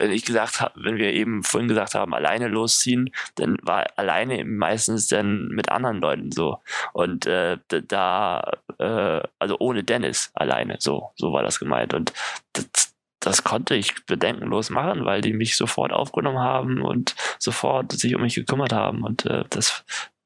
wenn 0.00 0.10
ich 0.12 0.24
gesagt 0.24 0.60
habe, 0.60 0.72
wenn 0.82 0.96
wir 0.96 1.12
eben 1.12 1.42
vorhin 1.42 1.68
gesagt 1.68 1.94
haben, 1.94 2.14
alleine 2.14 2.48
losziehen, 2.48 3.10
dann 3.34 3.58
war 3.62 3.86
alleine 3.96 4.44
meistens 4.46 5.08
dann 5.08 5.48
mit 5.48 5.68
anderen 5.68 6.00
Leuten 6.00 6.32
so. 6.32 6.58
Und 6.94 7.26
äh, 7.26 7.58
da, 7.68 8.50
äh, 8.78 9.20
also 9.38 9.56
ohne 9.58 9.84
Dennis 9.84 10.30
alleine, 10.34 10.76
so, 10.78 11.10
so 11.16 11.32
war 11.32 11.42
das 11.42 11.58
gemeint. 11.58 11.92
Und 11.92 12.14
das, 12.54 12.94
das 13.20 13.44
konnte 13.44 13.74
ich 13.74 14.06
bedenkenlos 14.06 14.70
machen, 14.70 15.04
weil 15.04 15.20
die 15.20 15.34
mich 15.34 15.54
sofort 15.56 15.92
aufgenommen 15.92 16.38
haben 16.38 16.80
und 16.80 17.14
sofort 17.38 17.92
sich 17.92 18.14
um 18.14 18.22
mich 18.22 18.34
gekümmert 18.34 18.72
haben. 18.72 19.04
Und 19.04 19.26
äh, 19.26 19.44
das 19.50 19.84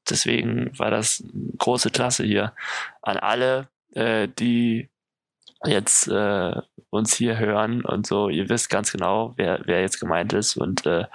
deswegen 0.09 0.71
war 0.79 0.89
das 0.89 1.23
große 1.57 1.89
Klasse 1.89 2.23
hier 2.23 2.53
an 3.01 3.17
alle, 3.17 3.67
äh, 3.93 4.29
die 4.39 4.89
jetzt 5.67 6.07
äh, 6.07 6.61
uns 6.89 7.15
hier 7.15 7.37
hören 7.37 7.83
und 7.83 8.07
so, 8.07 8.29
ihr 8.29 8.49
wisst 8.49 8.69
ganz 8.69 8.91
genau, 8.91 9.33
wer, 9.37 9.61
wer 9.65 9.81
jetzt 9.81 9.99
gemeint 9.99 10.33
ist 10.33 10.55
und 10.57 10.85
äh, 10.85 11.05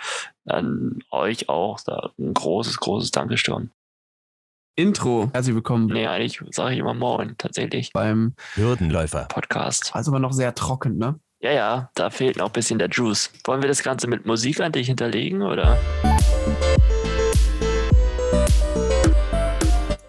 an 0.47 0.99
euch 1.11 1.49
auch 1.49 1.81
da 1.81 2.11
ein 2.19 2.35
großes, 2.35 2.79
großes 2.79 3.11
Dankeschön. 3.11 3.71
Intro. 4.77 5.31
Herzlich 5.33 5.55
willkommen. 5.55 5.87
Nee, 5.87 6.07
eigentlich 6.07 6.41
sage 6.51 6.75
ich 6.75 6.81
immer 6.81 6.95
Moin, 6.95 7.35
tatsächlich. 7.37 7.93
Beim 7.93 8.35
Hürdenläufer. 8.55 9.27
Podcast. 9.29 9.91
Also 9.95 10.11
aber 10.11 10.21
noch 10.21 10.33
sehr 10.33 10.55
trocken, 10.55 10.97
ne? 10.97 11.19
Ja, 11.43 11.53
ja, 11.53 11.91
da 11.95 12.11
fehlt 12.11 12.37
noch 12.37 12.47
ein 12.47 12.53
bisschen 12.53 12.79
der 12.79 12.89
Juice. 12.89 13.33
Wollen 13.45 13.63
wir 13.63 13.69
das 13.69 13.83
Ganze 13.83 14.07
mit 14.07 14.27
Musik 14.27 14.61
an 14.61 14.73
dich 14.73 14.89
hinterlegen, 14.89 15.43
oder? 15.43 15.79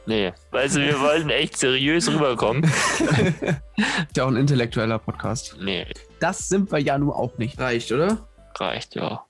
Nee, 0.06 0.34
weißt 0.52 0.76
du, 0.78 0.80
wir 0.82 1.00
wollten 1.02 1.30
echt 1.30 1.58
seriös 1.58 2.10
rüberkommen. 2.10 2.64
Ist 2.64 4.18
ja 4.18 4.24
auch 4.24 4.30
ein 4.30 4.36
intellektueller 4.36 5.00
Podcast. 5.00 5.58
Nee, 5.60 5.88
Das 6.20 6.50
sind 6.50 6.72
wir 6.72 6.80
ja 6.80 6.98
nun 6.98 7.12
auch 7.12 7.38
nicht. 7.38 7.60
Reicht, 7.60 7.92
oder? 7.92 8.28
reicht, 8.60 8.96
ja. 8.96 9.26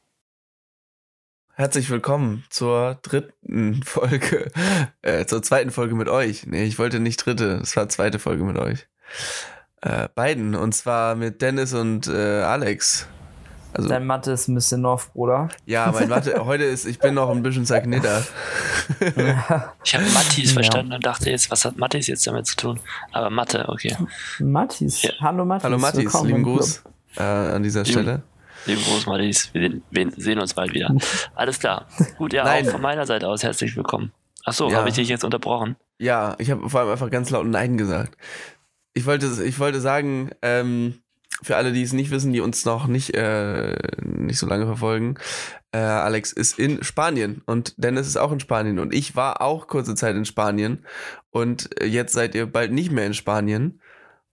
Herzlich 1.53 1.89
willkommen 1.89 2.43
zur 2.49 2.97
dritten 3.03 3.83
Folge, 3.83 4.51
äh, 5.01 5.25
zur 5.25 5.43
zweiten 5.43 5.71
Folge 5.71 5.95
mit 5.95 6.07
euch. 6.09 6.47
Nee, 6.47 6.63
ich 6.63 6.79
wollte 6.79 6.99
nicht 6.99 7.17
dritte, 7.25 7.59
es 7.61 7.75
war 7.75 7.87
zweite 7.89 8.17
Folge 8.19 8.43
mit 8.43 8.57
euch. 8.57 8.87
Äh, 9.81 10.07
beiden, 10.15 10.55
und 10.55 10.73
zwar 10.73 11.15
mit 11.15 11.41
Dennis 11.41 11.73
und 11.73 12.07
äh, 12.07 12.41
Alex. 12.41 13.07
Also, 13.73 13.87
Dein 13.87 14.05
Mathe 14.05 14.31
ist 14.31 14.47
ein 14.49 14.55
bisschen 14.55 14.85
off, 14.85 15.13
Bruder. 15.13 15.47
ja, 15.65 15.89
mein 15.93 16.09
Mathe, 16.09 16.33
heute 16.45 16.65
ist, 16.65 16.85
ich 16.85 16.99
bin 16.99 17.13
noch 17.13 17.29
ein 17.29 17.41
bisschen 17.41 17.65
zerknittert. 17.65 18.25
Ich 18.99 19.95
habe 19.95 20.03
Mattis 20.13 20.49
Ja. 20.49 20.53
verstanden 20.53 20.91
und 20.93 21.05
dachte 21.05 21.29
jetzt, 21.29 21.49
was 21.51 21.63
hat 21.63 21.77
Mattis 21.77 22.07
jetzt 22.07 22.27
damit 22.27 22.47
zu 22.47 22.55
tun? 22.57 22.79
Aber 23.13 23.29
Mathe, 23.29 23.65
okay. 23.69 23.95
Mathis. 24.39 25.01
Ja. 25.03 25.11
Hallo 25.21 25.45
Mathis. 25.45 25.63
Hallo 25.63 25.77
Mathis, 25.77 25.99
willkommen 26.03 26.27
lieben. 26.27 26.43
Gruß 26.43 26.83
äh, 27.17 27.23
an 27.23 27.63
dieser 27.63 27.85
Stelle. 27.85 28.23
Liebe 28.65 28.81
Groß 28.81 29.05
Mattis, 29.05 29.49
wir, 29.53 29.79
wir 29.89 30.11
sehen 30.17 30.39
uns 30.39 30.53
bald 30.53 30.73
wieder. 30.73 30.93
Alles 31.35 31.57
klar. 31.59 31.85
Gut, 32.17 32.33
ja, 32.33 32.43
Nein. 32.43 32.67
auch 32.67 32.71
von 32.73 32.81
meiner 32.81 33.05
Seite 33.05 33.27
aus 33.29 33.41
herzlich 33.43 33.75
willkommen. 33.77 34.11
Achso, 34.43 34.69
Ja. 34.69 34.77
habe 34.79 34.89
ich 34.89 34.95
dich 34.95 35.07
jetzt 35.07 35.23
unterbrochen? 35.23 35.77
Ja, 35.97 36.35
ich 36.39 36.51
habe 36.51 36.69
vor 36.69 36.81
allem 36.81 36.89
einfach 36.89 37.09
ganz 37.09 37.29
laut 37.29 37.45
Nein 37.47 37.77
gesagt. 37.77 38.17
Ich 38.93 39.05
wollte, 39.05 39.27
ich 39.45 39.57
wollte 39.59 39.79
sagen, 39.79 40.31
ähm, 40.41 41.00
für 41.41 41.57
alle, 41.57 41.71
die 41.71 41.81
es 41.81 41.93
nicht 41.93 42.11
wissen, 42.11 42.33
die 42.33 42.41
uns 42.41 42.65
noch 42.65 42.87
nicht, 42.87 43.13
äh, 43.15 43.75
nicht 44.01 44.39
so 44.39 44.47
lange 44.47 44.65
verfolgen, 44.65 45.15
äh, 45.71 45.77
Alex 45.77 46.31
ist 46.31 46.59
in 46.59 46.83
Spanien 46.83 47.41
und 47.45 47.73
Dennis 47.77 48.07
ist 48.07 48.17
auch 48.17 48.31
in 48.31 48.39
Spanien 48.39 48.79
und 48.79 48.93
ich 48.93 49.15
war 49.15 49.41
auch 49.41 49.67
kurze 49.67 49.95
Zeit 49.95 50.15
in 50.15 50.25
Spanien 50.25 50.85
und 51.29 51.69
jetzt 51.83 52.13
seid 52.13 52.35
ihr 52.35 52.45
bald 52.45 52.71
nicht 52.71 52.91
mehr 52.91 53.05
in 53.05 53.13
Spanien 53.13 53.81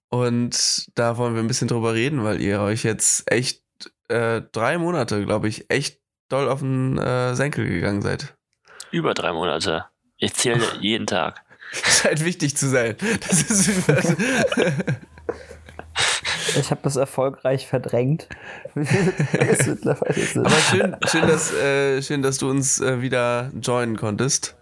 und 0.09 0.87
da 0.95 1.17
wollen 1.17 1.35
wir 1.35 1.43
ein 1.43 1.49
bisschen 1.49 1.69
drüber 1.69 1.95
reden, 1.95 2.25
weil 2.25 2.41
ihr 2.41 2.61
euch 2.61 2.83
jetzt 2.83 3.31
echt 3.31 3.63
äh, 4.09 4.43
drei 4.53 4.79
Monate, 4.79 5.25
glaube 5.25 5.49
ich, 5.49 5.71
echt 5.71 6.01
doll 6.29 6.49
auf 6.49 6.61
den 6.61 6.99
äh, 6.99 7.35
Senkel 7.35 7.67
gegangen 7.67 8.03
seid. 8.03 8.37
Über 8.91 9.15
drei 9.15 9.33
Monate. 9.33 9.85
Ich 10.17 10.35
zähle 10.35 10.65
jeden 10.81 11.07
Tag. 11.07 11.45
Scheint 11.73 12.25
wichtig 12.25 12.57
zu 12.57 12.69
sein. 12.69 12.97
Das 13.29 13.43
ist 13.51 13.71
Ich 16.57 16.71
habe 16.71 16.81
das 16.83 16.97
erfolgreich 16.97 17.67
verdrängt. 17.67 18.29
Aber 18.75 18.87
schön, 20.51 20.97
schön, 21.07 21.27
dass, 21.27 21.53
äh, 21.55 22.03
schön, 22.03 22.23
dass 22.23 22.39
du 22.39 22.49
uns 22.51 22.81
äh, 22.81 23.01
wieder 23.03 23.51
joinen 23.61 23.97
konntest, 23.97 24.57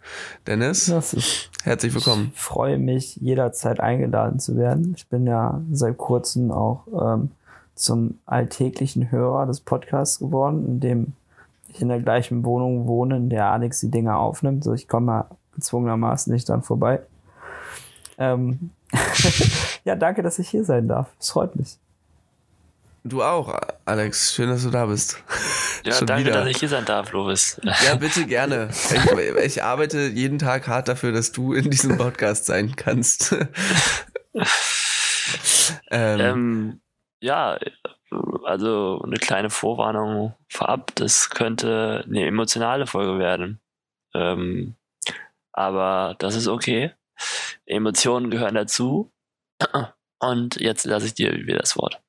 Dennis. 0.47 0.89
Ist, 0.89 1.51
Herzlich 1.65 1.95
willkommen. 1.95 2.33
ich 2.35 2.41
freue 2.41 2.79
mich, 2.79 3.17
jederzeit 3.17 3.81
eingeladen 3.81 4.39
zu 4.41 4.57
werden. 4.57 4.95
Ich 4.97 5.07
bin 5.09 5.27
ja 5.27 5.61
seit 5.73 5.97
kurzem 5.99 6.51
auch 6.51 6.87
ähm, 7.01 7.31
zum 7.75 8.19
alltäglichen 8.27 9.11
Hörer 9.11 9.47
des 9.47 9.61
Podcasts 9.61 10.19
geworden, 10.19 10.67
in 10.67 10.81
dem 10.81 11.13
ich 11.69 11.83
in 11.83 11.89
der 11.89 12.01
gleichen 12.01 12.45
Wohnung 12.45 12.87
wohne, 12.87 13.17
in 13.17 13.29
der 13.29 13.47
Alex 13.47 13.81
die 13.81 13.91
Dinge 13.91 14.17
aufnimmt. 14.17 14.65
So, 14.65 14.73
ich 14.73 14.89
komme 14.89 15.13
ja 15.13 15.27
gezwungenermaßen 15.55 16.33
nicht 16.33 16.49
dann 16.49 16.63
vorbei. 16.63 17.01
Ähm, 18.19 18.71
ja, 19.85 19.97
danke, 19.97 20.23
dass 20.23 20.39
ich 20.39 20.49
hier 20.49 20.65
sein 20.65 20.89
darf. 20.89 21.09
Es 21.19 21.31
freut 21.31 21.57
mich. 21.57 21.79
Du 23.05 23.23
auch, 23.23 23.57
Alex. 23.85 24.35
Schön, 24.35 24.49
dass 24.49 24.65
du 24.65 24.71
da 24.71 24.87
bist. 24.87 25.23
Ja, 25.85 25.93
Schon 25.93 26.09
danke, 26.09 26.27
wieder. 26.27 26.41
dass 26.41 26.49
ich 26.49 26.57
hier 26.57 26.69
sein 26.69 26.85
darf, 26.85 27.13
Lovis. 27.13 27.61
Ja, 27.63 27.95
bitte 28.01 28.27
gerne. 28.27 28.69
Ich, 28.71 29.45
ich 29.45 29.63
arbeite 29.63 30.09
jeden 30.09 30.41
Tag 30.41 30.67
hart 30.67 30.89
dafür, 30.89 31.13
dass 31.13 31.31
du 31.31 31.53
in 31.53 31.71
diesem 31.71 31.97
Podcast 31.97 32.47
sein 32.47 32.75
kannst. 32.75 33.33
ähm, 35.91 36.21
Ähm, 36.21 36.81
ja, 37.21 37.59
also 38.45 39.01
eine 39.05 39.17
kleine 39.17 39.51
Vorwarnung 39.51 40.35
vorab, 40.49 40.93
das 40.97 41.31
könnte 41.31 42.05
eine 42.07 42.27
emotionale 42.27 42.87
Folge 42.89 43.21
werden. 43.21 43.61
Ähm, 44.15 44.75
aber 45.53 46.17
das 46.19 46.35
ist 46.35 46.49
okay. 46.49 46.93
Emotionen 47.67 48.31
gehören 48.31 48.55
dazu. 48.55 49.13
Und 50.19 50.57
jetzt 50.61 50.85
lasse 50.87 51.07
ich 51.07 51.15
dir 51.15 51.33
wieder 51.33 51.59
das 51.59 51.77
Wort. 51.77 52.01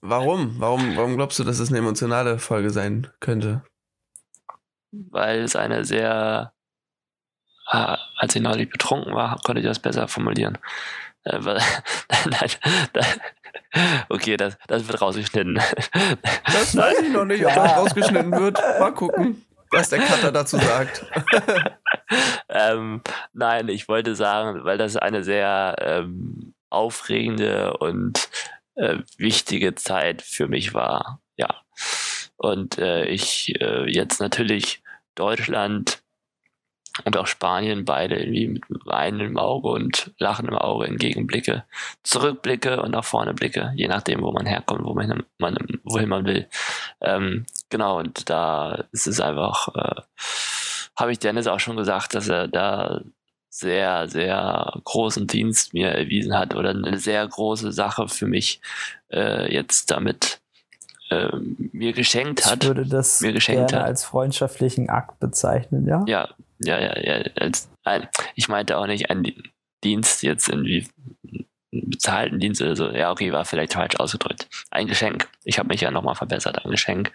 warum? 0.00 0.54
Warum? 0.58 0.96
Warum 0.96 1.16
glaubst 1.16 1.38
du, 1.38 1.44
dass 1.44 1.58
es 1.58 1.68
eine 1.68 1.78
emotionale 1.78 2.38
Folge 2.38 2.70
sein 2.70 3.06
könnte? 3.20 3.62
Weil 4.92 5.40
es 5.40 5.56
eine 5.56 5.84
sehr, 5.84 6.52
ah, 7.66 7.98
als 8.16 8.34
ich 8.34 8.42
neulich 8.42 8.68
betrunken 8.70 9.14
war, 9.14 9.38
konnte 9.44 9.60
ich 9.60 9.66
das 9.66 9.78
besser 9.78 10.08
formulieren. 10.08 10.58
Äh, 11.24 11.38
weil- 11.44 11.62
Nein, 12.26 12.50
da- 12.92 13.06
okay, 14.08 14.36
das, 14.36 14.56
das 14.66 14.88
wird 14.88 15.00
rausgeschnitten. 15.00 15.60
Das 16.46 16.76
weiß 16.76 17.02
ich 17.02 17.10
noch 17.10 17.24
nicht, 17.24 17.44
ob 17.46 17.54
das 17.54 17.76
rausgeschnitten 17.76 18.32
wird. 18.32 18.58
Mal 18.80 18.92
gucken, 18.94 19.44
was 19.70 19.88
der 19.88 20.00
Cutter 20.00 20.32
dazu 20.32 20.58
sagt. 20.58 21.06
ähm, 22.48 23.02
nein, 23.32 23.68
ich 23.68 23.88
wollte 23.88 24.14
sagen, 24.14 24.64
weil 24.64 24.78
das 24.78 24.96
eine 24.96 25.22
sehr 25.24 25.76
ähm, 25.80 26.54
aufregende 26.70 27.76
und 27.76 28.28
äh, 28.74 28.98
wichtige 29.16 29.74
Zeit 29.74 30.22
für 30.22 30.48
mich 30.48 30.74
war. 30.74 31.20
Ja. 31.36 31.48
Und 32.36 32.78
äh, 32.78 33.04
ich 33.06 33.60
äh, 33.60 33.90
jetzt 33.90 34.20
natürlich 34.20 34.82
Deutschland 35.14 35.99
und 37.04 37.16
auch 37.16 37.26
Spanien 37.26 37.84
beide 37.84 38.16
irgendwie 38.16 38.48
mit 38.48 38.86
Weinen 38.86 39.20
im 39.20 39.38
Auge 39.38 39.68
und 39.68 40.12
Lachen 40.18 40.48
im 40.48 40.56
Auge 40.56 40.86
entgegenblicke, 40.86 41.64
zurückblicke 42.02 42.82
und 42.82 42.92
nach 42.92 43.04
vorne 43.04 43.34
blicke, 43.34 43.72
je 43.76 43.88
nachdem, 43.88 44.22
wo 44.22 44.32
man 44.32 44.46
herkommt, 44.46 44.84
wo 44.84 44.94
man, 44.94 45.24
man 45.38 45.56
wohin 45.84 46.08
man 46.08 46.24
will. 46.24 46.48
Ähm, 47.00 47.46
genau, 47.68 47.98
und 47.98 48.28
da 48.28 48.84
ist 48.92 49.06
es 49.06 49.20
einfach, 49.20 49.68
äh, 49.74 50.02
habe 50.96 51.12
ich 51.12 51.18
Dennis 51.18 51.46
auch 51.46 51.60
schon 51.60 51.76
gesagt, 51.76 52.14
dass 52.14 52.28
er 52.28 52.48
da 52.48 53.00
sehr, 53.48 54.08
sehr 54.08 54.80
großen 54.84 55.26
Dienst 55.26 55.74
mir 55.74 55.88
erwiesen 55.88 56.38
hat 56.38 56.54
oder 56.54 56.70
eine 56.70 56.98
sehr 56.98 57.26
große 57.26 57.72
Sache 57.72 58.08
für 58.08 58.26
mich 58.26 58.60
äh, 59.12 59.52
jetzt 59.52 59.90
damit 59.90 60.40
äh, 61.10 61.28
mir 61.72 61.92
geschenkt 61.92 62.46
hat. 62.46 62.62
Ich 62.62 62.68
würde 62.68 62.86
das 62.86 63.20
mir 63.20 63.32
geschenkt 63.32 63.68
gerne 63.70 63.82
hat. 63.82 63.88
als 63.88 64.04
freundschaftlichen 64.04 64.88
Akt 64.88 65.20
bezeichnen, 65.20 65.86
ja? 65.86 66.04
Ja, 66.06 66.28
ja, 66.58 66.78
ja, 66.80 66.98
ja. 66.98 67.30
Als, 67.36 67.70
ein, 67.84 68.08
ich 68.34 68.48
meinte 68.48 68.78
auch 68.78 68.86
nicht 68.86 69.10
einen 69.10 69.22
Di- 69.24 69.42
Dienst 69.84 70.22
jetzt 70.22 70.48
irgendwie 70.48 70.88
einen 71.72 71.90
bezahlten 71.90 72.38
Dienst 72.38 72.60
oder 72.60 72.76
so. 72.76 72.90
Ja, 72.90 73.10
okay, 73.10 73.32
war 73.32 73.44
vielleicht 73.44 73.74
falsch 73.74 73.96
ausgedrückt. 73.96 74.48
Ein 74.70 74.86
Geschenk. 74.86 75.28
Ich 75.44 75.58
habe 75.58 75.68
mich 75.68 75.80
ja 75.80 75.90
nochmal 75.90 76.14
verbessert. 76.16 76.64
Ein 76.64 76.70
Geschenk. 76.70 77.12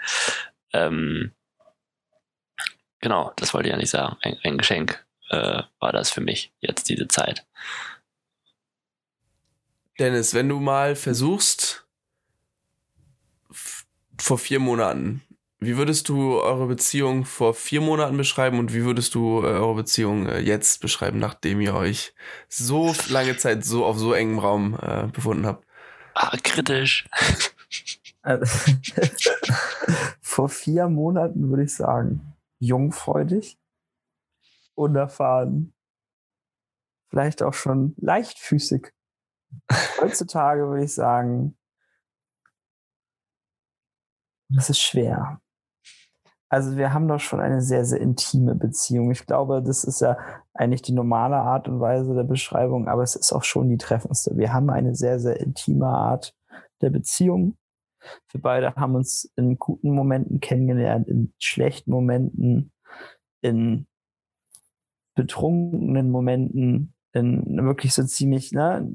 Ähm, 0.74 1.32
genau, 3.02 3.34
das 3.36 3.54
wollte 3.54 3.70
ich 3.70 3.72
ja 3.74 3.78
nicht 3.78 3.90
sagen. 3.92 4.18
Ein, 4.22 4.38
ein 4.44 4.58
Geschenk 4.58 5.06
äh, 5.30 5.62
war 5.80 5.92
das 5.92 6.10
für 6.10 6.22
mich 6.22 6.54
jetzt 6.60 6.90
diese 6.90 7.08
Zeit. 7.08 7.46
Dennis, 10.00 10.34
wenn 10.34 10.50
du 10.50 10.60
mal 10.60 10.96
versuchst, 10.96 11.85
vor 14.18 14.38
vier 14.38 14.60
Monaten, 14.60 15.22
wie 15.60 15.78
würdest 15.78 16.10
du 16.10 16.40
eure 16.40 16.68
Beziehung 16.68 17.26
vor 17.26 17.54
vier 17.54 17.82
Monaten 17.82 18.18
beschreiben 18.18 18.60
und 18.60 18.74
wie 18.74 18.84
würdest 18.84 19.16
du 19.16 19.42
äh, 19.42 19.48
eure 19.48 19.76
Beziehung 19.76 20.28
äh, 20.28 20.40
jetzt 20.40 20.82
beschreiben, 20.82 21.20
nachdem 21.20 21.62
ihr 21.62 21.74
euch 21.74 22.14
so 22.50 22.94
lange 23.10 23.38
Zeit 23.38 23.64
so 23.64 23.86
auf 23.86 23.98
so 23.98 24.14
engem 24.14 24.40
Raum 24.40 24.78
äh, 24.82 25.08
befunden 25.08 25.46
habt? 25.46 25.66
Ah, 26.14 26.36
kritisch. 26.42 27.08
Also, 28.22 28.46
vor 30.22 30.50
vier 30.50 30.88
Monaten 30.88 31.50
würde 31.50 31.64
ich 31.64 31.76
sagen, 31.76 32.34
jungfreudig, 32.60 33.58
unerfahren, 34.76 35.74
vielleicht 37.10 37.44
auch 37.44 37.54
schon 37.54 37.96
leichtfüßig. 37.98 38.92
Heutzutage 40.02 40.68
würde 40.68 40.86
ich 40.86 40.94
sagen, 40.94 41.56
das 44.50 44.70
ist 44.70 44.80
schwer. 44.80 45.40
Also 46.50 46.78
wir 46.78 46.94
haben 46.94 47.08
doch 47.08 47.20
schon 47.20 47.40
eine 47.40 47.62
sehr, 47.62 47.86
sehr 47.86 48.00
intime 48.00 48.56
Beziehung. 48.56 49.12
Ich 49.12 49.26
glaube, 49.26 49.64
das 49.64 49.84
ist 49.84 50.02
ja 50.02 50.18
eigentlich 50.54 50.84
die 50.84 50.94
normale 50.94 51.38
Art 51.38 51.68
und 51.68 51.80
Weise 51.80 52.14
der 52.14 52.24
Beschreibung, 52.24 52.88
aber 52.88 53.04
es 53.04 53.16
ist 53.16 53.34
auch 53.34 53.44
schon 53.44 53.70
die 53.70 53.78
treffendste. 53.78 54.38
Wir 54.38 54.54
haben 54.54 54.70
eine 54.70 54.96
sehr, 54.96 55.20
sehr 55.20 55.40
intime 55.40 55.88
Art 55.88 56.36
der 56.82 56.92
Beziehung. 56.92 57.58
Wir 58.32 58.42
beide 58.42 58.76
haben 58.76 58.96
uns 58.96 59.32
in 59.36 59.58
guten 59.58 59.92
Momenten 59.94 60.40
kennengelernt, 60.40 61.08
in 61.08 61.34
schlechten 61.40 61.92
Momenten, 61.92 62.72
in 63.42 63.88
betrunkenen 65.16 66.12
Momenten, 66.12 66.94
in 67.14 67.66
wirklich 67.66 67.94
so 67.94 68.04
ziemlich 68.04 68.52
ne, 68.52 68.88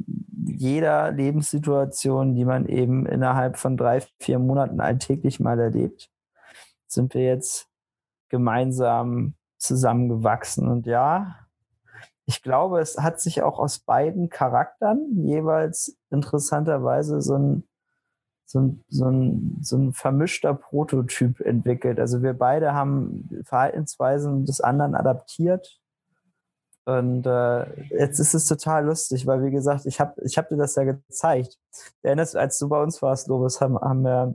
jeder 0.45 1.11
Lebenssituation, 1.13 2.35
die 2.35 2.45
man 2.45 2.67
eben 2.67 3.07
innerhalb 3.07 3.57
von 3.57 3.77
drei, 3.77 4.03
vier 4.19 4.39
Monaten 4.39 4.81
alltäglich 4.81 5.41
mal 5.41 5.59
erlebt, 5.59 6.11
sind 6.87 7.15
wir 7.15 7.23
jetzt 7.23 7.69
gemeinsam 8.29 9.35
zusammengewachsen. 9.59 10.69
Und 10.69 10.87
ja, 10.87 11.37
ich 12.27 12.43
glaube, 12.43 12.81
es 12.81 12.99
hat 12.99 13.21
sich 13.21 13.43
auch 13.43 13.59
aus 13.59 13.81
beiden 13.81 14.29
Charakteren 14.29 15.27
jeweils 15.27 15.99
interessanterweise 16.11 17.21
so 17.21 17.37
ein, 17.37 17.65
so 18.47 18.61
ein, 18.61 18.85
so 18.89 19.07
ein, 19.07 19.59
so 19.61 19.77
ein 19.77 19.93
vermischter 19.93 20.55
Prototyp 20.55 21.41
entwickelt. 21.41 21.99
Also 21.99 22.23
wir 22.23 22.35
beide 22.35 22.73
haben 22.73 23.29
Verhaltensweisen 23.45 24.45
des 24.45 24.61
anderen 24.61 24.95
adaptiert 24.95 25.80
und 26.87 27.27
äh, 27.27 27.85
jetzt 27.91 28.19
ist 28.19 28.35
es 28.35 28.47
total 28.47 28.87
lustig, 28.87 29.27
weil 29.27 29.45
wie 29.45 29.51
gesagt, 29.51 29.87
ich 29.87 30.01
habe 30.01 30.21
ich 30.25 30.39
hab 30.39 30.49
dir 30.49 30.57
das 30.57 30.75
ja 30.77 30.85
gezeigt. 30.85 31.59
Erinnerst 32.03 32.37
als 32.37 32.59
du 32.59 32.69
bei 32.69 32.83
uns 32.83 33.03
warst, 33.03 33.29
Lobes, 33.29 33.61
haben, 33.61 33.79
haben 33.79 34.03
wir 34.03 34.35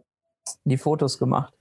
die 0.64 0.78
Fotos 0.78 1.18
gemacht. 1.18 1.54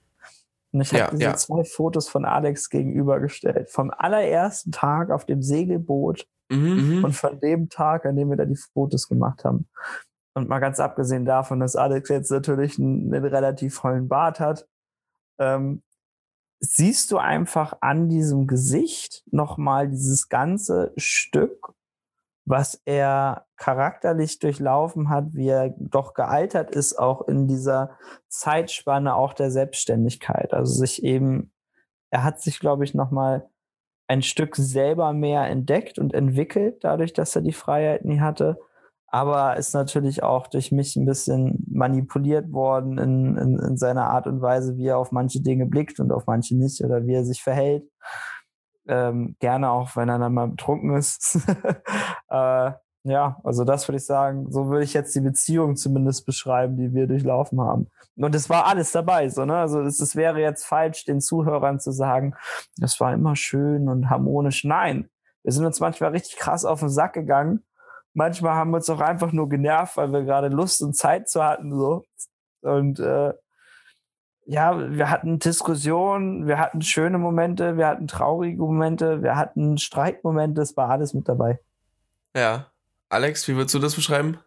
Und 0.73 0.83
ich 0.83 0.93
habe 0.93 1.17
diese 1.17 1.23
ja. 1.23 1.37
zwei 1.37 1.65
Fotos 1.65 2.09
von 2.09 2.25
Alex 2.25 2.69
gegenübergestellt. 2.69 3.71
Vom 3.71 3.91
allerersten 3.97 4.73
Tag 4.73 5.11
auf 5.11 5.25
dem 5.25 5.41
Segelboot 5.41 6.27
mhm. 6.51 7.05
und 7.05 7.13
von 7.13 7.39
dem 7.41 7.69
Tag, 7.69 8.05
an 8.07 8.17
dem 8.17 8.29
wir 8.29 8.37
da 8.37 8.45
die 8.45 8.57
Fotos 8.57 9.09
gemacht 9.09 9.45
haben. 9.45 9.69
Und 10.35 10.49
mal 10.49 10.59
ganz 10.59 10.81
abgesehen 10.81 11.25
davon, 11.25 11.61
dass 11.61 11.77
Alex 11.77 12.09
jetzt 12.09 12.31
natürlich 12.31 12.79
einen, 12.79 13.15
einen 13.15 13.25
relativ 13.25 13.77
vollen 13.77 14.09
Bart 14.09 14.41
hat, 14.41 14.67
ähm, 15.39 15.83
siehst 16.65 17.11
du 17.13 17.19
einfach 17.19 17.79
an 17.81 18.09
diesem 18.09 18.47
Gesicht 18.47 19.25
nochmal 19.31 19.89
dieses 19.89 20.29
ganze 20.29 20.93
Stück, 20.97 21.75
was 22.47 22.81
er 22.85 23.47
charakterlich 23.57 24.39
durchlaufen 24.39 25.09
hat, 25.09 25.33
wie 25.33 25.49
er 25.49 25.75
doch 25.79 26.15
gealtert 26.15 26.71
ist, 26.75 26.99
auch 26.99 27.27
in 27.29 27.49
dieser 27.49 27.97
Zeitspanne 28.29 29.15
auch 29.15 29.33
der 29.33 29.51
Selbstständigkeit. 29.51 30.53
Also 30.53 30.75
sich 30.75 31.03
eben, 31.03 31.53
er 32.11 32.25
hat 32.25 32.41
sich, 32.41 32.61
glaube 32.61 32.85
ich, 32.85 32.95
nochmal 32.95 33.49
ein 34.07 34.23
Stück 34.23 34.57
selber 34.57 35.13
mehr 35.13 35.47
entdeckt 35.47 35.99
und 35.99 36.13
entwickelt, 36.13 36.85
dadurch, 36.85 37.13
dass 37.15 37.35
er 37.35 37.43
die 37.43 37.53
Freiheit 37.53 38.05
nie 38.05 38.21
hatte 38.21 38.59
aber 39.15 39.57
ist 39.59 39.75
natürlich 39.75 40.25
auch 40.25 40.49
durch 40.49 40.73
mich 40.73 40.97
ein 40.97 41.07
bisschen 41.07 41.65
manipuliert 41.71 42.51
worden 42.51 42.99
in, 42.99 43.37
in, 43.37 43.59
in, 43.61 43.77
seiner 43.77 44.11
Art 44.11 44.27
und 44.27 44.43
Weise, 44.43 44.77
wie 44.77 44.89
er 44.89 44.99
auf 44.99 45.13
manche 45.13 45.41
Dinge 45.41 45.67
blickt 45.67 46.01
und 46.01 46.11
auf 46.11 46.27
manche 46.27 46.57
nicht 46.57 46.83
oder 46.83 47.07
wie 47.07 47.15
er 47.15 47.25
sich 47.25 47.41
verhält. 47.41 47.89
Ähm, 48.89 49.37
gerne 49.39 49.71
auch, 49.71 49.95
wenn 49.95 50.09
er 50.09 50.19
dann 50.19 50.35
mal 50.35 50.49
betrunken 50.49 50.97
ist. 50.97 51.37
äh, 52.29 52.73
ja, 53.05 53.39
also 53.45 53.63
das 53.63 53.87
würde 53.87 53.99
ich 53.99 54.05
sagen, 54.05 54.51
so 54.51 54.67
würde 54.67 54.83
ich 54.83 54.95
jetzt 54.95 55.15
die 55.15 55.21
Beziehung 55.21 55.77
zumindest 55.77 56.27
beschreiben, 56.27 56.77
die 56.77 56.93
wir 56.93 57.07
durchlaufen 57.07 57.61
haben. 57.61 57.87
Und 58.17 58.35
es 58.35 58.51
war 58.51 58.67
alles 58.67 58.91
dabei, 58.91 59.29
so, 59.29 59.45
ne? 59.45 59.59
Also 59.59 59.81
es, 59.83 60.01
es 60.01 60.17
wäre 60.17 60.41
jetzt 60.41 60.65
falsch, 60.65 61.05
den 61.05 61.21
Zuhörern 61.21 61.79
zu 61.79 61.93
sagen, 61.93 62.35
das 62.79 62.99
war 62.99 63.15
immer 63.15 63.37
schön 63.37 63.89
und 63.89 64.11
harmonisch. 64.11 64.65
Nein, 64.65 65.09
wir 65.45 65.53
sind 65.53 65.65
uns 65.65 65.79
manchmal 65.79 66.11
richtig 66.11 66.37
krass 66.37 66.65
auf 66.65 66.81
den 66.81 66.89
Sack 66.89 67.13
gegangen 67.13 67.63
manchmal 68.15 68.55
haben 68.55 68.71
wir 68.71 68.77
uns 68.77 68.89
auch 68.89 69.01
einfach 69.01 69.33
nur 69.33 69.49
genervt, 69.49 69.97
weil 69.97 70.13
wir 70.13 70.23
gerade 70.23 70.49
Lust 70.49 70.83
und 70.83 70.97
Zeit 70.97 71.29
zu 71.29 71.45
hatten. 71.45 71.75
So. 71.75 72.05
Und 72.63 72.99
äh, 73.01 73.35
ja, 74.47 74.91
wir 74.91 75.11
hatten 75.11 75.39
Diskussionen, 75.39 76.47
wir 76.47 76.59
hatten 76.59 76.83
schöne 76.83 77.19
Momente, 77.19 77.77
wir 77.77 77.87
hatten 77.87 78.07
traurige 78.07 78.63
Momente, 78.63 79.23
wir 79.23 79.37
hatten 79.37 79.79
Streitmomente, 79.79 80.63
es 80.63 80.77
war 80.77 80.91
alles 80.91 81.15
mit 81.15 81.29
dabei. 81.29 81.59
Ja. 82.35 82.71
Alex, 83.09 83.47
wie 83.49 83.55
würdest 83.55 83.75
du 83.75 83.79
das 83.79 83.95
beschreiben? 83.95 84.39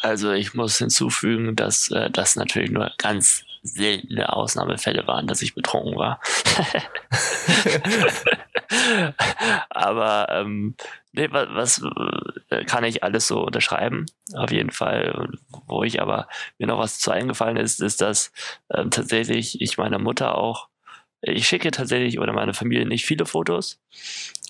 Also 0.00 0.32
ich 0.32 0.54
muss 0.54 0.78
hinzufügen, 0.78 1.54
dass 1.54 1.90
äh, 1.90 2.10
das 2.10 2.36
natürlich 2.36 2.70
nur 2.70 2.90
ganz 2.98 3.44
seltene 3.62 4.32
Ausnahmefälle 4.32 5.06
waren, 5.06 5.28
dass 5.28 5.42
ich 5.42 5.54
betrunken 5.54 5.96
war. 5.96 6.20
Aber 9.70 10.26
ähm, 10.30 10.74
was, 11.12 11.48
was 11.50 11.82
äh, 12.50 12.64
kann 12.64 12.84
ich 12.84 13.02
alles 13.02 13.26
so 13.26 13.44
unterschreiben? 13.44 14.06
Auf 14.34 14.50
jeden 14.50 14.70
Fall. 14.70 15.28
Wo 15.66 15.82
ich 15.82 16.00
aber 16.00 16.28
mir 16.58 16.66
noch 16.66 16.78
was 16.78 16.98
zu 16.98 17.10
eingefallen 17.10 17.56
ist, 17.56 17.80
ist, 17.80 18.00
dass 18.00 18.32
ähm, 18.72 18.90
tatsächlich 18.90 19.60
ich 19.60 19.78
meiner 19.78 19.98
Mutter 19.98 20.36
auch, 20.36 20.68
ich 21.20 21.46
schicke 21.46 21.70
tatsächlich 21.70 22.18
oder 22.18 22.32
meine 22.32 22.54
Familie 22.54 22.86
nicht 22.86 23.04
viele 23.04 23.26
Fotos. 23.26 23.80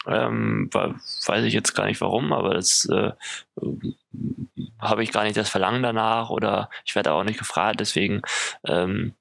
Ähm, 0.07 0.71
weiß 0.73 1.45
ich 1.45 1.55
jetzt 1.55 1.75
gar 1.75 1.87
nicht 1.87 2.01
warum, 2.01 2.33
aber 2.33 2.55
das 2.55 2.87
äh, 2.87 3.13
habe 4.81 5.05
ich 5.05 5.13
gar 5.13 5.25
nicht 5.25 5.37
das 5.37 5.49
Verlangen 5.49 5.83
danach 5.83 6.31
oder 6.31 6.71
ich 6.85 6.95
werde 6.95 7.13
auch 7.13 7.23
nicht 7.25 7.39
gefragt, 7.39 7.79
deswegen 7.79 8.23
ähm, 8.67 9.15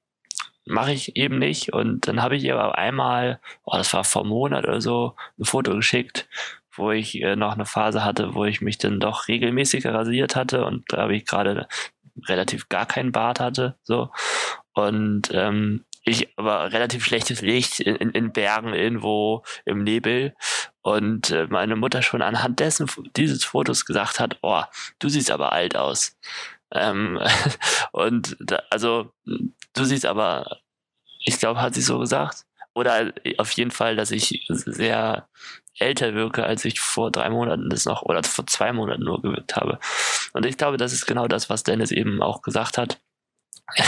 mache 0.64 0.92
ich 0.92 1.16
eben 1.16 1.38
nicht. 1.38 1.72
Und 1.72 2.08
dann 2.08 2.22
habe 2.22 2.36
ich 2.36 2.44
ihr 2.44 2.58
aber 2.58 2.78
einmal, 2.78 3.40
oh, 3.64 3.76
das 3.76 3.92
war 3.92 4.04
vor 4.04 4.22
einem 4.22 4.30
Monat 4.30 4.64
oder 4.64 4.80
so, 4.80 5.14
ein 5.38 5.44
Foto 5.44 5.74
geschickt, 5.74 6.28
wo 6.74 6.90
ich 6.90 7.20
äh, 7.20 7.36
noch 7.36 7.54
eine 7.54 7.66
Phase 7.66 8.04
hatte, 8.04 8.34
wo 8.34 8.44
ich 8.44 8.60
mich 8.60 8.78
dann 8.78 9.00
doch 9.00 9.28
regelmäßig 9.28 9.86
rasiert 9.86 10.36
hatte 10.36 10.64
und 10.64 10.84
da 10.92 10.98
habe 10.98 11.14
ich 11.16 11.26
gerade 11.26 11.68
relativ 12.28 12.68
gar 12.68 12.86
keinen 12.86 13.12
Bart 13.12 13.40
hatte. 13.40 13.76
So. 13.82 14.10
Und 14.74 15.30
ähm, 15.32 15.84
ich 16.04 16.36
aber 16.36 16.72
relativ 16.72 17.04
schlechtes 17.04 17.42
Licht 17.42 17.80
in, 17.80 17.96
in, 17.96 18.10
in 18.10 18.32
Bergen 18.32 18.74
irgendwo 18.74 19.44
im 19.64 19.84
Nebel 19.84 20.34
und 20.80 21.30
äh, 21.30 21.46
meine 21.48 21.76
Mutter 21.76 22.02
schon 22.02 22.22
anhand 22.22 22.58
dessen 22.58 22.90
dieses 23.16 23.44
Fotos 23.44 23.86
gesagt 23.86 24.18
hat, 24.18 24.38
oh, 24.42 24.62
du 24.98 25.08
siehst 25.08 25.30
aber 25.30 25.52
alt 25.52 25.76
aus. 25.76 26.16
Ähm, 26.72 27.20
und 27.92 28.36
da, 28.40 28.62
also 28.70 29.12
du 29.24 29.84
siehst 29.84 30.06
aber, 30.06 30.58
ich 31.24 31.38
glaube, 31.38 31.62
hat 31.62 31.74
sie 31.74 31.82
so 31.82 31.98
gesagt. 31.98 32.44
Oder 32.74 33.12
auf 33.36 33.52
jeden 33.52 33.70
Fall, 33.70 33.96
dass 33.96 34.10
ich 34.10 34.46
sehr 34.48 35.28
älter 35.82 36.14
wirke, 36.14 36.44
als 36.44 36.64
ich 36.64 36.80
vor 36.80 37.10
drei 37.10 37.30
Monaten 37.30 37.68
das 37.68 37.84
noch, 37.84 38.02
oder 38.02 38.22
vor 38.22 38.46
zwei 38.46 38.72
Monaten 38.72 39.04
nur 39.04 39.20
gewirkt 39.20 39.56
habe. 39.56 39.78
Und 40.32 40.46
ich 40.46 40.56
glaube, 40.56 40.76
das 40.76 40.92
ist 40.92 41.06
genau 41.06 41.26
das, 41.26 41.50
was 41.50 41.64
Dennis 41.64 41.90
eben 41.90 42.22
auch 42.22 42.42
gesagt 42.42 42.78
hat. 42.78 43.00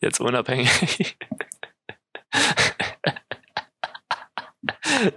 Jetzt 0.00 0.20
unabhängig. 0.20 1.16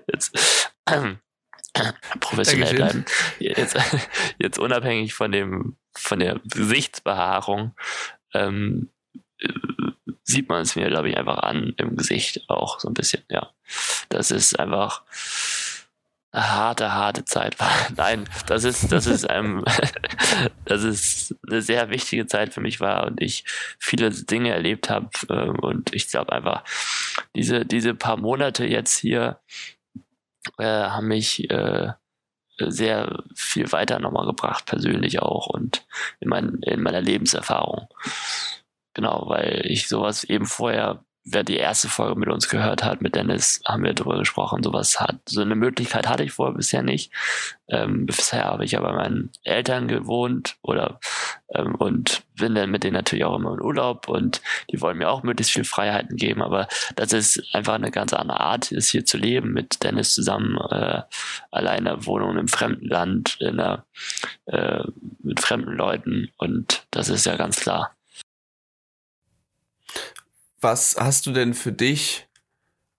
Jetzt, 0.07 0.71
ähm, 0.89 1.19
professionell 2.19 2.75
bleiben. 2.75 3.05
Jetzt, 3.39 3.77
jetzt 4.39 4.59
unabhängig 4.59 5.13
von 5.13 5.31
dem, 5.31 5.77
von 5.95 6.19
der 6.19 6.39
Gesichtsbehaarung, 6.45 7.75
ähm, 8.33 8.89
sieht 10.23 10.49
man 10.49 10.61
es 10.61 10.75
mir, 10.75 10.87
glaube 10.87 11.09
ich, 11.09 11.17
einfach 11.17 11.39
an 11.39 11.73
im 11.77 11.95
Gesicht 11.95 12.43
auch 12.47 12.79
so 12.79 12.87
ein 12.87 12.93
bisschen, 12.93 13.23
ja. 13.29 13.51
Das 14.09 14.31
ist 14.31 14.59
einfach 14.59 15.03
harte, 16.35 16.93
harte 16.93 17.25
Zeit. 17.25 17.55
Nein, 17.95 18.27
das 18.47 18.63
ist, 18.63 18.91
das 18.91 19.07
ist, 19.07 19.25
ähm, 19.29 19.63
das 20.65 20.83
ist 20.83 21.35
eine 21.47 21.61
sehr 21.61 21.89
wichtige 21.89 22.27
Zeit 22.27 22.53
für 22.53 22.61
mich 22.61 22.79
war 22.79 23.07
und 23.07 23.21
ich 23.21 23.45
viele 23.79 24.09
Dinge 24.11 24.51
erlebt 24.51 24.89
habe 24.89 25.09
ähm, 25.29 25.59
und 25.59 25.93
ich 25.93 26.09
glaube 26.09 26.31
einfach, 26.31 26.63
diese, 27.35 27.65
diese 27.65 27.93
paar 27.93 28.17
Monate 28.17 28.65
jetzt 28.65 28.97
hier 28.97 29.39
äh, 30.57 30.65
haben 30.65 31.07
mich 31.07 31.49
äh, 31.49 31.93
sehr 32.57 33.23
viel 33.35 33.71
weiter 33.71 33.99
nochmal 33.99 34.25
gebracht, 34.25 34.65
persönlich 34.65 35.21
auch 35.21 35.47
und 35.47 35.85
in, 36.19 36.29
mein, 36.29 36.59
in 36.61 36.81
meiner 36.81 37.01
Lebenserfahrung. 37.01 37.87
Genau, 38.93 39.25
weil 39.27 39.63
ich 39.65 39.89
sowas 39.89 40.23
eben 40.23 40.45
vorher 40.45 41.03
wer 41.25 41.43
die 41.43 41.57
erste 41.57 41.89
Folge 41.89 42.19
mit 42.19 42.29
uns 42.29 42.47
gehört 42.47 42.83
hat, 42.83 43.01
mit 43.01 43.15
Dennis, 43.15 43.59
haben 43.65 43.83
wir 43.83 43.93
darüber 43.93 44.19
gesprochen. 44.19 44.61
Sowas 44.61 45.01
hat, 45.01 45.17
so 45.25 45.41
eine 45.41 45.55
Möglichkeit 45.55 46.07
hatte 46.07 46.23
ich 46.23 46.31
vorher 46.31 46.55
bisher 46.55 46.83
nicht. 46.83 47.11
Ähm, 47.67 48.05
bisher 48.05 48.45
habe 48.45 48.63
ich 48.63 48.73
ja 48.73 48.81
bei 48.81 48.93
meinen 48.93 49.31
Eltern 49.43 49.87
gewohnt 49.87 50.55
oder 50.61 50.99
ähm, 51.49 51.73
und 51.75 52.23
bin 52.35 52.53
dann 52.53 52.69
mit 52.69 52.83
denen 52.83 52.93
natürlich 52.93 53.25
auch 53.25 53.35
immer 53.35 53.53
in 53.53 53.61
Urlaub 53.61 54.07
und 54.07 54.39
die 54.71 54.79
wollen 54.81 54.99
mir 54.99 55.09
auch 55.09 55.23
möglichst 55.23 55.51
viel 55.51 55.63
Freiheiten 55.63 56.15
geben. 56.15 56.43
Aber 56.43 56.67
das 56.95 57.11
ist 57.11 57.43
einfach 57.53 57.73
eine 57.73 57.89
ganz 57.89 58.13
andere 58.13 58.39
Art, 58.39 58.71
ist 58.71 58.89
hier 58.89 59.03
zu 59.03 59.17
leben, 59.17 59.51
mit 59.51 59.83
Dennis 59.83 60.13
zusammen, 60.13 60.57
äh, 60.69 61.01
alleine 61.49 62.05
Wohnung 62.05 62.37
im 62.37 62.47
fremden 62.47 62.87
Land, 62.87 63.37
in 63.39 63.59
einer, 63.59 63.83
äh, 64.45 64.83
mit 65.23 65.39
fremden 65.39 65.73
Leuten 65.73 66.29
und 66.37 66.85
das 66.91 67.09
ist 67.09 67.25
ja 67.25 67.35
ganz 67.35 67.59
klar 67.59 67.94
was 70.61 70.95
hast 70.97 71.25
du 71.27 71.31
denn 71.31 71.53
für 71.53 71.71
dich 71.71 72.27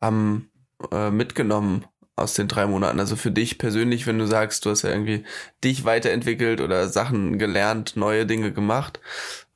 ähm, 0.03 0.51
äh, 0.93 1.11
mitgenommen 1.11 1.87
aus 2.17 2.35
den 2.35 2.49
drei 2.49 2.67
Monaten? 2.67 3.01
Also 3.01 3.17
für 3.17 3.31
dich 3.31 3.59
persönlich, 3.59 4.07
wenn 4.07 4.19
du 4.19 4.27
sagst, 4.27 4.65
du 4.65 4.71
hast 4.71 4.83
ja 4.83 4.91
irgendwie 4.91 5.25
dich 5.65 5.85
weiterentwickelt 5.85 6.61
oder 6.61 6.89
Sachen 6.89 7.39
gelernt, 7.39 7.97
neue 7.97 8.27
Dinge 8.27 8.53
gemacht. 8.53 9.01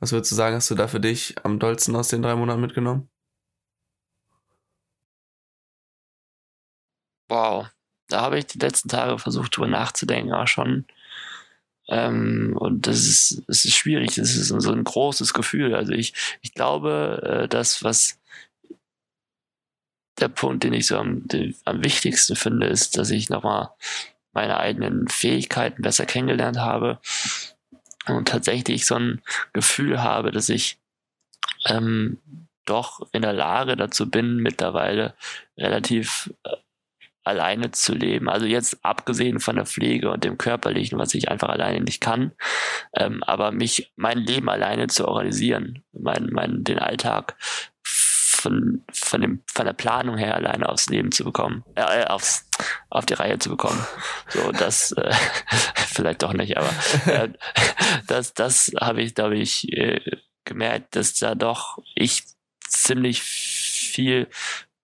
Was 0.00 0.12
würdest 0.12 0.32
du 0.32 0.36
sagen, 0.36 0.56
hast 0.56 0.70
du 0.70 0.74
da 0.74 0.88
für 0.88 1.00
dich 1.00 1.36
am 1.44 1.58
dollsten 1.58 1.96
aus 1.96 2.08
den 2.08 2.22
drei 2.22 2.36
Monaten 2.36 2.60
mitgenommen? 2.60 3.08
Wow, 7.30 7.68
da 8.08 8.20
habe 8.22 8.38
ich 8.38 8.46
die 8.46 8.58
letzten 8.58 8.88
Tage 8.88 9.18
versucht, 9.18 9.56
drüber 9.56 9.68
nachzudenken, 9.68 10.32
auch 10.34 10.48
schon. 10.48 10.86
Ähm, 11.90 12.56
und 12.56 12.86
das 12.86 13.00
ist, 13.00 13.42
das 13.48 13.64
ist 13.64 13.74
schwierig, 13.74 14.14
das 14.14 14.36
ist 14.36 14.48
so 14.48 14.72
ein 14.72 14.84
großes 14.84 15.34
Gefühl. 15.34 15.74
Also 15.74 15.92
ich, 15.92 16.14
ich 16.40 16.54
glaube, 16.54 17.42
äh, 17.44 17.48
das, 17.48 17.82
was 17.82 18.18
der 20.20 20.28
Punkt, 20.28 20.62
den 20.62 20.72
ich 20.72 20.86
so 20.86 20.96
am, 20.96 21.26
den, 21.26 21.56
am 21.64 21.82
wichtigsten 21.82 22.36
finde, 22.36 22.68
ist, 22.68 22.96
dass 22.96 23.10
ich 23.10 23.28
nochmal 23.28 23.70
meine 24.32 24.58
eigenen 24.58 25.08
Fähigkeiten 25.08 25.82
besser 25.82 26.06
kennengelernt 26.06 26.58
habe 26.58 27.00
und 28.06 28.28
tatsächlich 28.28 28.86
so 28.86 28.94
ein 28.94 29.20
Gefühl 29.52 30.00
habe, 30.00 30.30
dass 30.30 30.48
ich 30.48 30.78
ähm, 31.66 32.18
doch 32.66 33.08
in 33.10 33.22
der 33.22 33.32
Lage 33.32 33.74
dazu 33.74 34.08
bin, 34.08 34.36
mittlerweile 34.36 35.14
relativ 35.58 36.32
äh, 36.44 36.56
alleine 37.24 37.70
zu 37.70 37.94
leben. 37.94 38.28
Also 38.28 38.46
jetzt 38.46 38.78
abgesehen 38.82 39.40
von 39.40 39.56
der 39.56 39.66
Pflege 39.66 40.10
und 40.10 40.24
dem 40.24 40.38
Körperlichen, 40.38 40.98
was 40.98 41.14
ich 41.14 41.28
einfach 41.28 41.48
alleine 41.48 41.80
nicht 41.80 42.00
kann, 42.00 42.32
ähm, 42.96 43.22
aber 43.24 43.52
mich, 43.52 43.92
mein 43.96 44.18
Leben 44.18 44.48
alleine 44.48 44.86
zu 44.86 45.06
organisieren, 45.06 45.84
mein, 45.92 46.28
mein, 46.32 46.64
den 46.64 46.78
Alltag 46.78 47.36
von, 48.40 48.84
von, 48.92 49.20
dem, 49.20 49.42
von 49.46 49.66
der 49.66 49.74
Planung 49.74 50.16
her 50.16 50.34
alleine 50.34 50.68
aufs 50.68 50.86
Leben 50.86 51.12
zu 51.12 51.24
bekommen, 51.24 51.62
äh, 51.74 52.04
aufs, 52.04 52.48
auf 52.88 53.04
die 53.04 53.14
Reihe 53.14 53.38
zu 53.38 53.50
bekommen. 53.50 53.84
So, 54.28 54.50
das 54.52 54.92
äh, 54.92 55.12
vielleicht 55.74 56.22
doch 56.22 56.32
nicht, 56.32 56.56
aber 56.56 56.70
äh, 57.06 57.28
das, 58.06 58.32
das 58.32 58.72
habe 58.80 59.02
ich, 59.02 59.14
glaube 59.14 59.36
ich, 59.36 59.70
äh, 59.72 60.00
gemerkt, 60.44 60.96
dass 60.96 61.14
da 61.14 61.34
doch 61.34 61.78
ich 61.94 62.24
ziemlich 62.66 63.22
viel 63.22 64.28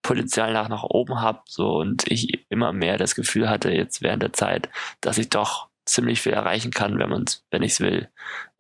Potenzial 0.07 0.53
nach, 0.53 0.69
nach 0.69 0.85
oben 0.85 1.21
habe 1.21 1.41
so 1.47 1.77
und 1.79 2.11
ich 2.11 2.47
immer 2.49 2.73
mehr 2.73 2.97
das 2.97 3.15
Gefühl 3.15 3.49
hatte 3.49 3.71
jetzt 3.71 4.03
während 4.03 4.23
der 4.23 4.33
Zeit, 4.33 4.69
dass 5.01 5.19
ich 5.19 5.31
doch 5.31 5.69
ziemlich 5.85 6.21
viel 6.21 6.33
erreichen 6.33 6.71
kann, 6.71 6.99
wenn 6.99 7.09
man 7.09 7.25
wenn 7.51 7.63
ich 7.63 7.73
es 7.73 7.81
will. 7.81 8.09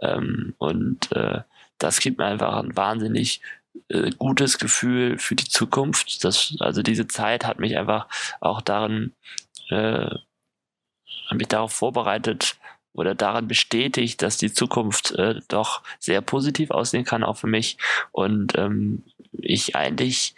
Ähm, 0.00 0.54
und 0.58 1.12
äh, 1.12 1.42
das 1.78 2.00
gibt 2.00 2.18
mir 2.18 2.26
einfach 2.26 2.56
ein 2.56 2.76
wahnsinnig 2.76 3.40
äh, 3.88 4.10
gutes 4.10 4.58
Gefühl 4.58 5.18
für 5.18 5.36
die 5.36 5.48
Zukunft. 5.48 6.24
Das, 6.24 6.54
also 6.60 6.82
diese 6.82 7.06
Zeit 7.06 7.44
hat 7.44 7.58
mich 7.58 7.76
einfach 7.76 8.08
auch 8.40 8.60
darin, 8.60 9.12
äh, 9.70 10.08
mich 11.32 11.48
darauf 11.48 11.72
vorbereitet 11.72 12.56
oder 12.92 13.14
daran 13.14 13.46
bestätigt, 13.46 14.22
dass 14.22 14.38
die 14.38 14.52
Zukunft 14.52 15.12
äh, 15.12 15.40
doch 15.48 15.82
sehr 15.98 16.22
positiv 16.22 16.70
aussehen 16.70 17.04
kann, 17.04 17.24
auch 17.24 17.36
für 17.36 17.46
mich. 17.46 17.76
Und 18.10 18.56
ähm, 18.56 19.04
ich 19.32 19.76
eigentlich 19.76 20.34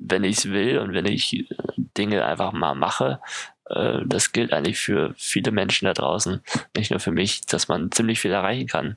wenn 0.00 0.24
ich 0.24 0.38
es 0.38 0.50
will 0.50 0.78
und 0.78 0.92
wenn 0.92 1.06
ich 1.06 1.38
äh, 1.38 1.46
Dinge 1.76 2.24
einfach 2.24 2.52
mal 2.52 2.74
mache, 2.74 3.20
äh, 3.66 4.00
das 4.04 4.32
gilt 4.32 4.52
eigentlich 4.52 4.78
für 4.78 5.14
viele 5.16 5.52
Menschen 5.52 5.86
da 5.86 5.92
draußen, 5.92 6.40
nicht 6.76 6.90
nur 6.90 7.00
für 7.00 7.12
mich, 7.12 7.46
dass 7.46 7.68
man 7.68 7.92
ziemlich 7.92 8.20
viel 8.20 8.32
erreichen 8.32 8.66
kann. 8.66 8.96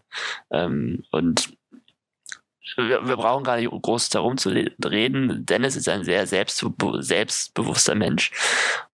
Ähm, 0.50 1.04
und 1.12 1.54
wir, 2.76 3.02
brauchen 3.02 3.44
gar 3.44 3.58
nicht 3.58 3.70
groß 3.70 4.10
darum 4.10 4.38
zu 4.38 4.50
reden. 4.50 5.46
Dennis 5.46 5.76
ist 5.76 5.88
ein 5.90 6.04
sehr 6.04 6.26
selbstbe 6.26 7.04
selbstbewusster 7.04 7.94
Mensch. 7.94 8.32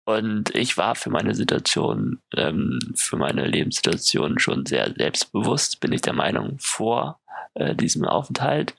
Und 0.04 0.54
ich 0.56 0.76
war 0.76 0.96
für 0.96 1.10
meine 1.10 1.36
Situation, 1.36 2.20
ähm, 2.36 2.80
für 2.96 3.16
meine 3.16 3.46
Lebenssituation 3.46 4.40
schon 4.40 4.66
sehr 4.66 4.92
selbstbewusst, 4.98 5.80
bin 5.80 5.94
ich 5.94 6.02
der 6.02 6.14
Meinung, 6.14 6.58
vor 6.60 7.20
äh, 7.54 7.76
diesem 7.76 8.06
Aufenthalt 8.06 8.76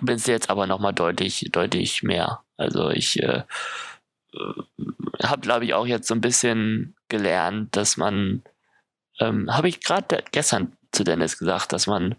bin 0.00 0.16
es 0.16 0.26
jetzt 0.26 0.50
aber 0.50 0.66
nochmal 0.66 0.92
deutlich, 0.92 1.48
deutlich 1.52 2.02
mehr. 2.02 2.42
Also 2.56 2.90
ich 2.90 3.22
äh, 3.22 3.42
äh 4.32 4.52
habe, 5.22 5.40
glaube 5.42 5.64
ich, 5.64 5.74
auch 5.74 5.86
jetzt 5.86 6.08
so 6.08 6.14
ein 6.14 6.20
bisschen 6.20 6.96
gelernt, 7.08 7.76
dass 7.76 7.96
man, 7.96 8.42
ähm, 9.18 9.54
habe 9.54 9.68
ich 9.68 9.80
gerade 9.82 10.22
gestern 10.32 10.76
zu 10.92 11.04
Dennis 11.04 11.38
gesagt, 11.38 11.72
dass 11.72 11.86
man 11.86 12.16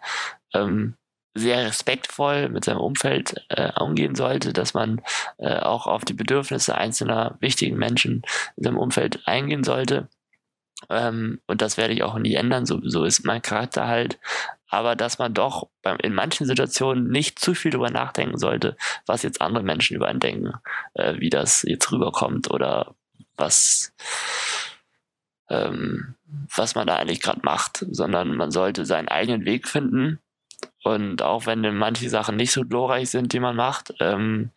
ähm, 0.54 0.96
sehr 1.34 1.66
respektvoll 1.66 2.50
mit 2.50 2.66
seinem 2.66 2.82
Umfeld 2.82 3.46
äh, 3.50 3.72
umgehen 3.80 4.16
sollte, 4.16 4.54
dass 4.54 4.74
man 4.74 5.02
äh, 5.38 5.60
auch 5.60 5.88
auf 5.88 6.04
die 6.04 6.14
Bedürfnisse 6.14 6.76
einzelner 6.76 7.38
wichtigen 7.40 7.78
Menschen 7.78 8.24
in 8.58 8.64
seinem 8.64 8.78
Umfeld 8.78 9.26
eingehen 9.26 9.64
sollte. 9.64 10.10
Ähm, 10.90 11.40
und 11.48 11.62
das 11.62 11.78
werde 11.78 11.94
ich 11.94 12.04
auch 12.04 12.18
nie 12.18 12.36
ändern, 12.36 12.66
so, 12.66 12.82
so 12.84 13.06
ist 13.06 13.24
mein 13.24 13.42
Charakter 13.42 13.88
halt 13.88 14.20
aber 14.72 14.96
dass 14.96 15.20
man 15.20 15.34
doch 15.34 15.68
beim, 15.82 15.98
in 15.98 16.14
manchen 16.14 16.48
Situationen 16.48 17.10
nicht 17.10 17.40
zu 17.40 17.54
viel 17.54 17.72
darüber 17.72 17.92
nachdenken 17.92 18.38
sollte, 18.38 18.78
was 19.06 19.22
jetzt 19.22 19.42
andere 19.42 19.64
Menschen 19.64 19.98
über 19.98 20.08
einen 20.08 20.22
denken, 20.22 20.54
äh, 20.94 21.16
wie 21.20 21.30
das 21.30 21.64
jetzt 21.64 21.92
rüberkommt 21.92 22.50
oder 22.50 22.96
was, 23.36 23.94
ähm, 25.50 26.16
was 26.56 26.74
man 26.74 26.88
da 26.88 26.96
eigentlich 26.96 27.22
gerade 27.22 27.42
macht, 27.44 27.86
sondern 27.92 28.34
man 28.36 28.52
sollte 28.52 28.86
seinen 28.86 29.10
eigenen 29.10 29.44
Weg 29.44 29.68
finden. 29.68 30.20
Und 30.84 31.22
auch 31.22 31.46
wenn 31.46 31.78
manche 31.78 32.10
Sachen 32.10 32.38
nicht 32.38 32.54
so 32.54 32.64
glorreich 32.64 33.10
sind, 33.10 33.34
die 33.34 33.42
man 33.42 33.58
macht, 33.58 33.94
ähm, 34.00 34.52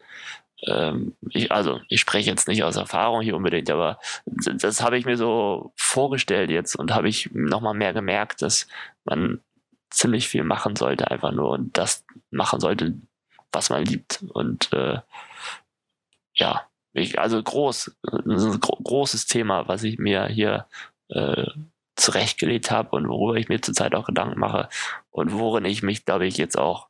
ähm, 0.63 1.17
ich, 1.29 1.51
also 1.51 1.81
ich 1.89 2.01
spreche 2.01 2.31
jetzt 2.31 2.47
nicht 2.47 2.63
aus 2.63 2.77
Erfahrung 2.77 3.21
hier 3.21 3.37
unbedingt, 3.37 3.69
aber 3.69 3.99
das, 4.27 4.57
das 4.59 4.81
habe 4.81 4.97
ich 4.97 5.07
mir 5.07 5.17
so 5.17 5.73
vorgestellt 5.75 6.51
jetzt 6.51 6.77
und 6.77 6.95
habe 6.95 7.09
ich 7.09 7.31
nochmal 7.33 7.75
mehr 7.75 7.93
gemerkt, 7.93 8.43
dass 8.43 8.69
man 9.05 9.41
ziemlich 9.97 10.29
viel 10.29 10.45
machen 10.45 10.77
sollte, 10.77 11.11
einfach 11.11 11.33
nur 11.33 11.51
und 11.51 11.77
das 11.77 12.05
machen 12.31 12.61
sollte, 12.61 12.95
was 13.53 13.71
man 13.71 13.85
liebt. 13.85 14.25
Und 14.33 14.73
äh, 14.73 15.01
ja, 16.35 16.67
ich, 16.93 17.19
also 17.19 17.43
groß, 17.43 17.97
ein 18.13 18.61
gro 18.61 18.77
großes 18.83 19.27
Thema, 19.27 19.69
was 19.69 19.83
ich 19.83 19.99
mir 19.99 20.27
hier 20.27 20.67
äh, 21.09 21.47
zurechtgelegt 21.97 22.71
habe 22.71 22.91
und 22.97 23.09
worüber 23.09 23.37
ich 23.39 23.49
mir 23.49 23.61
zurzeit 23.61 23.95
auch 23.95 24.07
Gedanken 24.07 24.39
mache 24.39 24.69
und 25.11 25.33
worin 25.33 25.65
ich 25.65 25.83
mich, 25.83 26.05
glaube 26.05 26.27
ich, 26.27 26.37
jetzt 26.37 26.59
auch, 26.59 26.89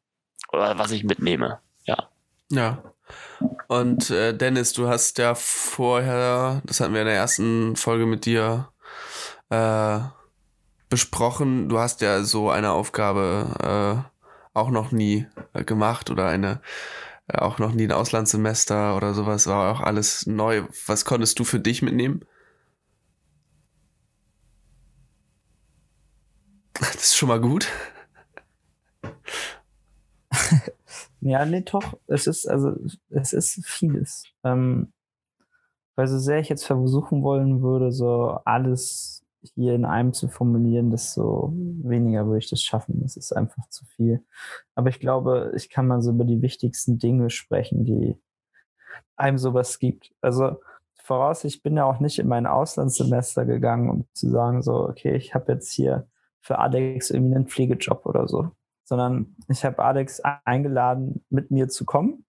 oder 0.52 0.78
was 0.78 0.90
ich 0.92 1.04
mitnehme. 1.04 1.58
Ja. 1.84 2.08
Ja. 2.50 2.82
Und 3.68 4.10
äh, 4.10 4.36
Dennis, 4.36 4.72
du 4.72 4.88
hast 4.88 5.18
ja 5.18 5.34
vorher, 5.34 6.62
das 6.64 6.80
hatten 6.80 6.94
wir 6.94 7.02
in 7.02 7.06
der 7.06 7.16
ersten 7.16 7.76
Folge 7.76 8.06
mit 8.06 8.24
dir, 8.24 8.70
äh, 9.50 10.00
besprochen. 10.94 11.68
Du 11.68 11.80
hast 11.80 12.02
ja 12.02 12.22
so 12.22 12.50
eine 12.50 12.70
Aufgabe 12.70 14.04
äh, 14.54 14.56
auch 14.56 14.70
noch 14.70 14.92
nie 14.92 15.26
äh, 15.52 15.64
gemacht 15.64 16.08
oder 16.08 16.28
eine 16.28 16.60
äh, 17.26 17.38
auch 17.38 17.58
noch 17.58 17.72
nie 17.72 17.82
ein 17.82 17.90
Auslandssemester 17.90 18.96
oder 18.96 19.12
sowas. 19.12 19.48
War 19.48 19.72
auch 19.72 19.80
alles 19.80 20.28
neu. 20.28 20.62
Was 20.86 21.04
konntest 21.04 21.40
du 21.40 21.44
für 21.44 21.58
dich 21.58 21.82
mitnehmen? 21.82 22.24
Das 26.74 26.94
ist 26.94 27.16
schon 27.16 27.28
mal 27.28 27.40
gut. 27.40 27.66
ja, 31.22 31.44
nee, 31.44 31.62
doch. 31.62 31.98
Es 32.06 32.28
ist, 32.28 32.46
also, 32.46 32.76
es 33.10 33.32
ist 33.32 33.66
vieles. 33.66 34.26
Ähm, 34.44 34.92
weil 35.96 36.06
so 36.06 36.20
sehr 36.20 36.38
ich 36.38 36.48
jetzt 36.48 36.66
versuchen 36.66 37.24
wollen 37.24 37.62
würde, 37.62 37.90
so 37.90 38.38
alles 38.44 39.13
hier 39.54 39.74
in 39.74 39.84
einem 39.84 40.12
zu 40.12 40.28
formulieren, 40.28 40.90
desto 40.90 41.52
weniger 41.54 42.26
würde 42.26 42.38
ich 42.38 42.50
das 42.50 42.62
schaffen. 42.62 43.00
Das 43.02 43.16
ist 43.16 43.32
einfach 43.32 43.68
zu 43.68 43.84
viel. 43.84 44.24
Aber 44.74 44.88
ich 44.88 45.00
glaube, 45.00 45.52
ich 45.54 45.70
kann 45.70 45.86
mal 45.86 46.02
so 46.02 46.10
über 46.10 46.24
die 46.24 46.42
wichtigsten 46.42 46.98
Dinge 46.98 47.30
sprechen, 47.30 47.84
die 47.84 48.16
einem 49.16 49.38
sowas 49.38 49.78
gibt. 49.78 50.14
Also 50.20 50.56
voraus, 50.94 51.44
ich 51.44 51.62
bin 51.62 51.76
ja 51.76 51.84
auch 51.84 52.00
nicht 52.00 52.18
in 52.18 52.28
mein 52.28 52.46
Auslandssemester 52.46 53.44
gegangen, 53.44 53.90
um 53.90 54.06
zu 54.14 54.30
sagen, 54.30 54.62
so, 54.62 54.88
okay, 54.88 55.14
ich 55.14 55.34
habe 55.34 55.52
jetzt 55.52 55.72
hier 55.72 56.08
für 56.40 56.58
Alex 56.58 57.10
irgendwie 57.10 57.34
einen 57.34 57.46
Pflegejob 57.46 58.06
oder 58.06 58.26
so, 58.28 58.50
sondern 58.84 59.36
ich 59.48 59.64
habe 59.64 59.82
Alex 59.84 60.20
eingeladen, 60.20 61.24
mit 61.30 61.50
mir 61.50 61.68
zu 61.68 61.84
kommen 61.84 62.24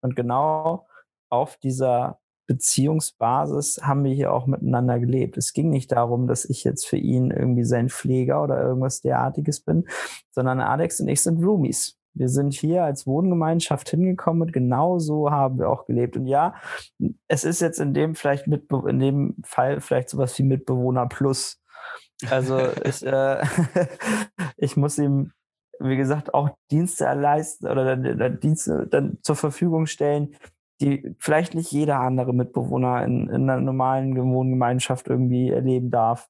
Und 0.00 0.16
genau 0.16 0.86
auf 1.28 1.56
dieser 1.56 2.18
Beziehungsbasis 2.48 3.80
haben 3.82 4.02
wir 4.04 4.12
hier 4.12 4.32
auch 4.32 4.46
miteinander 4.46 4.98
gelebt. 4.98 5.36
Es 5.36 5.52
ging 5.52 5.68
nicht 5.68 5.92
darum, 5.92 6.26
dass 6.26 6.46
ich 6.46 6.64
jetzt 6.64 6.86
für 6.86 6.96
ihn 6.96 7.30
irgendwie 7.30 7.64
sein 7.64 7.90
Pfleger 7.90 8.42
oder 8.42 8.60
irgendwas 8.60 9.02
derartiges 9.02 9.60
bin, 9.60 9.86
sondern 10.30 10.60
Alex 10.60 10.98
und 10.98 11.08
ich 11.08 11.22
sind 11.22 11.44
Roomies. 11.44 11.98
Wir 12.14 12.30
sind 12.30 12.54
hier 12.54 12.84
als 12.84 13.06
Wohngemeinschaft 13.06 13.90
hingekommen 13.90 14.42
und 14.42 14.52
genau 14.52 14.98
so 14.98 15.30
haben 15.30 15.58
wir 15.58 15.68
auch 15.68 15.86
gelebt. 15.86 16.16
Und 16.16 16.26
ja, 16.26 16.54
es 17.28 17.44
ist 17.44 17.60
jetzt 17.60 17.78
in 17.78 17.92
dem 17.92 18.14
vielleicht 18.14 18.46
mit, 18.46 18.64
in 18.88 18.98
dem 18.98 19.36
Fall 19.44 19.80
vielleicht 19.80 20.08
sowas 20.08 20.36
wie 20.38 20.42
Mitbewohner 20.42 21.06
plus. 21.06 21.60
Also 22.30 22.58
ich, 22.82 23.04
äh, 23.06 23.44
ich 24.56 24.76
muss 24.76 24.98
ihm, 24.98 25.32
wie 25.80 25.98
gesagt, 25.98 26.32
auch 26.32 26.50
Dienste 26.70 27.04
erleisten 27.04 27.68
oder 27.68 27.84
dann, 27.84 28.18
dann 28.18 28.40
Dienste 28.40 28.88
dann 28.90 29.18
zur 29.22 29.36
Verfügung 29.36 29.86
stellen, 29.86 30.34
die 30.80 31.14
vielleicht 31.18 31.54
nicht 31.54 31.72
jeder 31.72 32.00
andere 32.00 32.32
Mitbewohner 32.32 33.04
in, 33.04 33.28
in 33.28 33.48
einer 33.48 33.60
normalen 33.60 34.16
Wohngemeinschaft 34.16 35.08
irgendwie 35.08 35.50
erleben 35.50 35.90
darf. 35.90 36.28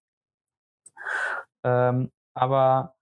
Ähm, 1.64 2.10
aber 2.34 2.94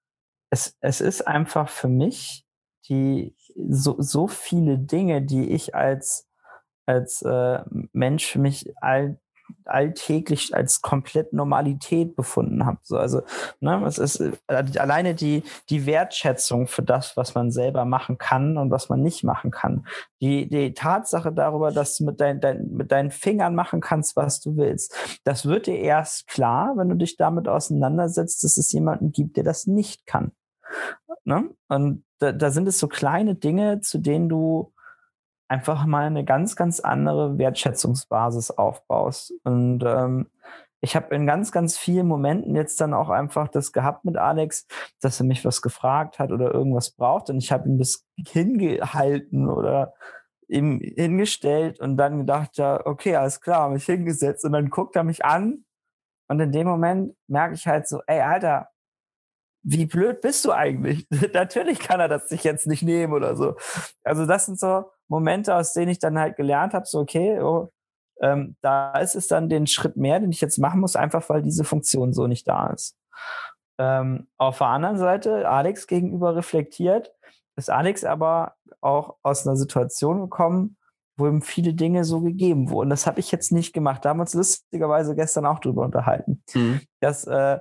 es, 0.50 0.76
es 0.80 1.00
ist 1.00 1.26
einfach 1.26 1.68
für 1.68 1.88
mich 1.88 2.46
die 2.88 3.34
so, 3.56 3.96
so 3.98 4.28
viele 4.28 4.78
Dinge, 4.78 5.22
die 5.22 5.50
ich 5.50 5.74
als, 5.74 6.28
als 6.86 7.22
äh, 7.22 7.60
Mensch 7.92 8.36
mich 8.36 8.72
all, 8.80 9.18
alltäglich 9.64 10.54
als 10.54 10.80
komplett 10.82 11.32
Normalität 11.32 12.16
befunden 12.16 12.66
habe. 12.66 12.78
So, 12.82 12.96
also, 12.96 13.22
ne, 13.60 13.84
es 13.86 13.98
ist 13.98 14.20
äh, 14.20 14.32
alleine 14.78 15.14
die, 15.14 15.42
die 15.70 15.86
Wertschätzung 15.86 16.66
für 16.66 16.82
das, 16.82 17.16
was 17.16 17.34
man 17.34 17.50
selber 17.50 17.84
machen 17.84 18.18
kann 18.18 18.56
und 18.56 18.70
was 18.70 18.88
man 18.88 19.02
nicht 19.02 19.24
machen 19.24 19.50
kann. 19.50 19.86
Die, 20.20 20.48
die 20.48 20.74
Tatsache 20.74 21.32
darüber, 21.32 21.72
dass 21.72 21.96
du 21.96 22.04
mit, 22.04 22.20
dein, 22.20 22.40
dein, 22.40 22.68
mit 22.70 22.92
deinen 22.92 23.10
Fingern 23.10 23.54
machen 23.54 23.80
kannst, 23.80 24.16
was 24.16 24.40
du 24.40 24.56
willst. 24.56 24.94
Das 25.24 25.46
wird 25.46 25.66
dir 25.66 25.78
erst 25.78 26.26
klar, 26.28 26.74
wenn 26.76 26.88
du 26.88 26.94
dich 26.96 27.16
damit 27.16 27.48
auseinandersetzt, 27.48 28.44
dass 28.44 28.56
es 28.56 28.72
jemanden 28.72 29.12
gibt, 29.12 29.36
der 29.36 29.44
das 29.44 29.66
nicht 29.66 30.06
kann. 30.06 30.32
Ne? 31.24 31.50
Und 31.68 32.04
da, 32.18 32.32
da 32.32 32.50
sind 32.50 32.68
es 32.68 32.78
so 32.78 32.88
kleine 32.88 33.34
Dinge, 33.34 33.80
zu 33.80 33.98
denen 33.98 34.28
du 34.28 34.72
einfach 35.48 35.86
mal 35.86 36.06
eine 36.06 36.24
ganz, 36.24 36.56
ganz 36.56 36.80
andere 36.80 37.38
Wertschätzungsbasis 37.38 38.50
aufbaust. 38.52 39.32
Und 39.44 39.84
ähm, 39.84 40.26
ich 40.80 40.94
habe 40.94 41.14
in 41.14 41.26
ganz, 41.26 41.52
ganz 41.52 41.76
vielen 41.76 42.06
Momenten 42.06 42.54
jetzt 42.54 42.80
dann 42.80 42.94
auch 42.94 43.08
einfach 43.08 43.48
das 43.48 43.72
gehabt 43.72 44.04
mit 44.04 44.16
Alex, 44.16 44.66
dass 45.00 45.20
er 45.20 45.26
mich 45.26 45.44
was 45.44 45.62
gefragt 45.62 46.18
hat 46.18 46.32
oder 46.32 46.52
irgendwas 46.52 46.90
braucht. 46.90 47.30
Und 47.30 47.38
ich 47.38 47.50
habe 47.52 47.68
ihn 47.68 47.78
bis 47.78 48.06
hingehalten 48.16 49.48
oder 49.48 49.94
ihm 50.48 50.80
hingestellt 50.80 51.80
und 51.80 51.96
dann 51.96 52.18
gedacht, 52.18 52.56
ja, 52.56 52.84
okay, 52.86 53.16
alles 53.16 53.40
klar, 53.40 53.68
mich 53.70 53.84
hingesetzt. 53.84 54.44
Und 54.44 54.52
dann 54.52 54.70
guckt 54.70 54.96
er 54.96 55.04
mich 55.04 55.24
an. 55.24 55.64
Und 56.28 56.40
in 56.40 56.52
dem 56.52 56.66
Moment 56.66 57.16
merke 57.28 57.54
ich 57.54 57.66
halt 57.66 57.88
so, 57.88 58.00
ey, 58.06 58.20
Alter, 58.20 58.68
wie 59.68 59.86
blöd 59.86 60.20
bist 60.20 60.44
du 60.44 60.52
eigentlich? 60.52 61.08
Natürlich 61.34 61.80
kann 61.80 61.98
er 61.98 62.08
das 62.08 62.28
sich 62.28 62.44
jetzt 62.44 62.68
nicht 62.68 62.82
nehmen 62.82 63.12
oder 63.12 63.34
so. 63.34 63.56
Also 64.04 64.24
das 64.24 64.46
sind 64.46 64.60
so 64.60 64.84
Momente, 65.08 65.54
aus 65.54 65.72
denen 65.72 65.90
ich 65.90 65.98
dann 65.98 66.18
halt 66.18 66.36
gelernt 66.36 66.72
habe, 66.72 66.86
so 66.86 67.00
okay, 67.00 67.40
oh, 67.40 67.70
ähm, 68.20 68.56
da 68.62 68.92
ist 68.92 69.16
es 69.16 69.26
dann 69.26 69.48
den 69.48 69.66
Schritt 69.66 69.96
mehr, 69.96 70.20
den 70.20 70.30
ich 70.30 70.40
jetzt 70.40 70.58
machen 70.58 70.80
muss, 70.80 70.94
einfach 70.94 71.28
weil 71.28 71.42
diese 71.42 71.64
Funktion 71.64 72.12
so 72.12 72.28
nicht 72.28 72.46
da 72.46 72.68
ist. 72.68 72.96
Ähm, 73.78 74.28
auf 74.38 74.58
der 74.58 74.68
anderen 74.68 74.98
Seite, 74.98 75.48
Alex 75.48 75.88
gegenüber 75.88 76.36
reflektiert, 76.36 77.12
ist 77.56 77.68
Alex 77.68 78.04
aber 78.04 78.54
auch 78.80 79.16
aus 79.22 79.46
einer 79.46 79.56
Situation 79.56 80.20
gekommen, 80.20 80.76
wo 81.18 81.26
ihm 81.26 81.42
viele 81.42 81.74
Dinge 81.74 82.04
so 82.04 82.20
gegeben 82.20 82.70
wurden. 82.70 82.90
Das 82.90 83.06
habe 83.06 83.20
ich 83.20 83.32
jetzt 83.32 83.50
nicht 83.50 83.72
gemacht. 83.72 84.04
Da 84.04 84.10
haben 84.10 84.18
wir 84.18 84.22
uns 84.22 84.34
lustigerweise 84.34 85.16
gestern 85.16 85.44
auch 85.44 85.58
drüber 85.58 85.82
unterhalten. 85.82 86.42
Mhm. 86.54 86.82
Dass 87.00 87.26
äh, 87.26 87.58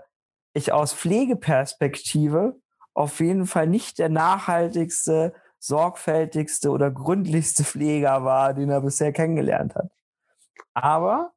ich 0.55 0.71
aus 0.71 0.93
Pflegeperspektive 0.93 2.55
auf 2.93 3.19
jeden 3.19 3.45
Fall 3.45 3.67
nicht 3.67 3.99
der 3.99 4.09
nachhaltigste, 4.09 5.33
sorgfältigste 5.59 6.71
oder 6.71 6.89
gründlichste 6.89 7.63
Pfleger 7.65 8.23
war, 8.23 8.53
den 8.53 8.69
er 8.69 8.81
bisher 8.81 9.11
kennengelernt 9.11 9.75
hat. 9.75 9.91
Aber 10.73 11.33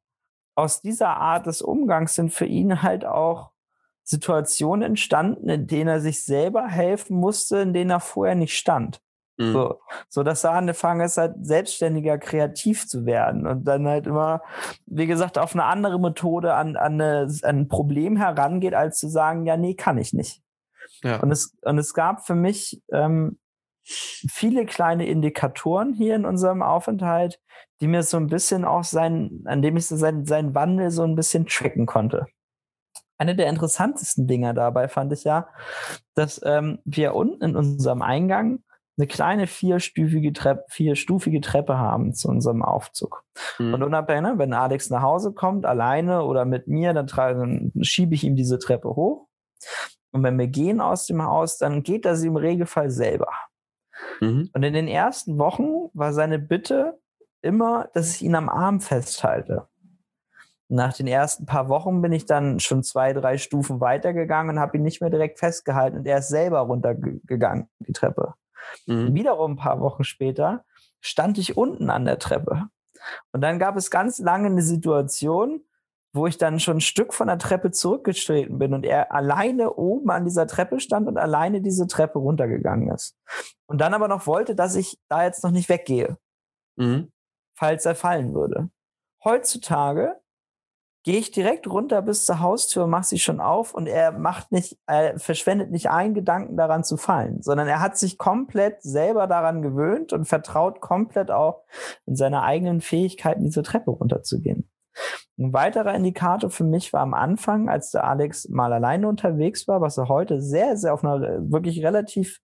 aus 0.55 0.81
dieser 0.81 1.17
Art 1.17 1.45
des 1.45 1.61
Umgangs 1.61 2.15
sind 2.15 2.33
für 2.33 2.45
ihn 2.45 2.81
halt 2.81 3.05
auch 3.05 3.51
Situationen 4.03 4.83
entstanden, 4.83 5.49
in 5.49 5.67
denen 5.67 5.87
er 5.89 6.01
sich 6.01 6.23
selber 6.23 6.67
helfen 6.67 7.17
musste, 7.17 7.57
in 7.57 7.73
denen 7.73 7.91
er 7.91 7.99
vorher 7.99 8.35
nicht 8.35 8.57
stand. 8.57 9.01
Mhm. 9.39 9.53
So, 9.53 9.79
so 10.09 10.23
dass 10.23 10.43
er 10.43 10.51
angefangen 10.51 10.99
ist, 10.99 11.17
halt 11.17 11.33
selbstständiger 11.41 12.17
kreativ 12.17 12.87
zu 12.87 13.05
werden 13.05 13.47
und 13.47 13.63
dann 13.63 13.87
halt 13.87 14.05
immer, 14.05 14.41
wie 14.85 15.07
gesagt, 15.07 15.37
auf 15.37 15.53
eine 15.53 15.63
andere 15.63 15.97
Methode 15.97 16.53
an, 16.53 16.75
an, 16.75 16.99
eine, 16.99 17.27
an 17.43 17.59
ein 17.59 17.67
Problem 17.69 18.17
herangeht, 18.17 18.73
als 18.73 18.99
zu 18.99 19.07
sagen, 19.07 19.45
ja, 19.45 19.55
nee, 19.55 19.75
kann 19.75 19.97
ich 19.97 20.11
nicht. 20.11 20.43
Ja. 21.03 21.21
Und, 21.21 21.31
es, 21.31 21.57
und 21.61 21.77
es 21.77 21.93
gab 21.93 22.27
für 22.27 22.35
mich 22.35 22.81
ähm, 22.91 23.39
viele 23.85 24.65
kleine 24.65 25.07
Indikatoren 25.07 25.93
hier 25.93 26.15
in 26.15 26.25
unserem 26.25 26.61
Aufenthalt, 26.61 27.39
die 27.79 27.87
mir 27.87 28.03
so 28.03 28.17
ein 28.17 28.27
bisschen 28.27 28.65
auch 28.65 28.83
sein, 28.83 29.43
an 29.45 29.61
dem 29.61 29.77
ich 29.77 29.87
so 29.87 29.95
seinen 29.95 30.25
sein 30.25 30.53
Wandel 30.53 30.91
so 30.91 31.03
ein 31.03 31.15
bisschen 31.15 31.45
tracken 31.45 31.85
konnte. 31.85 32.27
Eine 33.17 33.37
der 33.37 33.47
interessantesten 33.47 34.27
Dinge 34.27 34.53
dabei 34.53 34.89
fand 34.89 35.13
ich 35.13 35.23
ja, 35.23 35.47
dass 36.13 36.41
ähm, 36.43 36.79
wir 36.83 37.15
unten 37.15 37.41
in 37.43 37.55
unserem 37.55 38.01
Eingang 38.01 38.63
eine 38.99 39.07
kleine 39.07 39.47
vierstufige 39.47 40.33
Treppe, 40.33 40.65
vierstufige 40.67 41.39
Treppe 41.39 41.77
haben 41.77 42.13
zu 42.13 42.27
unserem 42.27 42.61
Aufzug. 42.61 43.23
Mhm. 43.57 43.73
Und 43.73 43.83
unabhängig, 43.83 44.33
wenn 44.37 44.53
Alex 44.53 44.89
nach 44.89 45.01
Hause 45.01 45.31
kommt, 45.31 45.65
alleine 45.65 46.23
oder 46.23 46.43
mit 46.43 46.67
mir, 46.67 46.93
dann, 46.93 47.07
dann 47.07 47.71
schiebe 47.81 48.13
ich 48.13 48.25
ihm 48.25 48.35
diese 48.35 48.59
Treppe 48.59 48.89
hoch. 48.89 49.27
Und 50.11 50.23
wenn 50.23 50.37
wir 50.37 50.47
gehen 50.47 50.81
aus 50.81 51.05
dem 51.05 51.23
Haus, 51.23 51.57
dann 51.57 51.83
geht 51.83 52.03
das 52.03 52.23
im 52.23 52.35
Regelfall 52.35 52.89
selber. 52.89 53.31
Mhm. 54.19 54.49
Und 54.53 54.63
in 54.63 54.73
den 54.73 54.87
ersten 54.87 55.37
Wochen 55.37 55.89
war 55.93 56.11
seine 56.11 56.37
Bitte 56.37 56.99
immer, 57.41 57.89
dass 57.93 58.15
ich 58.15 58.21
ihn 58.21 58.35
am 58.35 58.49
Arm 58.49 58.81
festhalte. 58.81 59.67
Nach 60.67 60.93
den 60.93 61.07
ersten 61.07 61.45
paar 61.45 61.69
Wochen 61.69 62.01
bin 62.01 62.11
ich 62.11 62.25
dann 62.25 62.59
schon 62.59 62.83
zwei, 62.83 63.13
drei 63.13 63.37
Stufen 63.37 63.79
weitergegangen 63.79 64.57
und 64.57 64.61
habe 64.61 64.77
ihn 64.77 64.83
nicht 64.83 65.01
mehr 65.01 65.09
direkt 65.09 65.39
festgehalten 65.39 65.99
und 65.99 66.05
er 66.05 66.19
ist 66.19 66.29
selber 66.29 66.59
runtergegangen, 66.59 67.69
die 67.79 67.93
Treppe. 67.93 68.35
Mhm. 68.85 69.13
Wiederum 69.13 69.53
ein 69.53 69.57
paar 69.57 69.79
Wochen 69.79 70.03
später 70.03 70.65
stand 71.01 71.37
ich 71.37 71.57
unten 71.57 71.89
an 71.89 72.05
der 72.05 72.19
Treppe. 72.19 72.69
Und 73.31 73.41
dann 73.41 73.59
gab 73.59 73.77
es 73.77 73.91
ganz 73.91 74.19
lange 74.19 74.47
eine 74.47 74.61
Situation, 74.61 75.63
wo 76.11 76.27
ich 76.27 76.37
dann 76.37 76.59
schon 76.59 76.77
ein 76.77 76.81
Stück 76.81 77.13
von 77.13 77.27
der 77.27 77.37
Treppe 77.37 77.71
zurückgetreten 77.71 78.57
bin 78.57 78.73
und 78.73 78.85
er 78.85 79.11
alleine 79.11 79.73
oben 79.75 80.09
an 80.09 80.25
dieser 80.25 80.47
Treppe 80.47 80.79
stand 80.79 81.07
und 81.07 81.17
alleine 81.17 81.61
diese 81.61 81.87
Treppe 81.87 82.19
runtergegangen 82.19 82.91
ist. 82.91 83.15
Und 83.67 83.79
dann 83.79 83.93
aber 83.93 84.07
noch 84.07 84.25
wollte, 84.25 84.55
dass 84.55 84.75
ich 84.75 84.97
da 85.07 85.23
jetzt 85.23 85.43
noch 85.43 85.51
nicht 85.51 85.69
weggehe, 85.69 86.17
mhm. 86.77 87.11
falls 87.55 87.85
er 87.85 87.95
fallen 87.95 88.33
würde. 88.33 88.69
Heutzutage 89.23 90.19
gehe 91.03 91.19
ich 91.19 91.31
direkt 91.31 91.67
runter 91.67 92.01
bis 92.01 92.25
zur 92.25 92.39
Haustür, 92.39 92.87
mache 92.87 93.05
sie 93.05 93.19
schon 93.19 93.39
auf 93.39 93.73
und 93.73 93.87
er 93.87 94.11
macht 94.11 94.51
nicht, 94.51 94.77
er 94.85 95.17
verschwendet 95.17 95.71
nicht 95.71 95.89
einen 95.89 96.13
Gedanken 96.13 96.57
daran 96.57 96.83
zu 96.83 96.97
fallen, 96.97 97.41
sondern 97.41 97.67
er 97.67 97.79
hat 97.79 97.97
sich 97.97 98.17
komplett 98.17 98.81
selber 98.81 99.27
daran 99.27 99.61
gewöhnt 99.61 100.11
und 100.13 100.25
vertraut 100.25 100.81
komplett 100.81 101.31
auch 101.31 101.63
in 102.05 102.15
seine 102.15 102.43
eigenen 102.43 102.81
Fähigkeiten, 102.81 103.43
diese 103.43 103.63
Treppe 103.63 103.91
runterzugehen. 103.91 104.69
Ein 105.37 105.53
weiterer 105.53 105.95
Indikator 105.95 106.49
für 106.49 106.65
mich 106.65 106.91
war 106.91 107.01
am 107.01 107.13
Anfang, 107.13 107.69
als 107.69 107.91
der 107.91 108.03
Alex 108.03 108.49
mal 108.49 108.73
alleine 108.73 109.07
unterwegs 109.07 109.67
war, 109.69 109.79
was 109.79 109.97
er 109.97 110.09
heute 110.09 110.41
sehr, 110.41 110.75
sehr 110.75 110.93
auf 110.93 111.03
einer 111.03 111.49
wirklich 111.49 111.83
relativ 111.83 112.41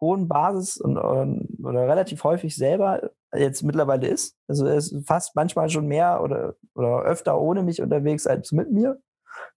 hohen 0.00 0.26
Basis 0.26 0.76
und, 0.78 0.98
oder 0.98 1.88
relativ 1.88 2.24
häufig 2.24 2.56
selber 2.56 3.10
jetzt 3.36 3.62
mittlerweile 3.62 4.08
ist. 4.08 4.36
Also 4.48 4.66
er 4.66 4.76
ist 4.76 4.94
fast 5.06 5.36
manchmal 5.36 5.68
schon 5.68 5.86
mehr 5.86 6.22
oder, 6.22 6.54
oder 6.74 7.02
öfter 7.02 7.40
ohne 7.40 7.62
mich 7.62 7.80
unterwegs 7.80 8.26
als 8.26 8.52
mit 8.52 8.70
mir. 8.70 9.00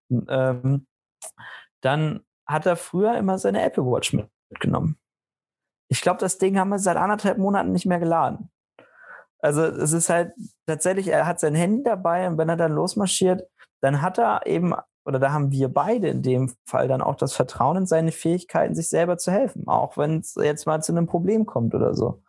Ähm, 0.09 0.87
dann 1.81 2.21
hat 2.45 2.65
er 2.65 2.75
früher 2.75 3.17
immer 3.17 3.37
seine 3.37 3.61
Apple 3.61 3.85
Watch 3.85 4.13
mitgenommen. 4.49 4.97
Ich 5.89 6.01
glaube, 6.01 6.19
das 6.19 6.37
Ding 6.37 6.57
haben 6.57 6.69
wir 6.69 6.79
seit 6.79 6.97
anderthalb 6.97 7.37
Monaten 7.37 7.71
nicht 7.71 7.85
mehr 7.85 7.99
geladen. 7.99 8.49
Also 9.39 9.63
es 9.63 9.93
ist 9.93 10.09
halt 10.09 10.33
tatsächlich, 10.65 11.07
er 11.07 11.27
hat 11.27 11.39
sein 11.39 11.55
Handy 11.55 11.83
dabei 11.83 12.27
und 12.27 12.37
wenn 12.37 12.49
er 12.49 12.57
dann 12.57 12.73
losmarschiert, 12.73 13.47
dann 13.81 14.01
hat 14.01 14.17
er 14.17 14.45
eben, 14.47 14.73
oder 15.05 15.19
da 15.19 15.31
haben 15.31 15.51
wir 15.51 15.69
beide 15.71 16.07
in 16.07 16.23
dem 16.23 16.53
Fall 16.65 16.87
dann 16.87 17.01
auch 17.01 17.15
das 17.15 17.33
Vertrauen 17.33 17.77
in 17.77 17.85
seine 17.85 18.11
Fähigkeiten, 18.11 18.75
sich 18.75 18.89
selber 18.89 19.17
zu 19.17 19.31
helfen, 19.31 19.67
auch 19.67 19.97
wenn 19.97 20.19
es 20.19 20.35
jetzt 20.35 20.65
mal 20.65 20.81
zu 20.81 20.91
einem 20.91 21.05
Problem 21.05 21.45
kommt 21.45 21.75
oder 21.75 21.93
so. 21.93 22.23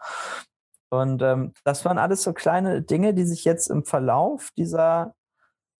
Und 0.90 1.22
ähm, 1.22 1.52
das 1.64 1.84
waren 1.84 1.98
alles 1.98 2.22
so 2.22 2.32
kleine 2.32 2.82
Dinge, 2.82 3.14
die 3.14 3.24
sich 3.24 3.44
jetzt 3.44 3.68
im 3.68 3.84
Verlauf 3.84 4.50
dieser 4.56 5.14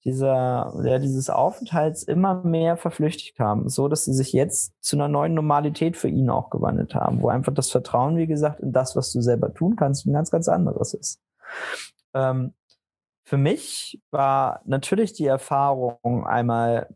dieser, 0.04 0.72
ja, 0.84 0.98
dieses 0.98 1.28
Aufenthalts 1.28 2.02
immer 2.02 2.42
mehr 2.44 2.76
verflüchtigt 2.76 3.38
haben, 3.40 3.68
so 3.68 3.88
dass 3.88 4.04
sie 4.04 4.12
sich 4.12 4.32
jetzt 4.32 4.72
zu 4.80 4.96
einer 4.96 5.08
neuen 5.08 5.34
Normalität 5.34 5.96
für 5.96 6.08
ihn 6.08 6.30
auch 6.30 6.50
gewandelt 6.50 6.94
haben, 6.94 7.20
wo 7.20 7.28
einfach 7.28 7.52
das 7.52 7.70
Vertrauen, 7.70 8.16
wie 8.16 8.26
gesagt, 8.26 8.60
in 8.60 8.72
das, 8.72 8.94
was 8.96 9.12
du 9.12 9.20
selber 9.20 9.52
tun 9.52 9.76
kannst, 9.76 10.06
ein 10.06 10.12
ganz, 10.12 10.30
ganz 10.30 10.48
anderes 10.48 10.94
ist. 10.94 11.20
Ähm, 12.14 12.54
für 13.24 13.36
mich 13.36 14.00
war 14.10 14.62
natürlich 14.64 15.12
die 15.12 15.26
Erfahrung 15.26 16.26
einmal 16.26 16.88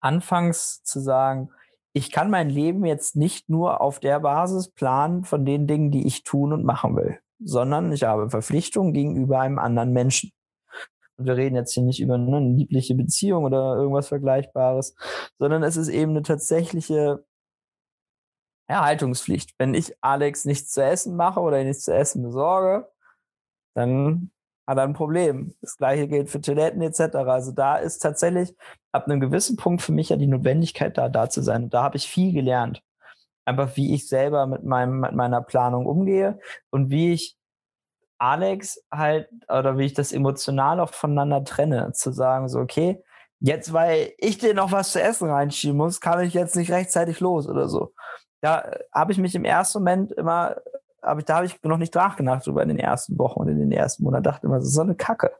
anfangs 0.00 0.82
zu 0.82 1.00
sagen, 1.00 1.50
ich 1.92 2.12
kann 2.12 2.30
mein 2.30 2.48
Leben 2.48 2.84
jetzt 2.86 3.16
nicht 3.16 3.48
nur 3.48 3.80
auf 3.80 3.98
der 3.98 4.20
Basis 4.20 4.70
planen 4.70 5.24
von 5.24 5.44
den 5.44 5.66
Dingen, 5.66 5.90
die 5.90 6.06
ich 6.06 6.22
tun 6.22 6.52
und 6.52 6.64
machen 6.64 6.96
will, 6.96 7.18
sondern 7.42 7.92
ich 7.92 8.04
habe 8.04 8.30
Verpflichtungen 8.30 8.92
gegenüber 8.92 9.40
einem 9.40 9.58
anderen 9.58 9.92
Menschen. 9.92 10.32
Und 11.16 11.26
wir 11.26 11.36
reden 11.36 11.56
jetzt 11.56 11.74
hier 11.74 11.82
nicht 11.82 12.00
über 12.00 12.16
ne, 12.18 12.36
eine 12.36 12.48
liebliche 12.54 12.94
Beziehung 12.94 13.44
oder 13.44 13.76
irgendwas 13.76 14.08
Vergleichbares, 14.08 14.94
sondern 15.38 15.62
es 15.62 15.76
ist 15.76 15.88
eben 15.88 16.12
eine 16.12 16.22
tatsächliche 16.22 17.24
Erhaltungspflicht. 18.68 19.54
Wenn 19.58 19.74
ich 19.74 19.94
Alex 20.00 20.44
nichts 20.44 20.72
zu 20.72 20.82
essen 20.82 21.16
mache 21.16 21.40
oder 21.40 21.62
nichts 21.62 21.82
zu 21.84 21.94
essen 21.94 22.22
besorge, 22.22 22.88
dann 23.74 24.30
hat 24.66 24.78
er 24.78 24.84
ein 24.84 24.94
Problem. 24.94 25.54
Das 25.60 25.76
gleiche 25.76 26.08
gilt 26.08 26.30
für 26.30 26.40
Toiletten 26.40 26.80
etc. 26.80 27.16
Also 27.16 27.52
da 27.52 27.76
ist 27.76 27.98
tatsächlich 27.98 28.54
ab 28.92 29.06
einem 29.06 29.20
gewissen 29.20 29.56
Punkt 29.56 29.82
für 29.82 29.92
mich 29.92 30.10
ja 30.10 30.16
die 30.16 30.28
Notwendigkeit 30.28 30.96
da, 30.96 31.08
da 31.08 31.28
zu 31.28 31.42
sein. 31.42 31.64
Und 31.64 31.74
da 31.74 31.82
habe 31.82 31.96
ich 31.96 32.08
viel 32.08 32.32
gelernt. 32.32 32.82
Einfach 33.44 33.76
wie 33.76 33.94
ich 33.94 34.08
selber 34.08 34.46
mit, 34.46 34.64
meinem, 34.64 35.00
mit 35.00 35.12
meiner 35.12 35.40
Planung 35.42 35.86
umgehe 35.86 36.38
und 36.70 36.90
wie 36.90 37.12
ich 37.12 37.36
Alex 38.18 38.84
halt, 38.92 39.28
oder 39.48 39.78
wie 39.78 39.86
ich 39.86 39.94
das 39.94 40.12
emotional 40.12 40.78
auch 40.78 40.92
voneinander 40.92 41.42
trenne, 41.42 41.92
zu 41.92 42.12
sagen, 42.12 42.48
so, 42.48 42.60
okay, 42.60 43.02
jetzt, 43.40 43.72
weil 43.72 44.12
ich 44.18 44.38
dir 44.38 44.54
noch 44.54 44.72
was 44.72 44.92
zu 44.92 45.00
essen 45.00 45.30
reinschieben 45.30 45.76
muss, 45.76 46.00
kann 46.00 46.20
ich 46.20 46.34
jetzt 46.34 46.54
nicht 46.54 46.70
rechtzeitig 46.70 47.20
los 47.20 47.48
oder 47.48 47.68
so. 47.68 47.92
Da 48.42 48.60
äh, 48.60 48.78
habe 48.92 49.12
ich 49.12 49.18
mich 49.18 49.34
im 49.34 49.44
ersten 49.44 49.78
Moment 49.78 50.12
immer, 50.12 50.56
aber 51.00 51.22
da 51.22 51.36
habe 51.36 51.46
ich 51.46 51.62
noch 51.62 51.78
nicht 51.78 51.94
nachgedacht 51.94 52.46
drüber 52.46 52.62
in 52.62 52.68
den 52.68 52.78
ersten 52.78 53.18
Wochen 53.18 53.40
und 53.40 53.48
in 53.48 53.58
den 53.58 53.72
ersten 53.72 54.04
Monaten, 54.04 54.24
dachte 54.24 54.46
immer, 54.46 54.56
das 54.56 54.66
ist 54.66 54.74
so 54.74 54.82
eine 54.82 54.94
Kacke. 54.94 55.32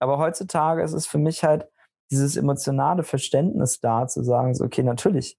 Aber 0.00 0.18
heutzutage 0.18 0.82
ist 0.82 0.92
es 0.92 1.06
für 1.06 1.18
mich 1.18 1.44
halt 1.44 1.68
dieses 2.10 2.36
emotionale 2.36 3.04
Verständnis 3.04 3.80
da, 3.80 4.06
zu 4.08 4.22
sagen, 4.22 4.54
so, 4.54 4.64
okay, 4.64 4.82
natürlich, 4.82 5.38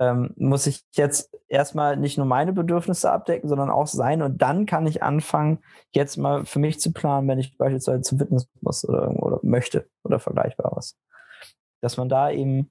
ähm, 0.00 0.32
muss 0.36 0.66
ich 0.66 0.84
jetzt 0.92 1.30
erstmal 1.48 1.96
nicht 1.96 2.16
nur 2.16 2.26
meine 2.26 2.52
Bedürfnisse 2.52 3.10
abdecken, 3.10 3.48
sondern 3.48 3.70
auch 3.70 3.86
sein. 3.86 4.22
Und 4.22 4.42
dann 4.42 4.66
kann 4.66 4.86
ich 4.86 5.02
anfangen, 5.02 5.58
jetzt 5.92 6.16
mal 6.16 6.44
für 6.44 6.58
mich 6.58 6.80
zu 6.80 6.92
planen, 6.92 7.28
wenn 7.28 7.38
ich 7.38 7.56
beispielsweise 7.56 8.02
zum 8.02 8.18
Fitness 8.18 8.48
muss 8.60 8.86
oder, 8.88 9.10
oder 9.22 9.40
möchte 9.42 9.88
oder 10.02 10.18
Vergleichbares. 10.18 10.96
Dass 11.80 11.96
man 11.96 12.08
da 12.08 12.30
eben 12.30 12.70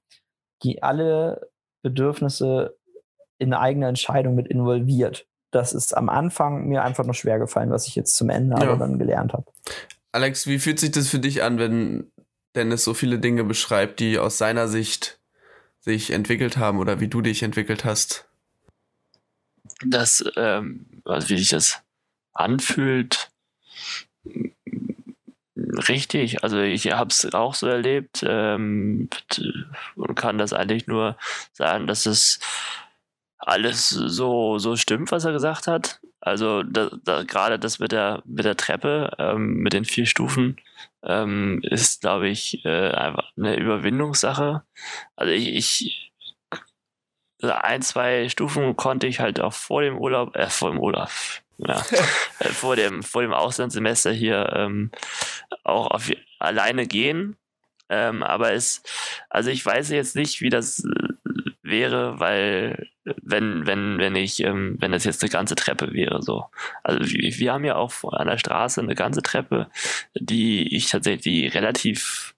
die 0.63 0.83
alle 0.83 1.49
Bedürfnisse 1.83 2.77
in 3.38 3.53
eine 3.53 3.62
eigene 3.62 3.88
Entscheidung 3.88 4.36
mit 4.36 4.47
involviert. 4.47 5.27
Das 5.51 5.73
ist 5.73 5.95
am 5.95 6.09
Anfang 6.09 6.67
mir 6.67 6.83
einfach 6.83 7.05
noch 7.05 7.13
schwer 7.13 7.39
gefallen, 7.39 7.69
was 7.69 7.88
ich 7.88 7.95
jetzt 7.95 8.15
zum 8.15 8.29
Ende 8.29 8.55
ja. 8.55 8.63
aber 8.63 8.77
dann 8.77 8.97
gelernt 8.97 9.33
habe. 9.33 9.45
Alex, 10.12 10.47
wie 10.47 10.59
fühlt 10.59 10.79
sich 10.79 10.91
das 10.91 11.09
für 11.09 11.19
dich 11.19 11.43
an, 11.43 11.57
wenn 11.57 12.12
Dennis 12.55 12.83
so 12.83 12.93
viele 12.93 13.19
Dinge 13.19 13.43
beschreibt, 13.43 13.99
die 13.99 14.19
aus 14.19 14.38
seiner 14.38 14.67
Sicht 14.67 15.19
sich 15.84 16.12
entwickelt 16.12 16.58
haben 16.58 16.80
oder 16.80 17.02
wie 17.02 17.10
du 17.10 17.22
dich 17.22 17.43
entwickelt 17.43 17.84
hast? 17.84 18.26
Das, 19.86 20.24
ähm, 20.38 20.86
also 21.04 21.30
wie 21.30 21.38
sich 21.38 21.50
das 21.50 21.82
anfühlt, 22.34 23.30
richtig. 25.56 26.43
Also 26.43 26.60
ich 26.62 26.91
habe 26.91 27.10
es 27.10 27.34
auch 27.34 27.54
so 27.54 27.67
erlebt 27.67 28.24
ähm, 28.26 29.10
und 29.96 30.15
kann 30.15 30.38
das 30.38 30.54
eigentlich 30.54 30.88
nur 30.88 31.17
sagen, 31.52 31.86
dass 31.86 32.06
es 32.06 32.39
alles 33.38 33.89
so, 33.89 34.58
so 34.58 34.78
stimmt, 34.78 35.12
was 35.12 35.26
er 35.26 35.34
gesagt 35.34 35.67
hat. 35.67 36.00
Also 36.22 36.63
da, 36.63 36.89
da, 37.04 37.24
gerade 37.24 37.60
das 37.60 37.80
mit 37.80 37.91
der, 37.91 38.24
mit 38.26 38.46
der 38.46 38.56
Treppe, 38.56 39.12
ähm, 39.19 39.56
mit 39.58 39.74
den 39.74 39.84
vier 39.84 40.06
Stufen, 40.06 40.56
ähm, 41.03 41.61
ist, 41.63 42.01
glaube 42.01 42.29
ich, 42.29 42.63
äh, 42.65 42.89
einfach 42.89 43.31
eine 43.37 43.55
Überwindungssache. 43.55 44.63
Also 45.15 45.31
ich, 45.31 45.55
ich 45.55 46.13
ein, 47.41 47.81
zwei 47.81 48.29
Stufen 48.29 48.75
konnte 48.75 49.07
ich 49.07 49.19
halt 49.19 49.39
auch 49.39 49.53
vor 49.53 49.81
dem 49.81 49.97
Urlaub, 49.97 50.35
äh, 50.35 50.49
vor 50.49 50.71
dem 50.71 50.79
Urlaub, 50.79 51.09
ja, 51.57 51.83
äh, 52.39 52.49
vor 52.49 52.75
dem, 52.75 53.03
vor 53.03 53.21
dem 53.21 53.33
Auslandssemester 53.33 54.11
hier 54.11 54.51
ähm, 54.55 54.91
auch 55.63 55.87
auf, 55.87 56.09
alleine 56.39 56.87
gehen. 56.87 57.35
Ähm, 57.89 58.23
aber 58.23 58.53
es, 58.53 58.81
also 59.29 59.49
ich 59.49 59.65
weiß 59.65 59.89
jetzt 59.89 60.15
nicht, 60.15 60.41
wie 60.41 60.49
das 60.49 60.79
äh, 60.85 61.12
wäre, 61.73 62.19
weil 62.19 62.88
wenn, 63.03 63.65
wenn, 63.65 63.97
wenn 63.97 64.15
ich, 64.15 64.41
ähm, 64.43 64.77
wenn 64.79 64.91
das 64.91 65.03
jetzt 65.03 65.23
eine 65.23 65.31
ganze 65.31 65.55
Treppe 65.55 65.91
wäre, 65.91 66.21
so. 66.21 66.45
Also 66.83 66.99
wir, 67.09 67.38
wir 67.38 67.53
haben 67.53 67.65
ja 67.65 67.75
auch 67.75 67.91
an 68.13 68.27
der 68.27 68.38
Straße 68.38 68.79
eine 68.79 68.95
ganze 68.95 69.23
Treppe, 69.23 69.69
die 70.13 70.75
ich 70.75 70.89
tatsächlich 70.89 71.53
relativ 71.55 72.36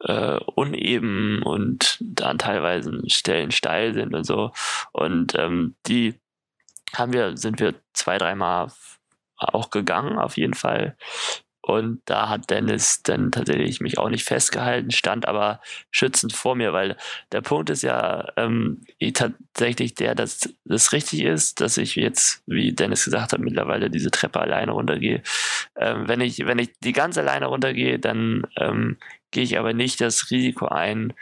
äh, 0.00 0.38
uneben 0.56 1.42
und 1.42 1.98
dann 2.00 2.38
teilweise 2.38 3.02
Stellen 3.06 3.52
steil 3.52 3.94
sind 3.94 4.14
und 4.14 4.24
so. 4.24 4.50
Und 4.92 5.34
ähm, 5.38 5.76
die 5.86 6.14
haben 6.94 7.12
wir, 7.12 7.36
sind 7.36 7.60
wir 7.60 7.74
zwei, 7.94 8.18
dreimal 8.18 8.72
auch 9.36 9.70
gegangen, 9.70 10.18
auf 10.18 10.36
jeden 10.36 10.54
Fall. 10.54 10.96
Und 11.64 12.02
da 12.06 12.28
hat 12.28 12.50
Dennis 12.50 13.04
dann 13.04 13.30
tatsächlich 13.30 13.80
mich 13.80 13.96
auch 13.96 14.08
nicht 14.08 14.24
festgehalten, 14.24 14.90
stand 14.90 15.28
aber 15.28 15.60
schützend 15.92 16.32
vor 16.32 16.56
mir, 16.56 16.72
weil 16.72 16.96
der 17.30 17.40
Punkt 17.40 17.70
ist 17.70 17.82
ja 17.82 18.32
ähm, 18.36 18.80
tatsächlich 19.14 19.94
der, 19.94 20.16
dass 20.16 20.52
das 20.64 20.92
richtig 20.92 21.22
ist, 21.22 21.60
dass 21.60 21.78
ich 21.78 21.94
jetzt, 21.94 22.42
wie 22.46 22.72
Dennis 22.72 23.04
gesagt 23.04 23.32
hat, 23.32 23.40
mittlerweile 23.40 23.90
diese 23.90 24.10
Treppe 24.10 24.40
alleine 24.40 24.72
runtergehe. 24.72 25.22
Ähm, 25.76 26.08
wenn 26.08 26.20
ich, 26.20 26.44
wenn 26.44 26.58
ich 26.58 26.72
die 26.80 26.92
ganz 26.92 27.16
alleine 27.16 27.46
runtergehe, 27.46 28.00
dann 28.00 28.44
ähm, 28.56 28.96
gehe 29.30 29.44
ich 29.44 29.56
aber 29.56 29.72
nicht 29.72 30.00
das 30.00 30.32
Risiko 30.32 30.66
ein, 30.66 31.12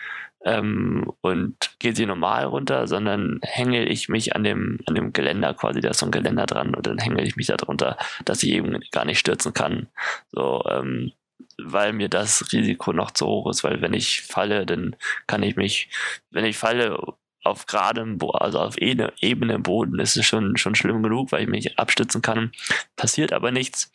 ähm, 0.44 1.12
und 1.20 1.56
gehe 1.78 1.94
sie 1.94 2.06
normal 2.06 2.44
runter, 2.44 2.86
sondern 2.86 3.40
hänge 3.42 3.84
ich 3.84 4.08
mich 4.08 4.34
an 4.34 4.44
dem, 4.44 4.78
an 4.86 4.94
dem 4.94 5.12
Geländer 5.12 5.54
quasi, 5.54 5.80
da 5.80 5.90
ist 5.90 5.98
so 5.98 6.06
ein 6.06 6.12
Geländer 6.12 6.46
dran 6.46 6.74
und 6.74 6.86
dann 6.86 6.98
hänge 6.98 7.22
ich 7.22 7.36
mich 7.36 7.46
da 7.46 7.56
drunter, 7.56 7.96
dass 8.24 8.42
ich 8.42 8.50
eben 8.50 8.80
gar 8.90 9.04
nicht 9.04 9.18
stürzen 9.18 9.52
kann. 9.52 9.88
So, 10.32 10.64
ähm, 10.68 11.12
weil 11.58 11.92
mir 11.92 12.08
das 12.08 12.52
Risiko 12.52 12.92
noch 12.92 13.10
zu 13.10 13.26
hoch 13.26 13.50
ist, 13.50 13.64
weil 13.64 13.82
wenn 13.82 13.92
ich 13.92 14.22
falle, 14.22 14.66
dann 14.66 14.96
kann 15.26 15.42
ich 15.42 15.56
mich, 15.56 15.90
wenn 16.30 16.44
ich 16.44 16.56
falle 16.56 16.98
auf 17.42 17.66
geradem, 17.66 18.18
also 18.34 18.60
auf 18.60 18.76
Ebene 18.78 19.12
im 19.20 19.62
Boden, 19.62 19.98
ist 19.98 20.16
es 20.16 20.26
schon, 20.26 20.56
schon 20.56 20.74
schlimm 20.74 21.02
genug, 21.02 21.32
weil 21.32 21.42
ich 21.42 21.48
mich 21.48 21.78
abstützen 21.78 22.22
kann. 22.22 22.52
Passiert 22.96 23.32
aber 23.32 23.50
nichts. 23.50 23.90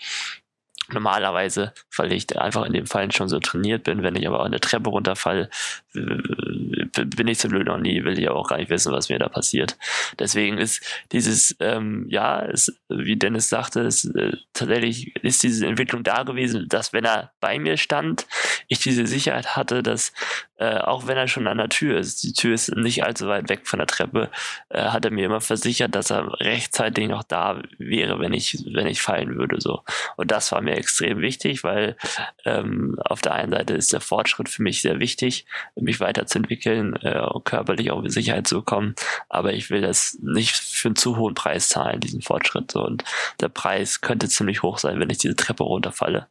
Normalerweise, 0.91 1.73
weil 1.97 2.11
ich 2.11 2.37
einfach 2.39 2.65
in 2.65 2.73
dem 2.73 2.85
Fall 2.85 3.11
schon 3.11 3.27
so 3.27 3.39
trainiert 3.39 3.83
bin, 3.83 4.03
wenn 4.03 4.15
ich 4.15 4.27
aber 4.27 4.41
auch 4.41 4.45
eine 4.45 4.59
Treppe 4.59 4.89
runterfalle, 4.89 5.49
bin 5.93 7.27
ich 7.27 7.39
zum 7.39 7.51
Glück 7.51 7.65
noch 7.65 7.79
nie, 7.79 8.03
will 8.03 8.19
ich 8.19 8.29
aber 8.29 8.39
auch 8.39 8.49
gar 8.49 8.57
nicht 8.57 8.69
wissen, 8.69 8.91
was 8.91 9.09
mir 9.09 9.17
da 9.17 9.27
passiert. 9.27 9.77
Deswegen 10.19 10.57
ist 10.57 10.83
dieses, 11.11 11.55
ähm, 11.59 12.05
ja, 12.09 12.39
ist, 12.39 12.73
wie 12.89 13.15
Dennis 13.15 13.49
sagte, 13.49 13.81
ist, 13.81 14.05
äh, 14.15 14.33
tatsächlich 14.53 15.15
ist 15.23 15.41
diese 15.43 15.65
Entwicklung 15.65 16.03
da 16.03 16.23
gewesen, 16.23 16.67
dass 16.69 16.93
wenn 16.93 17.05
er 17.05 17.31
bei 17.39 17.57
mir 17.57 17.77
stand, 17.77 18.27
ich 18.67 18.79
diese 18.79 19.07
Sicherheit 19.07 19.55
hatte, 19.55 19.81
dass 19.81 20.13
äh, 20.57 20.77
auch 20.77 21.07
wenn 21.07 21.17
er 21.17 21.27
schon 21.27 21.47
an 21.47 21.57
der 21.57 21.69
Tür 21.69 21.99
ist, 21.99 22.23
die 22.23 22.33
Tür 22.33 22.53
ist 22.53 22.75
nicht 22.75 23.03
allzu 23.03 23.27
weit 23.27 23.49
weg 23.49 23.67
von 23.67 23.79
der 23.79 23.87
Treppe, 23.87 24.29
äh, 24.69 24.83
hat 24.83 25.05
er 25.05 25.11
mir 25.11 25.25
immer 25.25 25.41
versichert, 25.41 25.95
dass 25.95 26.11
er 26.11 26.39
rechtzeitig 26.39 27.07
noch 27.07 27.23
da 27.23 27.61
wäre, 27.77 28.19
wenn 28.19 28.33
ich, 28.33 28.63
wenn 28.73 28.87
ich 28.87 29.01
fallen 29.01 29.35
würde. 29.37 29.59
So. 29.59 29.83
Und 30.15 30.31
das 30.31 30.51
war 30.51 30.61
mir 30.61 30.75
extrem 30.75 31.19
wichtig, 31.19 31.63
weil 31.63 31.97
ähm, 32.45 32.97
auf 33.03 33.21
der 33.21 33.33
einen 33.33 33.51
Seite 33.51 33.73
ist 33.73 33.91
der 33.91 34.01
Fortschritt 34.01 34.49
für 34.49 34.63
mich 34.63 34.81
sehr 34.81 34.99
wichtig, 34.99 35.45
mich 35.75 35.99
weiterzuentwickeln 35.99 36.95
äh, 36.97 37.21
körperlich 37.43 37.91
auch 37.91 38.03
in 38.03 38.09
Sicherheit 38.09 38.47
zu 38.47 38.55
bekommen. 38.55 38.95
Aber 39.29 39.53
ich 39.53 39.69
will 39.69 39.81
das 39.81 40.17
nicht 40.21 40.55
für 40.55 40.89
einen 40.89 40.95
zu 40.95 41.17
hohen 41.17 41.35
Preis 41.35 41.67
zahlen, 41.67 41.99
diesen 41.99 42.21
Fortschritt. 42.21 42.71
So. 42.71 42.83
Und 42.85 43.03
der 43.41 43.49
Preis 43.49 44.01
könnte 44.01 44.29
ziemlich 44.29 44.63
hoch 44.63 44.77
sein, 44.77 44.99
wenn 44.99 45.09
ich 45.09 45.17
diese 45.17 45.35
Treppe 45.35 45.63
runterfalle. 45.63 46.27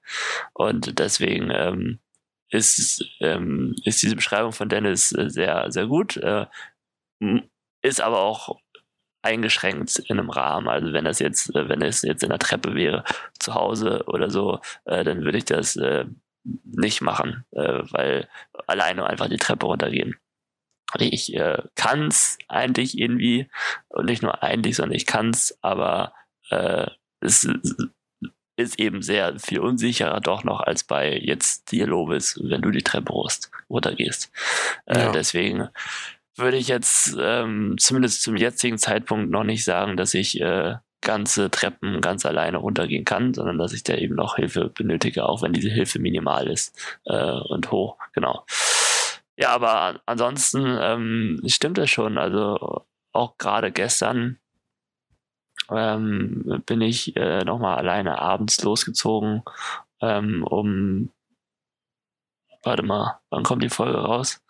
Und 0.55 0.99
deswegen 0.99 1.51
ähm, 1.51 1.99
ist, 2.55 3.05
ähm, 3.21 3.75
ist 3.85 4.03
diese 4.03 4.17
Beschreibung 4.17 4.53
von 4.53 4.69
Dennis 4.69 5.12
äh, 5.12 5.29
sehr, 5.29 5.71
sehr 5.71 5.87
gut, 5.87 6.17
äh, 6.17 6.47
ist 7.83 8.01
aber 8.01 8.21
auch 8.21 8.61
eingeschränkt 9.23 9.99
in 9.99 10.19
einem 10.19 10.31
Rahmen. 10.31 10.69
Also 10.69 10.93
wenn 10.93 11.05
das 11.05 11.19
jetzt, 11.19 11.55
äh, 11.55 11.69
wenn 11.69 11.83
es 11.83 12.03
jetzt 12.03 12.23
in 12.23 12.31
der 12.31 12.38
Treppe 12.38 12.75
wäre, 12.75 13.05
zu 13.38 13.55
Hause 13.55 14.05
oder 14.07 14.31
so, 14.31 14.61
äh, 14.85 15.03
dann 15.03 15.25
würde 15.25 15.38
ich 15.38 15.45
das 15.45 15.77
äh, 15.77 16.05
nicht 16.64 17.01
machen, 17.01 17.45
äh, 17.53 17.83
weil 17.90 18.29
alleine 18.67 19.07
einfach 19.07 19.29
die 19.29 19.38
Treppe 19.38 19.67
runtergehen. 19.67 20.17
Ich 20.99 21.35
äh, 21.35 21.62
kann 21.75 22.09
es 22.09 22.38
eigentlich 22.47 22.97
irgendwie, 22.99 23.49
und 23.88 24.07
nicht 24.07 24.23
nur 24.23 24.43
eigentlich, 24.43 24.77
sondern 24.77 24.95
ich 24.95 25.07
kann 25.07 25.31
es, 25.31 25.59
aber 25.62 26.12
es 27.21 27.49
ist 28.57 28.79
eben 28.79 29.03
sehr 29.03 29.38
viel 29.38 29.61
unsicherer 29.61 30.21
doch 30.21 30.45
noch 30.45 30.61
als 30.61 30.85
bei 30.85 31.17
jetzt 31.17 31.73
dir 31.73 31.87
Lobes, 31.87 32.40
wenn 32.43 32.62
du 32.62 32.71
die 32.71 32.83
Treppe 32.83 33.12
runtergehst. 33.69 34.31
Äh, 34.87 34.99
ja. 34.99 35.12
Deswegen 35.12 35.69
würde 36.37 36.57
ich 36.57 36.69
jetzt 36.69 37.17
ähm, 37.21 37.77
zumindest 37.79 38.23
zum 38.23 38.37
jetzigen 38.37 38.79
Zeitpunkt 38.79 39.31
noch 39.31 39.45
nicht 39.45 39.64
sagen, 39.64 39.97
dass 39.97 40.14
ich 40.14 40.40
äh, 40.40 40.77
ganze 41.01 41.51
Treppen 41.51 42.01
ganz 42.01 42.27
alleine 42.27 42.59
runtergehen 42.59 43.05
kann, 43.05 43.35
sondern 43.35 43.59
dass 43.59 43.73
ich 43.73 43.85
da 43.85 43.95
eben 43.95 44.14
noch 44.14 44.37
Hilfe 44.37 44.71
benötige, 44.71 45.27
auch 45.27 45.43
wenn 45.43 45.53
diese 45.53 45.71
Hilfe 45.71 45.99
minimal 45.99 46.49
ist 46.49 46.77
äh, 47.05 47.31
und 47.31 47.71
hoch. 47.71 47.97
Genau. 48.14 48.45
Ja, 49.37 49.51
aber 49.51 50.01
ansonsten 50.07 50.77
ähm, 50.81 51.40
stimmt 51.47 51.79
es 51.79 51.90
schon. 51.90 52.19
Also 52.19 52.85
auch 53.12 53.38
gerade 53.38 53.71
gestern 53.71 54.38
ähm, 55.71 56.62
bin 56.67 56.81
ich 56.81 57.17
äh, 57.17 57.45
nochmal 57.45 57.77
alleine 57.79 58.19
abends 58.19 58.62
losgezogen, 58.62 59.43
ähm, 60.01 60.45
um, 60.45 61.11
warte 62.62 62.83
mal, 62.83 63.21
wann 63.31 63.43
kommt 63.43 63.62
die 63.62 63.71
Folge 63.71 63.99
raus? 63.99 64.43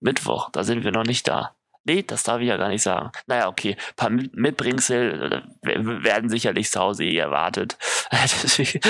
Mittwoch, 0.00 0.50
da 0.50 0.64
sind 0.64 0.84
wir 0.84 0.92
noch 0.92 1.04
nicht 1.04 1.28
da. 1.28 1.54
Nee, 1.84 2.02
das 2.02 2.24
darf 2.24 2.40
ich 2.40 2.48
ja 2.48 2.58
gar 2.58 2.68
nicht 2.68 2.82
sagen. 2.82 3.10
Naja, 3.26 3.48
okay, 3.48 3.74
ein 3.74 3.96
paar 3.96 4.10
Mitbringsel 4.10 5.42
äh, 5.62 6.04
werden 6.04 6.28
sicherlich 6.28 6.70
zu 6.70 6.78
Hause 6.78 7.04
eh 7.04 7.16
erwartet. 7.16 7.78
deswegen, 8.12 8.80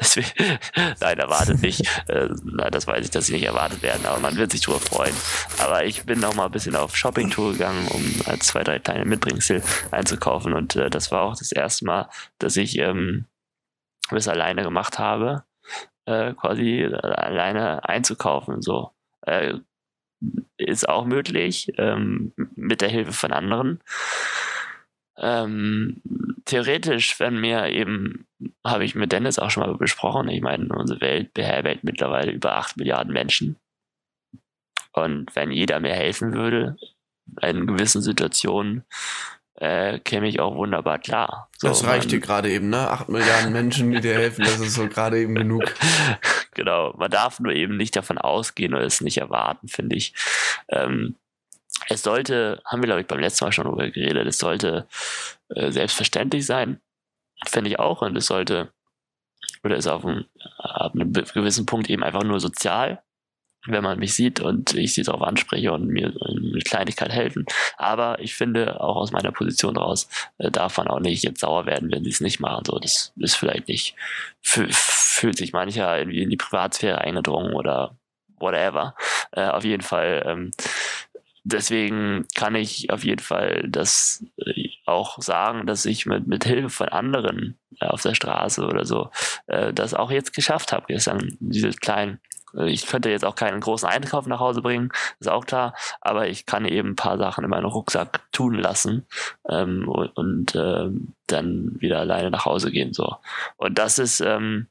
deswegen, 0.00 0.58
nein, 1.00 1.18
erwartet 1.18 1.62
nicht. 1.62 1.82
Äh, 2.08 2.28
nein, 2.44 2.70
das 2.70 2.86
weiß 2.86 3.04
ich, 3.04 3.10
dass 3.10 3.26
sie 3.26 3.32
nicht 3.32 3.44
erwartet 3.44 3.82
werden, 3.82 4.04
aber 4.04 4.18
man 4.20 4.36
wird 4.36 4.52
sich 4.52 4.60
drüber 4.60 4.80
freuen. 4.80 5.14
Aber 5.58 5.84
ich 5.84 6.04
bin 6.04 6.20
noch 6.20 6.34
mal 6.34 6.46
ein 6.46 6.50
bisschen 6.50 6.76
auf 6.76 6.96
Shoppingtour 6.96 7.52
gegangen, 7.52 7.88
um 7.88 8.40
zwei, 8.40 8.62
drei 8.62 8.78
kleine 8.78 9.04
Mitbringsel 9.06 9.62
einzukaufen. 9.90 10.52
Und 10.52 10.76
äh, 10.76 10.90
das 10.90 11.10
war 11.10 11.22
auch 11.22 11.36
das 11.36 11.50
erste 11.50 11.86
Mal, 11.86 12.10
dass 12.38 12.56
ich 12.56 12.78
ähm, 12.78 13.26
das 14.10 14.28
alleine 14.28 14.62
gemacht 14.62 14.98
habe, 14.98 15.44
äh, 16.04 16.34
quasi 16.34 16.84
alleine 16.84 17.88
einzukaufen. 17.88 18.60
So. 18.60 18.90
Ist 20.56 20.88
auch 20.88 21.04
möglich, 21.04 21.72
ähm, 21.78 22.32
mit 22.54 22.80
der 22.80 22.88
Hilfe 22.88 23.12
von 23.12 23.32
anderen. 23.32 23.80
Ähm, 25.16 26.02
theoretisch, 26.44 27.18
wenn 27.20 27.40
mir 27.40 27.68
eben, 27.68 28.26
habe 28.64 28.84
ich 28.84 28.94
mit 28.94 29.12
Dennis 29.12 29.38
auch 29.38 29.50
schon 29.50 29.64
mal 29.64 29.76
besprochen, 29.76 30.28
ich 30.28 30.40
meine, 30.42 30.68
unsere 30.74 31.00
Welt 31.00 31.34
beherbergt 31.34 31.84
mittlerweile 31.84 32.32
über 32.32 32.56
8 32.56 32.76
Milliarden 32.76 33.12
Menschen. 33.12 33.56
Und 34.92 35.34
wenn 35.34 35.50
jeder 35.50 35.80
mir 35.80 35.94
helfen 35.94 36.34
würde, 36.34 36.76
in 37.42 37.66
gewissen 37.66 38.02
Situationen, 38.02 38.84
äh, 39.56 39.98
käme 40.00 40.28
ich 40.28 40.40
auch 40.40 40.56
wunderbar 40.56 40.98
klar. 40.98 41.48
So, 41.58 41.68
das 41.68 41.84
reicht 41.84 42.10
dir 42.10 42.20
gerade 42.20 42.50
eben, 42.50 42.70
ne? 42.70 42.90
Acht 42.90 43.08
Milliarden 43.08 43.52
Menschen, 43.52 43.92
die 43.92 44.00
dir 44.00 44.14
helfen, 44.14 44.44
das 44.44 44.60
ist 44.60 44.74
so 44.74 44.88
gerade 44.88 45.20
eben 45.20 45.34
genug. 45.34 45.62
genau, 46.54 46.92
man 46.96 47.10
darf 47.10 47.40
nur 47.40 47.52
eben 47.52 47.76
nicht 47.76 47.94
davon 47.94 48.18
ausgehen 48.18 48.74
oder 48.74 48.84
es 48.84 49.00
nicht 49.00 49.18
erwarten, 49.18 49.68
finde 49.68 49.96
ich. 49.96 50.14
Ähm, 50.68 51.16
es 51.88 52.02
sollte, 52.02 52.62
haben 52.64 52.82
wir 52.82 52.86
glaube 52.86 53.02
ich 53.02 53.06
beim 53.06 53.20
letzten 53.20 53.44
Mal 53.44 53.52
schon 53.52 53.64
darüber 53.64 53.88
geredet, 53.90 54.26
es 54.26 54.38
sollte 54.38 54.86
äh, 55.50 55.70
selbstverständlich 55.70 56.46
sein, 56.46 56.80
finde 57.46 57.70
ich 57.70 57.78
auch, 57.78 58.02
und 58.02 58.16
es 58.16 58.26
sollte, 58.26 58.72
oder 59.62 59.76
ist 59.76 59.86
auf 59.86 60.04
einem, 60.04 60.24
ab 60.58 60.94
einem 60.94 61.12
gewissen 61.12 61.66
Punkt 61.66 61.90
eben 61.90 62.02
einfach 62.02 62.24
nur 62.24 62.40
sozial 62.40 63.02
wenn 63.66 63.82
man 63.82 63.98
mich 63.98 64.14
sieht 64.14 64.40
und 64.40 64.74
ich 64.74 64.94
sie 64.94 65.02
darauf 65.02 65.22
anspreche 65.22 65.72
und 65.72 65.88
mir 65.88 66.12
mit 66.40 66.64
Kleinigkeit 66.64 67.10
helfen. 67.10 67.46
Aber 67.76 68.18
ich 68.20 68.34
finde, 68.34 68.80
auch 68.80 68.96
aus 68.96 69.12
meiner 69.12 69.32
Position 69.32 69.76
raus, 69.76 70.08
äh, 70.38 70.50
darf 70.50 70.76
man 70.76 70.88
auch 70.88 71.00
nicht 71.00 71.22
jetzt 71.22 71.40
sauer 71.40 71.66
werden, 71.66 71.90
wenn 71.90 72.04
sie 72.04 72.10
es 72.10 72.20
nicht 72.20 72.40
machen. 72.40 72.64
So, 72.66 72.78
das 72.78 73.12
ist 73.16 73.36
vielleicht 73.36 73.68
nicht, 73.68 73.94
fühlt 74.42 75.38
sich 75.38 75.52
mancher 75.52 75.98
irgendwie 75.98 76.22
in 76.22 76.30
die 76.30 76.36
Privatsphäre 76.36 77.00
eingedrungen 77.00 77.54
oder 77.54 77.96
whatever. 78.38 78.94
Äh, 79.32 79.48
auf 79.48 79.64
jeden 79.64 79.82
Fall, 79.82 80.22
ähm, 80.26 80.50
deswegen 81.44 82.26
kann 82.34 82.54
ich 82.54 82.90
auf 82.90 83.04
jeden 83.04 83.22
Fall 83.22 83.64
das 83.68 84.24
äh, 84.44 84.68
auch 84.86 85.20
sagen, 85.22 85.66
dass 85.66 85.86
ich 85.86 86.04
mit, 86.06 86.26
mit 86.26 86.44
Hilfe 86.44 86.68
von 86.70 86.88
anderen 86.88 87.58
äh, 87.80 87.86
auf 87.86 88.02
der 88.02 88.14
Straße 88.14 88.64
oder 88.66 88.84
so 88.84 89.10
äh, 89.46 89.72
das 89.72 89.94
auch 89.94 90.10
jetzt 90.10 90.34
geschafft 90.34 90.72
habe 90.72 90.86
gestern, 90.88 91.36
diese 91.40 91.70
kleinen 91.70 92.20
ich 92.62 92.86
könnte 92.86 93.10
jetzt 93.10 93.24
auch 93.24 93.34
keinen 93.34 93.60
großen 93.60 93.88
Einkauf 93.88 94.26
nach 94.26 94.40
Hause 94.40 94.62
bringen, 94.62 94.92
ist 95.20 95.28
auch 95.28 95.46
klar, 95.46 95.74
aber 96.00 96.28
ich 96.28 96.46
kann 96.46 96.64
eben 96.64 96.90
ein 96.90 96.96
paar 96.96 97.18
Sachen 97.18 97.44
in 97.44 97.50
meinen 97.50 97.66
Rucksack 97.66 98.20
tun 98.32 98.54
lassen 98.54 99.06
ähm, 99.48 99.88
und, 99.88 100.16
und 100.16 100.54
äh, 100.54 100.88
dann 101.26 101.80
wieder 101.80 102.00
alleine 102.00 102.30
nach 102.30 102.44
Hause 102.44 102.70
gehen. 102.70 102.92
So. 102.92 103.16
Und 103.56 103.78
das 103.78 103.98
ist 103.98 104.20
ähm, 104.20 104.68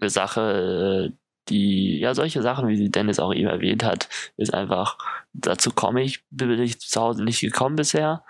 eine 0.00 0.10
Sache, 0.10 1.12
die, 1.48 1.98
ja, 1.98 2.14
solche 2.14 2.42
Sachen, 2.42 2.68
wie 2.68 2.76
sie 2.76 2.90
Dennis 2.90 3.18
auch 3.18 3.34
eben 3.34 3.48
erwähnt 3.48 3.82
hat, 3.82 4.08
ist 4.36 4.54
einfach, 4.54 4.98
dazu 5.32 5.70
komme 5.70 6.02
ich, 6.02 6.24
bin 6.30 6.50
ich 6.60 6.80
zu 6.80 7.00
Hause 7.00 7.24
nicht 7.24 7.40
gekommen 7.40 7.76
bisher. 7.76 8.24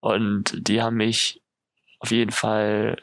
Und 0.00 0.68
die 0.68 0.82
haben 0.82 0.96
mich 0.96 1.42
auf 2.00 2.10
jeden 2.10 2.30
Fall 2.30 2.96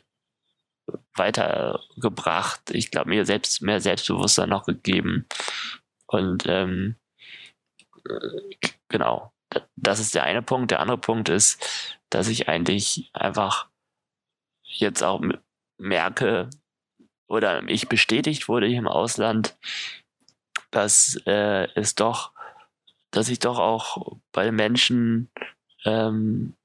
weitergebracht. 1.16 2.70
Ich 2.72 2.92
glaube, 2.92 3.10
mir 3.10 3.26
selbst 3.26 3.62
mehr 3.62 3.82
Selbstbewusstsein 3.82 4.50
noch 4.50 4.66
gegeben. 4.66 5.26
Und 6.08 6.46
ähm, 6.48 6.96
äh, 8.08 8.56
genau, 8.90 9.32
das 9.76 10.00
ist 10.00 10.16
der 10.16 10.24
eine 10.24 10.42
Punkt. 10.42 10.72
Der 10.72 10.80
andere 10.80 10.98
Punkt 10.98 11.30
ist, 11.30 11.98
dass 12.10 12.28
ich 12.28 12.48
eigentlich 12.48 13.10
einfach 13.14 13.70
jetzt 14.64 15.04
auch 15.04 15.22
merke 15.78 16.50
oder 17.28 17.68
ich 17.68 17.90
bestätigt 17.90 18.48
wurde 18.48 18.68
hier 18.68 18.80
im 18.80 18.88
Ausland, 18.88 19.58
dass 20.72 21.20
äh, 21.26 21.68
es 21.74 21.96
doch, 21.96 22.34
dass 23.12 23.30
ich 23.30 23.40
doch 23.40 23.60
auch 23.60 24.18
bei 24.32 24.52
Menschen 24.52 25.30
ähm, 25.86 26.56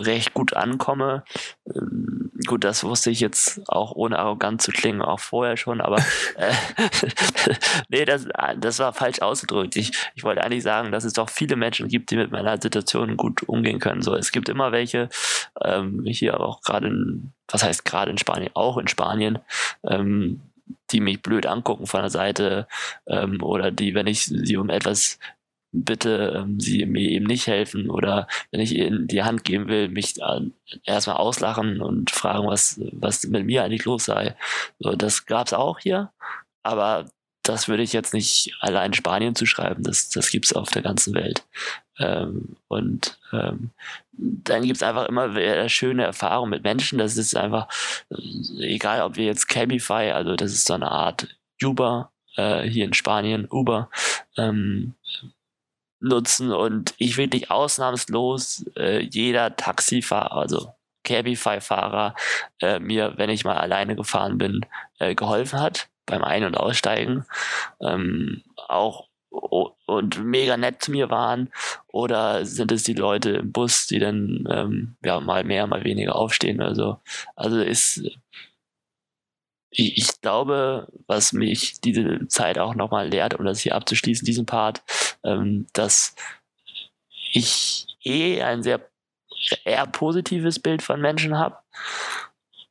recht 0.00 0.34
gut 0.34 0.54
ankomme. 0.54 1.24
Ähm, 1.72 2.32
gut, 2.46 2.64
das 2.64 2.84
wusste 2.84 3.10
ich 3.10 3.20
jetzt 3.20 3.62
auch 3.68 3.92
ohne 3.92 4.18
arrogant 4.18 4.60
zu 4.60 4.70
klingen, 4.72 5.02
auch 5.02 5.20
vorher 5.20 5.56
schon, 5.56 5.80
aber 5.80 5.98
äh, 6.36 6.52
nee, 7.88 8.04
das, 8.04 8.26
das 8.58 8.78
war 8.78 8.92
falsch 8.92 9.20
ausgedrückt. 9.20 9.76
Ich, 9.76 9.92
ich 10.14 10.24
wollte 10.24 10.42
eigentlich 10.42 10.62
sagen, 10.62 10.92
dass 10.92 11.04
es 11.04 11.12
doch 11.12 11.28
viele 11.28 11.56
Menschen 11.56 11.88
gibt, 11.88 12.10
die 12.10 12.16
mit 12.16 12.30
meiner 12.30 12.60
Situation 12.60 13.16
gut 13.16 13.42
umgehen 13.48 13.78
können. 13.78 14.02
So, 14.02 14.14
es 14.14 14.32
gibt 14.32 14.48
immer 14.48 14.72
welche, 14.72 15.08
ähm, 15.62 16.02
hier 16.06 16.40
auch 16.40 16.60
gerade 16.62 16.88
in, 16.88 17.32
was 17.48 17.62
heißt 17.62 17.84
gerade 17.84 18.10
in 18.10 18.18
Spanien, 18.18 18.50
auch 18.54 18.78
in 18.78 18.88
Spanien, 18.88 19.38
ähm, 19.88 20.40
die 20.90 21.00
mich 21.00 21.22
blöd 21.22 21.46
angucken 21.46 21.86
von 21.86 22.00
der 22.00 22.10
Seite 22.10 22.66
ähm, 23.06 23.42
oder 23.42 23.70
die, 23.70 23.94
wenn 23.94 24.06
ich 24.06 24.24
sie 24.24 24.56
um 24.56 24.70
etwas 24.70 25.18
bitte 25.74 26.32
ähm, 26.36 26.60
sie 26.60 26.86
mir 26.86 27.10
eben 27.10 27.26
nicht 27.26 27.46
helfen 27.46 27.90
oder 27.90 28.28
wenn 28.50 28.60
ich 28.60 28.74
ihnen 28.74 29.08
die 29.08 29.24
Hand 29.24 29.44
geben 29.44 29.68
will, 29.68 29.88
mich 29.88 30.14
äh, 30.20 30.40
erstmal 30.84 31.16
auslachen 31.16 31.80
und 31.80 32.10
fragen, 32.10 32.46
was, 32.46 32.80
was 32.92 33.24
mit 33.24 33.44
mir 33.44 33.64
eigentlich 33.64 33.84
los 33.84 34.04
sei. 34.04 34.36
So, 34.78 34.92
das 34.94 35.26
gab's 35.26 35.52
auch 35.52 35.80
hier, 35.80 36.12
aber 36.62 37.06
das 37.42 37.68
würde 37.68 37.82
ich 37.82 37.92
jetzt 37.92 38.14
nicht 38.14 38.56
allein 38.60 38.94
Spanien 38.94 39.34
zuschreiben, 39.34 39.84
das, 39.84 40.08
das 40.08 40.30
gibt's 40.30 40.52
auf 40.52 40.70
der 40.70 40.82
ganzen 40.82 41.14
Welt. 41.14 41.44
Ähm, 41.98 42.56
und 42.68 43.18
ähm, 43.32 43.70
dann 44.12 44.62
gibt's 44.62 44.82
einfach 44.82 45.06
immer 45.06 45.34
wieder 45.34 45.68
schöne 45.68 46.04
Erfahrungen 46.04 46.50
mit 46.50 46.64
Menschen. 46.64 46.98
Das 46.98 47.16
ist 47.16 47.36
einfach, 47.36 47.68
äh, 48.10 48.74
egal 48.74 49.02
ob 49.02 49.16
wir 49.16 49.26
jetzt 49.26 49.48
Cabify, 49.48 50.12
also 50.12 50.36
das 50.36 50.52
ist 50.52 50.66
so 50.66 50.74
eine 50.74 50.90
Art 50.90 51.28
Uber, 51.62 52.10
äh, 52.36 52.62
hier 52.62 52.84
in 52.84 52.94
Spanien, 52.94 53.46
Uber, 53.50 53.90
ähm, 54.36 54.94
nutzen 56.04 56.52
und 56.52 56.94
ich 56.98 57.16
wirklich 57.16 57.50
ausnahmslos 57.50 58.64
äh, 58.76 59.00
jeder 59.00 59.56
Taxifahrer, 59.56 60.36
also 60.36 60.74
Cabify-Fahrer, 61.04 62.14
äh, 62.60 62.78
mir, 62.78 63.14
wenn 63.16 63.30
ich 63.30 63.44
mal 63.44 63.56
alleine 63.56 63.96
gefahren 63.96 64.38
bin, 64.38 64.66
äh, 64.98 65.14
geholfen 65.14 65.60
hat 65.60 65.88
beim 66.06 66.22
Ein- 66.22 66.44
und 66.44 66.56
Aussteigen. 66.56 67.24
Ähm, 67.80 68.42
auch 68.68 69.08
und 69.86 70.24
mega 70.24 70.56
nett 70.56 70.82
zu 70.82 70.92
mir 70.92 71.10
waren 71.10 71.50
oder 71.88 72.46
sind 72.46 72.70
es 72.70 72.84
die 72.84 72.94
Leute 72.94 73.30
im 73.30 73.52
Bus, 73.52 73.86
die 73.86 73.98
dann 73.98 74.46
ähm, 74.48 74.96
ja 75.04 75.18
mal 75.20 75.44
mehr, 75.44 75.66
mal 75.66 75.84
weniger 75.84 76.14
aufstehen 76.14 76.60
oder 76.60 76.74
so. 76.74 76.98
Also 77.34 77.60
ist 77.60 78.02
ich, 79.74 79.98
ich 79.98 80.20
glaube, 80.20 80.88
was 81.06 81.32
mich 81.32 81.80
diese 81.80 82.26
Zeit 82.28 82.58
auch 82.58 82.74
nochmal 82.74 83.08
lehrt, 83.08 83.34
um 83.34 83.44
das 83.44 83.60
hier 83.60 83.74
abzuschließen, 83.74 84.24
diesen 84.24 84.46
Part, 84.46 84.82
ähm, 85.24 85.66
dass 85.72 86.14
ich 87.32 87.86
eh 88.02 88.42
ein 88.42 88.62
sehr 88.62 88.80
eher 89.64 89.86
positives 89.86 90.58
Bild 90.58 90.82
von 90.82 91.00
Menschen 91.00 91.38
habe 91.38 91.58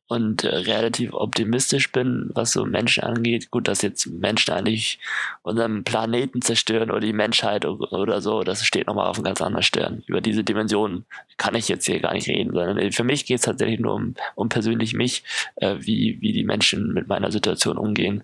und 0.07 0.43
äh, 0.43 0.55
relativ 0.55 1.13
optimistisch 1.13 1.91
bin, 1.91 2.29
was 2.33 2.51
so 2.51 2.65
Menschen 2.65 3.03
angeht. 3.03 3.51
Gut, 3.51 3.67
dass 3.67 3.81
jetzt 3.81 4.05
Menschen 4.07 4.53
eigentlich 4.53 4.99
unseren 5.41 5.83
Planeten 5.83 6.41
zerstören 6.41 6.91
oder 6.91 6.99
die 6.99 7.13
Menschheit 7.13 7.65
oder 7.65 8.21
so, 8.21 8.43
das 8.43 8.65
steht 8.65 8.87
nochmal 8.87 9.07
auf 9.07 9.17
einem 9.17 9.25
ganz 9.25 9.41
anderen 9.41 9.63
Stern. 9.63 10.03
Über 10.05 10.21
diese 10.21 10.43
Dimension 10.43 11.05
kann 11.37 11.55
ich 11.55 11.69
jetzt 11.69 11.85
hier 11.85 11.99
gar 11.99 12.13
nicht 12.13 12.27
reden, 12.27 12.53
sondern 12.53 12.77
äh, 12.77 12.91
für 12.91 13.03
mich 13.03 13.25
geht 13.25 13.39
es 13.39 13.45
tatsächlich 13.45 13.79
nur 13.79 13.95
um, 13.95 14.15
um 14.35 14.49
persönlich 14.49 14.93
mich, 14.93 15.23
äh, 15.55 15.77
wie, 15.79 16.19
wie 16.21 16.33
die 16.33 16.43
Menschen 16.43 16.93
mit 16.93 17.07
meiner 17.07 17.31
Situation 17.31 17.77
umgehen. 17.77 18.23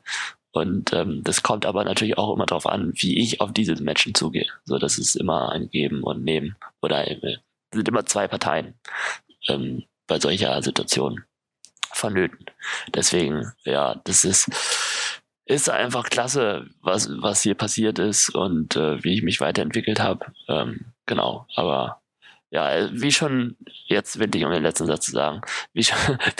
Und 0.52 0.94
ähm, 0.94 1.22
das 1.24 1.44
kommt 1.44 1.66
aber 1.66 1.84
natürlich 1.86 2.18
auch 2.18 2.36
immer 2.36 2.46
darauf 2.46 2.66
an, 2.66 2.92
wie 2.96 3.20
ich 3.20 3.40
auf 3.40 3.54
diese 3.54 3.82
Menschen 3.82 4.16
zugehe. 4.16 4.48
So, 4.66 4.80
das 4.80 4.98
ist 4.98 5.16
immer 5.16 5.52
ein 5.52 5.70
Geben 5.70 6.04
und 6.04 6.24
Nehmen. 6.24 6.56
Oder 6.82 7.08
äh, 7.10 7.38
sind 7.74 7.88
immer 7.88 8.06
zwei 8.06 8.28
Parteien 8.28 8.74
ähm, 9.48 9.84
bei 10.08 10.20
solcher 10.20 10.62
Situation 10.64 11.24
vonnöten. 11.94 12.46
Deswegen, 12.94 13.52
ja, 13.64 13.96
das 14.04 14.24
ist, 14.24 14.50
ist 15.46 15.70
einfach 15.70 16.10
klasse, 16.10 16.68
was, 16.82 17.10
was 17.22 17.42
hier 17.42 17.56
passiert 17.56 18.00
ist 18.00 18.30
und 18.30 18.76
äh, 18.76 19.04
wie 19.04 19.16
ich 19.16 19.24
mich 19.24 19.42
weiterentwickelt 19.42 20.00
habe. 20.00 20.28
Ähm, 20.48 20.94
genau, 21.06 21.48
aber 21.56 22.02
ja, 22.52 22.72
äh, 22.76 22.90
wie 22.92 23.12
schon, 23.12 23.58
jetzt 23.86 24.18
will 24.20 24.36
ich 24.36 24.44
um 24.44 24.52
den 24.52 24.64
letzten 24.64 24.88
Satz 24.88 25.06
zu 25.06 25.12
sagen, 25.12 25.42
wie 25.74 25.84
schon, 25.84 25.98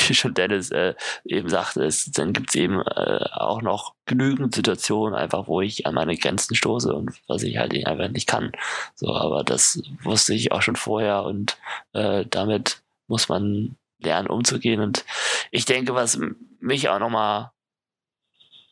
wie 0.08 0.14
schon 0.14 0.34
Dennis 0.34 0.72
äh, 0.72 0.96
eben 1.26 1.50
sagte, 1.50 1.84
es, 1.84 2.12
dann 2.12 2.34
gibt 2.34 2.50
es 2.50 2.56
eben 2.56 2.82
äh, 2.82 3.26
auch 3.32 3.62
noch 3.62 3.94
genügend 4.06 4.56
Situationen, 4.56 5.16
einfach 5.16 5.48
wo 5.48 5.62
ich 5.62 5.86
an 5.86 5.96
meine 5.96 6.18
Grenzen 6.18 6.56
stoße 6.56 6.94
und 6.94 7.12
was 7.28 7.44
ich 7.44 7.58
halt 7.58 7.74
einfach 7.86 8.10
nicht 8.10 8.28
kann. 8.28 8.52
So, 8.96 9.14
aber 9.14 9.44
das 9.44 9.82
wusste 10.04 10.34
ich 10.34 10.52
auch 10.52 10.62
schon 10.62 10.76
vorher 10.76 11.24
und 11.24 11.58
äh, 11.94 12.26
damit 12.30 12.82
muss 13.08 13.30
man 13.30 13.76
lernen 14.00 14.28
umzugehen. 14.28 14.82
Und 14.82 15.06
ich 15.52 15.66
denke, 15.66 15.94
was 15.94 16.20
mich 16.60 16.90
auch 16.90 17.00
nochmal, 17.00 17.52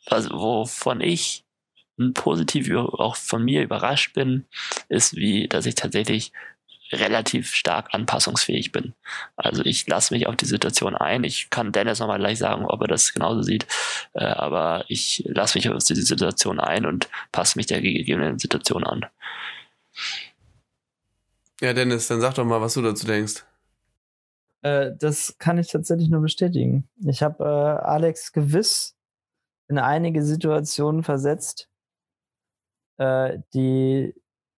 was, 0.09 0.29
wovon 0.29 1.01
ich 1.01 1.45
positiv 2.13 2.71
auch 2.75 3.15
von 3.15 3.43
mir 3.43 3.63
überrascht 3.63 4.13
bin, 4.13 4.45
ist, 4.87 5.15
wie, 5.15 5.47
dass 5.47 5.65
ich 5.65 5.75
tatsächlich 5.75 6.31
relativ 6.91 7.53
stark 7.53 7.93
anpassungsfähig 7.93 8.71
bin. 8.71 8.93
Also 9.35 9.63
ich 9.65 9.87
lasse 9.87 10.13
mich 10.13 10.27
auf 10.27 10.35
die 10.35 10.45
Situation 10.45 10.95
ein. 10.95 11.23
Ich 11.23 11.49
kann 11.49 11.71
Dennis 11.71 11.99
nochmal 11.99 12.19
gleich 12.19 12.37
sagen, 12.37 12.65
ob 12.65 12.81
er 12.81 12.87
das 12.87 13.13
genauso 13.13 13.41
sieht. 13.41 13.67
Äh, 14.13 14.23
aber 14.23 14.85
ich 14.87 15.23
lasse 15.27 15.57
mich 15.57 15.69
auf 15.69 15.83
diese 15.83 16.03
Situation 16.03 16.59
ein 16.59 16.85
und 16.85 17.09
passe 17.31 17.57
mich 17.57 17.65
der 17.65 17.81
gegebenen 17.81 18.39
Situation 18.39 18.85
an. 18.85 19.05
Ja, 21.59 21.73
Dennis, 21.73 22.07
dann 22.07 22.21
sag 22.21 22.35
doch 22.35 22.45
mal, 22.45 22.61
was 22.61 22.75
du 22.75 22.81
dazu 22.81 23.05
denkst. 23.05 23.43
Äh, 24.61 24.91
das 24.97 25.37
kann 25.37 25.57
ich 25.57 25.69
tatsächlich 25.69 26.09
nur 26.09 26.21
bestätigen. 26.21 26.89
Ich 27.05 27.23
habe 27.23 27.43
äh, 27.43 27.47
Alex 27.47 28.31
gewiss 28.31 28.95
in 29.69 29.77
einige 29.77 30.23
Situationen 30.23 31.03
versetzt, 31.03 31.69
äh, 32.97 33.39
die 33.53 34.13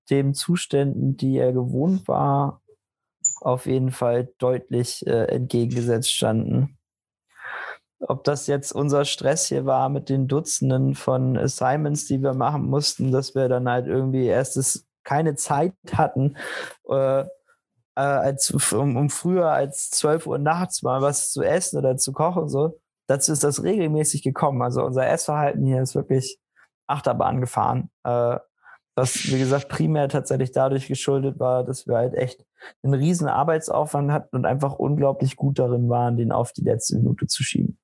dem 0.09 0.33
Zuständen, 0.33 1.17
die 1.17 1.37
er 1.37 1.53
gewohnt 1.53 2.07
war, 2.07 2.61
auf 3.41 3.65
jeden 3.65 3.91
Fall 3.91 4.33
deutlich 4.37 5.05
äh, 5.05 5.25
entgegengesetzt 5.25 6.11
standen. 6.11 6.77
Ob 7.99 8.23
das 8.23 8.47
jetzt 8.47 8.71
unser 8.71 9.03
Stress 9.05 9.47
hier 9.47 9.65
war 9.65 9.89
mit 9.89 10.09
den 10.09 10.27
Dutzenden 10.27 10.95
von 10.95 11.37
Assignments, 11.37 12.07
die 12.07 12.21
wir 12.21 12.33
machen 12.33 12.65
mussten, 12.65 13.11
dass 13.11 13.35
wir 13.35 13.49
dann 13.49 13.67
halt 13.69 13.87
irgendwie 13.87 14.25
erstes 14.25 14.87
keine 15.03 15.35
Zeit 15.35 15.73
hatten, 15.91 16.37
äh, 16.87 17.25
äh, 17.95 18.01
als, 18.01 18.51
um, 18.73 18.95
um, 18.95 19.09
früher 19.09 19.51
als 19.51 19.89
12 19.91 20.27
Uhr 20.27 20.37
nachts 20.37 20.83
mal 20.83 21.01
was 21.01 21.31
zu 21.31 21.41
essen 21.41 21.77
oder 21.77 21.97
zu 21.97 22.13
kochen 22.13 22.49
so. 22.49 22.79
Dazu 23.07 23.31
ist 23.31 23.43
das 23.43 23.63
regelmäßig 23.63 24.21
gekommen. 24.21 24.61
Also 24.61 24.83
unser 24.83 25.07
Essverhalten 25.07 25.65
hier 25.65 25.81
ist 25.81 25.95
wirklich 25.95 26.39
Achterbahn 26.87 27.41
gefahren. 27.41 27.89
Äh, 28.03 28.37
was, 28.95 29.31
wie 29.31 29.39
gesagt, 29.39 29.69
primär 29.69 30.09
tatsächlich 30.09 30.51
dadurch 30.51 30.87
geschuldet 30.87 31.39
war, 31.39 31.63
dass 31.63 31.87
wir 31.87 31.95
halt 31.95 32.13
echt 32.13 32.45
einen 32.83 32.93
riesen 32.93 33.27
Arbeitsaufwand 33.27 34.11
hatten 34.11 34.35
und 34.35 34.45
einfach 34.45 34.73
unglaublich 34.73 35.37
gut 35.37 35.57
darin 35.57 35.89
waren, 35.89 36.17
den 36.17 36.31
auf 36.31 36.51
die 36.51 36.63
letzte 36.63 36.97
Minute 36.97 37.27
zu 37.27 37.43
schieben. 37.43 37.79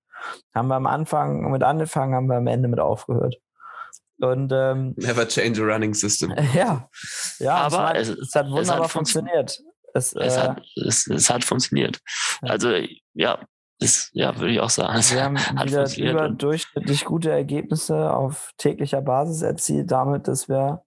Haben 0.53 0.67
wir 0.67 0.75
am 0.75 0.87
Anfang 0.87 1.51
mit 1.51 1.63
angefangen, 1.63 2.13
haben 2.13 2.27
wir 2.27 2.37
am 2.37 2.47
Ende 2.47 2.67
mit 2.67 2.79
aufgehört. 2.79 3.37
Und 4.19 4.51
ähm, 4.53 4.93
Never 4.97 5.27
change 5.27 5.61
a 5.61 5.65
running 5.65 5.93
system. 5.93 6.33
Ja, 6.53 6.89
ja, 7.39 7.55
aber 7.55 7.95
es, 7.95 8.09
es, 8.09 8.33
hat 8.33 8.47
wunderbar 8.47 8.77
es 8.77 8.83
hat 8.85 8.91
funktioniert. 8.91 9.61
Es, 9.95 10.13
es, 10.13 10.35
äh, 10.35 10.39
hat, 10.41 10.61
es, 10.75 11.07
es 11.07 11.29
hat 11.29 11.45
funktioniert. 11.45 12.01
Also 12.41 12.69
ja, 13.13 13.39
das, 13.79 14.09
ja, 14.13 14.37
würde 14.37 14.53
ich 14.53 14.59
auch 14.59 14.69
sagen. 14.69 14.99
Wir 14.99 15.23
haben 15.23 15.37
wieder 15.37 15.87
überdurchschnittlich 15.97 17.05
gute 17.05 17.31
Ergebnisse 17.31 18.13
auf 18.13 18.51
täglicher 18.57 19.01
Basis 19.01 19.41
erzielt, 19.41 19.91
damit, 19.91 20.27
dass 20.27 20.49
wir 20.49 20.83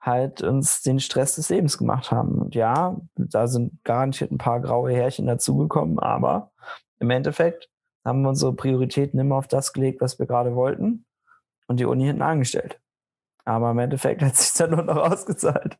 halt 0.00 0.42
uns 0.42 0.80
den 0.82 1.00
Stress 1.00 1.34
des 1.34 1.50
Lebens 1.50 1.76
gemacht 1.76 2.10
haben. 2.10 2.38
Und 2.38 2.54
ja, 2.54 2.96
da 3.14 3.46
sind 3.46 3.84
garantiert 3.84 4.30
ein 4.30 4.38
paar 4.38 4.60
graue 4.60 4.92
Härchen 4.92 5.26
dazugekommen, 5.26 5.98
aber 5.98 6.50
im 6.98 7.10
Endeffekt 7.10 7.68
haben 8.06 8.22
wir 8.22 8.30
unsere 8.30 8.54
Prioritäten 8.54 9.20
immer 9.20 9.36
auf 9.36 9.48
das 9.48 9.74
gelegt, 9.74 10.00
was 10.00 10.18
wir 10.18 10.26
gerade 10.26 10.54
wollten 10.54 11.04
und 11.66 11.78
die 11.78 11.84
Uni 11.84 12.06
hinten 12.06 12.22
angestellt. 12.22 12.80
Aber 13.44 13.70
im 13.70 13.78
Endeffekt 13.78 14.22
hat 14.22 14.36
sich 14.36 14.56
dann 14.56 14.70
nur 14.70 14.82
noch 14.82 14.96
ausgezahlt. 14.96 15.76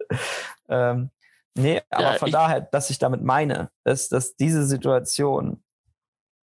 Ähm, 0.69 1.11
Nee, 1.59 1.83
aber 1.91 2.13
ja, 2.13 2.13
von 2.15 2.31
daher, 2.31 2.61
dass 2.61 2.89
ich 2.91 2.99
damit 2.99 3.23
meine, 3.23 3.69
dass, 3.85 4.09
dass 4.09 4.37
diese 4.37 4.65
Situation, 4.65 5.63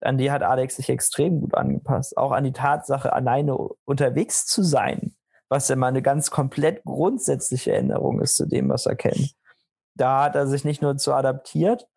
an 0.01 0.17
die 0.17 0.29
hat 0.29 0.43
Alex 0.43 0.75
sich 0.75 0.89
extrem 0.89 1.39
gut 1.39 1.55
angepasst. 1.55 2.17
Auch 2.17 2.31
an 2.31 2.43
die 2.43 2.51
Tatsache, 2.51 3.13
alleine 3.13 3.55
unterwegs 3.85 4.45
zu 4.45 4.61
sein, 4.61 5.15
was 5.47 5.69
ja 5.69 5.77
mal 5.77 5.87
eine 5.87 6.01
ganz 6.01 6.31
komplett 6.31 6.83
grundsätzliche 6.83 7.73
Änderung 7.73 8.21
ist 8.21 8.35
zu 8.35 8.45
dem, 8.45 8.69
was 8.69 8.85
er 8.85 8.95
kennt. 8.95 9.35
Da 9.95 10.25
hat 10.25 10.35
er 10.35 10.47
sich 10.47 10.65
nicht 10.65 10.81
nur 10.81 10.97
zu 10.97 11.13
adaptiert, 11.13 11.87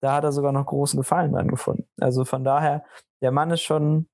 da 0.00 0.16
hat 0.16 0.24
er 0.24 0.32
sogar 0.32 0.50
noch 0.50 0.66
großen 0.66 0.98
Gefallen 0.98 1.32
dran 1.32 1.48
gefunden. 1.48 1.88
Also 2.00 2.24
von 2.24 2.42
daher, 2.42 2.84
der 3.22 3.30
Mann 3.30 3.52
ist 3.52 3.62
schon, 3.62 4.08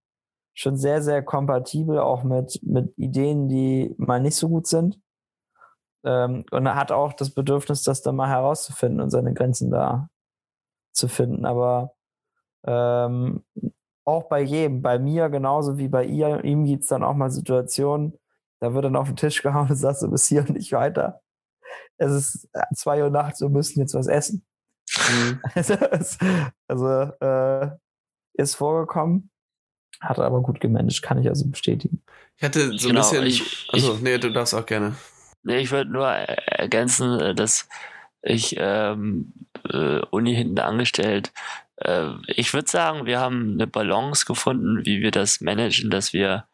schon 0.53 0.77
sehr, 0.77 1.01
sehr 1.01 1.23
kompatibel, 1.23 1.99
auch 1.99 2.25
mit, 2.25 2.61
mit 2.63 2.93
Ideen, 2.99 3.49
die 3.49 3.95
mal 3.97 4.21
nicht 4.21 4.37
so 4.37 4.51
gut 4.51 4.67
sind. 4.67 5.01
Ähm, 6.05 6.45
und 6.51 6.67
er 6.67 6.77
hat 6.77 6.93
auch 6.93 7.13
das 7.13 7.31
Bedürfnis, 7.31 7.83
das 7.83 8.03
dann 8.03 8.17
mal 8.17 8.29
herauszufinden 8.29 9.01
und 9.01 9.11
seine 9.11 9.35
Grenzen 9.35 9.71
da 9.71 10.09
zu 10.93 11.09
finden. 11.09 11.45
Aber 11.45 11.95
ähm, 12.67 13.45
auch 14.05 14.29
bei 14.29 14.41
jedem, 14.41 14.83
bei 14.83 14.99
mir 14.99 15.29
genauso 15.29 15.79
wie 15.79 15.89
bei 15.89 16.05
ihr, 16.05 16.43
ihm 16.45 16.65
gibt 16.65 16.83
es 16.83 16.89
dann 16.89 17.03
auch 17.03 17.15
mal 17.15 17.31
Situationen, 17.31 18.19
da 18.61 18.75
wird 18.75 18.85
dann 18.85 18.97
auf 18.97 19.09
den 19.09 19.17
Tisch 19.17 19.43
gehauen 19.43 19.69
und 19.69 19.77
sagt 19.77 19.99
so 19.99 20.09
bis 20.11 20.27
hier 20.27 20.41
und 20.41 20.51
nicht 20.51 20.73
weiter. 20.73 21.21
Es 21.97 22.13
ist 22.13 22.49
äh, 22.53 22.63
zwei 22.75 23.03
Uhr 23.03 23.11
nachts, 23.11 23.41
wir 23.41 23.49
müssen 23.49 23.81
jetzt 23.81 23.95
was 23.95 24.07
essen. 24.07 24.45
Mhm. 24.91 25.41
also 26.69 26.89
äh, 27.21 27.71
ist 28.35 28.55
vorgekommen, 28.55 29.31
hat 30.01 30.19
er 30.19 30.25
aber 30.25 30.43
gut 30.43 30.61
gemanagt, 30.61 31.03
kann 31.03 31.19
ich 31.19 31.29
also 31.29 31.47
bestätigen. 31.47 32.03
Ich 32.37 32.45
hatte 32.45 32.77
so 32.79 32.89
genau, 32.89 33.01
ein 33.01 33.25
bisschen. 33.25 33.27
Ich, 33.27 33.69
also, 33.73 33.99
nee, 34.01 34.19
du 34.19 34.33
darfst 34.33 34.55
auch 34.55 34.67
gerne. 34.67 34.97
Nee, 35.43 35.59
ich 35.59 35.71
würde 35.71 35.91
nur 35.91 36.09
ergänzen, 36.09 37.19
äh, 37.21 37.35
dass 37.35 37.69
ich 38.23 38.57
ähm, 38.59 39.33
äh, 39.69 40.01
Uni 40.11 40.35
hinten 40.35 40.59
angestellt. 40.59 41.33
Äh, 41.77 42.11
ich 42.29 42.53
würde 42.53 42.69
sagen, 42.69 43.07
wir 43.07 43.21
haben 43.21 43.55
eine 43.55 43.67
Balance 43.67 44.27
gefunden, 44.27 44.85
wie 44.85 45.01
wir 45.01 45.11
das 45.11 45.41
managen, 45.41 45.91
dass 45.91 46.13
wir, 46.13 46.47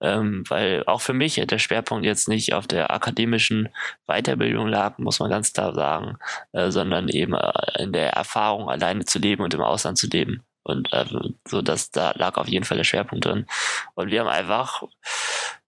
ähm, 0.00 0.44
weil 0.48 0.84
auch 0.86 1.00
für 1.00 1.14
mich 1.14 1.36
der 1.36 1.58
Schwerpunkt 1.58 2.04
jetzt 2.04 2.28
nicht 2.28 2.52
auf 2.52 2.66
der 2.66 2.90
akademischen 2.92 3.70
Weiterbildung 4.06 4.68
lag, 4.68 4.98
muss 4.98 5.20
man 5.20 5.30
ganz 5.30 5.52
klar 5.52 5.74
sagen, 5.74 6.18
äh, 6.52 6.70
sondern 6.70 7.08
eben 7.08 7.34
äh, 7.34 7.52
in 7.78 7.92
der 7.92 8.10
Erfahrung, 8.12 8.68
alleine 8.68 9.04
zu 9.06 9.18
leben 9.18 9.42
und 9.42 9.54
im 9.54 9.62
Ausland 9.62 9.98
zu 9.98 10.08
leben. 10.08 10.42
Und 10.62 10.92
äh, 10.92 11.04
so, 11.46 11.62
dass 11.62 11.90
da 11.90 12.12
lag 12.16 12.36
auf 12.36 12.48
jeden 12.48 12.64
Fall 12.64 12.78
der 12.78 12.84
Schwerpunkt 12.84 13.26
drin. 13.26 13.46
Und 13.94 14.10
wir 14.10 14.20
haben 14.20 14.28
einfach 14.28 14.82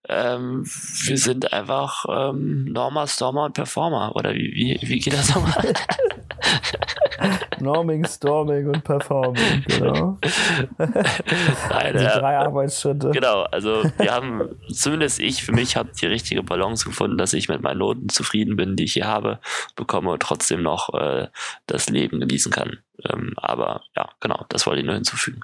ähm, 0.09 0.65
wir 0.65 1.19
sind 1.19 1.53
einfach 1.53 2.05
ähm, 2.09 2.65
Norma, 2.65 3.07
Stormer 3.07 3.45
und 3.47 3.55
Performer. 3.55 4.15
Oder 4.15 4.35
wie, 4.35 4.53
wie, 4.55 4.89
wie 4.89 4.99
geht 4.99 5.15
das 5.15 5.35
nochmal? 5.35 5.75
Norming, 7.61 8.05
Storming 8.05 8.69
und 8.69 8.85
Performing, 8.85 9.65
genau. 9.67 10.19
Nein, 10.79 11.97
die 11.97 12.05
äh, 12.05 12.19
drei 12.19 12.39
Arbeitsschritte. 12.39 13.11
Genau, 13.11 13.43
also 13.45 13.83
wir 13.99 14.13
haben, 14.13 14.57
zumindest 14.71 15.21
ich, 15.21 15.43
für 15.43 15.53
mich 15.53 15.77
habe 15.77 15.91
die 16.01 16.07
richtige 16.07 16.43
Balance 16.43 16.85
gefunden, 16.85 17.17
dass 17.17 17.33
ich 17.33 17.49
mit 17.49 17.63
meinen 17.63 17.79
Noten 17.79 18.09
zufrieden 18.09 18.57
bin, 18.57 18.77
die 18.77 18.85
ich 18.85 18.93
hier 18.95 19.07
habe, 19.07 19.41
bekomme 19.75 20.11
und 20.11 20.23
trotzdem 20.23 20.63
noch 20.63 20.93
äh, 20.95 21.29
das 21.67 21.89
Leben 21.89 22.21
genießen 22.21 22.53
kann. 22.53 22.79
Ähm, 23.09 23.35
aber 23.37 23.83
ja, 23.97 24.09
genau, 24.21 24.45
das 24.49 24.67
wollte 24.67 24.81
ich 24.81 24.87
nur 24.87 24.95
hinzufügen. 24.95 25.41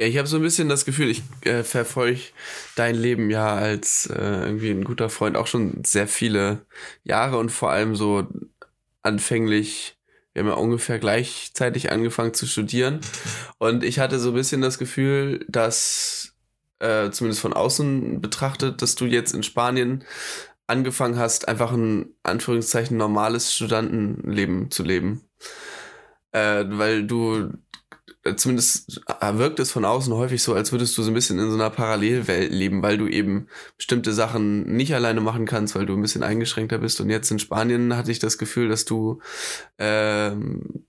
Ja, 0.00 0.06
ich 0.06 0.16
habe 0.16 0.28
so 0.28 0.36
ein 0.36 0.42
bisschen 0.42 0.68
das 0.68 0.84
Gefühl, 0.84 1.10
ich 1.10 1.22
äh, 1.42 1.64
verfolge 1.64 2.20
dein 2.76 2.94
Leben 2.94 3.30
ja 3.30 3.54
als 3.54 4.06
äh, 4.06 4.44
irgendwie 4.44 4.70
ein 4.70 4.84
guter 4.84 5.10
Freund 5.10 5.36
auch 5.36 5.48
schon 5.48 5.82
sehr 5.84 6.06
viele 6.06 6.64
Jahre 7.02 7.38
und 7.38 7.50
vor 7.50 7.70
allem 7.72 7.96
so 7.96 8.26
anfänglich 9.02 9.98
wir 10.38 10.44
haben 10.44 10.50
ja 10.50 10.62
ungefähr 10.62 11.00
gleichzeitig 11.00 11.90
angefangen 11.90 12.32
zu 12.32 12.46
studieren. 12.46 13.00
Und 13.58 13.82
ich 13.82 13.98
hatte 13.98 14.20
so 14.20 14.28
ein 14.28 14.34
bisschen 14.34 14.60
das 14.60 14.78
Gefühl, 14.78 15.44
dass, 15.48 16.34
äh, 16.78 17.10
zumindest 17.10 17.40
von 17.40 17.54
außen 17.54 18.20
betrachtet, 18.20 18.80
dass 18.80 18.94
du 18.94 19.06
jetzt 19.06 19.34
in 19.34 19.42
Spanien 19.42 20.04
angefangen 20.68 21.18
hast, 21.18 21.48
einfach 21.48 21.72
ein 21.72 22.14
Anführungszeichen 22.22 22.96
normales 22.96 23.52
Studentenleben 23.52 24.70
zu 24.70 24.84
leben. 24.84 25.22
Äh, 26.30 26.66
weil 26.68 27.04
du 27.04 27.50
zumindest 28.36 29.00
wirkt 29.32 29.60
es 29.60 29.70
von 29.70 29.84
außen 29.84 30.12
häufig 30.12 30.42
so, 30.42 30.54
als 30.54 30.72
würdest 30.72 30.96
du 30.98 31.02
so 31.02 31.10
ein 31.10 31.14
bisschen 31.14 31.38
in 31.38 31.50
so 31.50 31.54
einer 31.54 31.70
Parallelwelt 31.70 32.52
leben, 32.52 32.82
weil 32.82 32.98
du 32.98 33.06
eben 33.06 33.48
bestimmte 33.76 34.12
Sachen 34.12 34.64
nicht 34.76 34.94
alleine 34.94 35.20
machen 35.20 35.46
kannst, 35.46 35.74
weil 35.74 35.86
du 35.86 35.94
ein 35.94 36.02
bisschen 36.02 36.22
eingeschränkter 36.22 36.78
bist. 36.78 37.00
Und 37.00 37.10
jetzt 37.10 37.30
in 37.30 37.38
Spanien 37.38 37.96
hatte 37.96 38.10
ich 38.10 38.18
das 38.18 38.38
Gefühl, 38.38 38.68
dass 38.68 38.84
du, 38.84 39.20
ähm, 39.78 40.84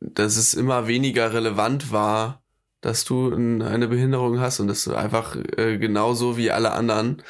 dass 0.00 0.36
es 0.36 0.54
immer 0.54 0.86
weniger 0.86 1.32
relevant 1.32 1.92
war, 1.92 2.42
dass 2.80 3.04
du 3.04 3.32
eine 3.34 3.88
Behinderung 3.88 4.40
hast 4.40 4.60
und 4.60 4.68
dass 4.68 4.84
du 4.84 4.94
einfach 4.94 5.36
äh, 5.56 5.78
genauso 5.78 6.36
wie 6.36 6.50
alle 6.50 6.72
anderen 6.72 7.22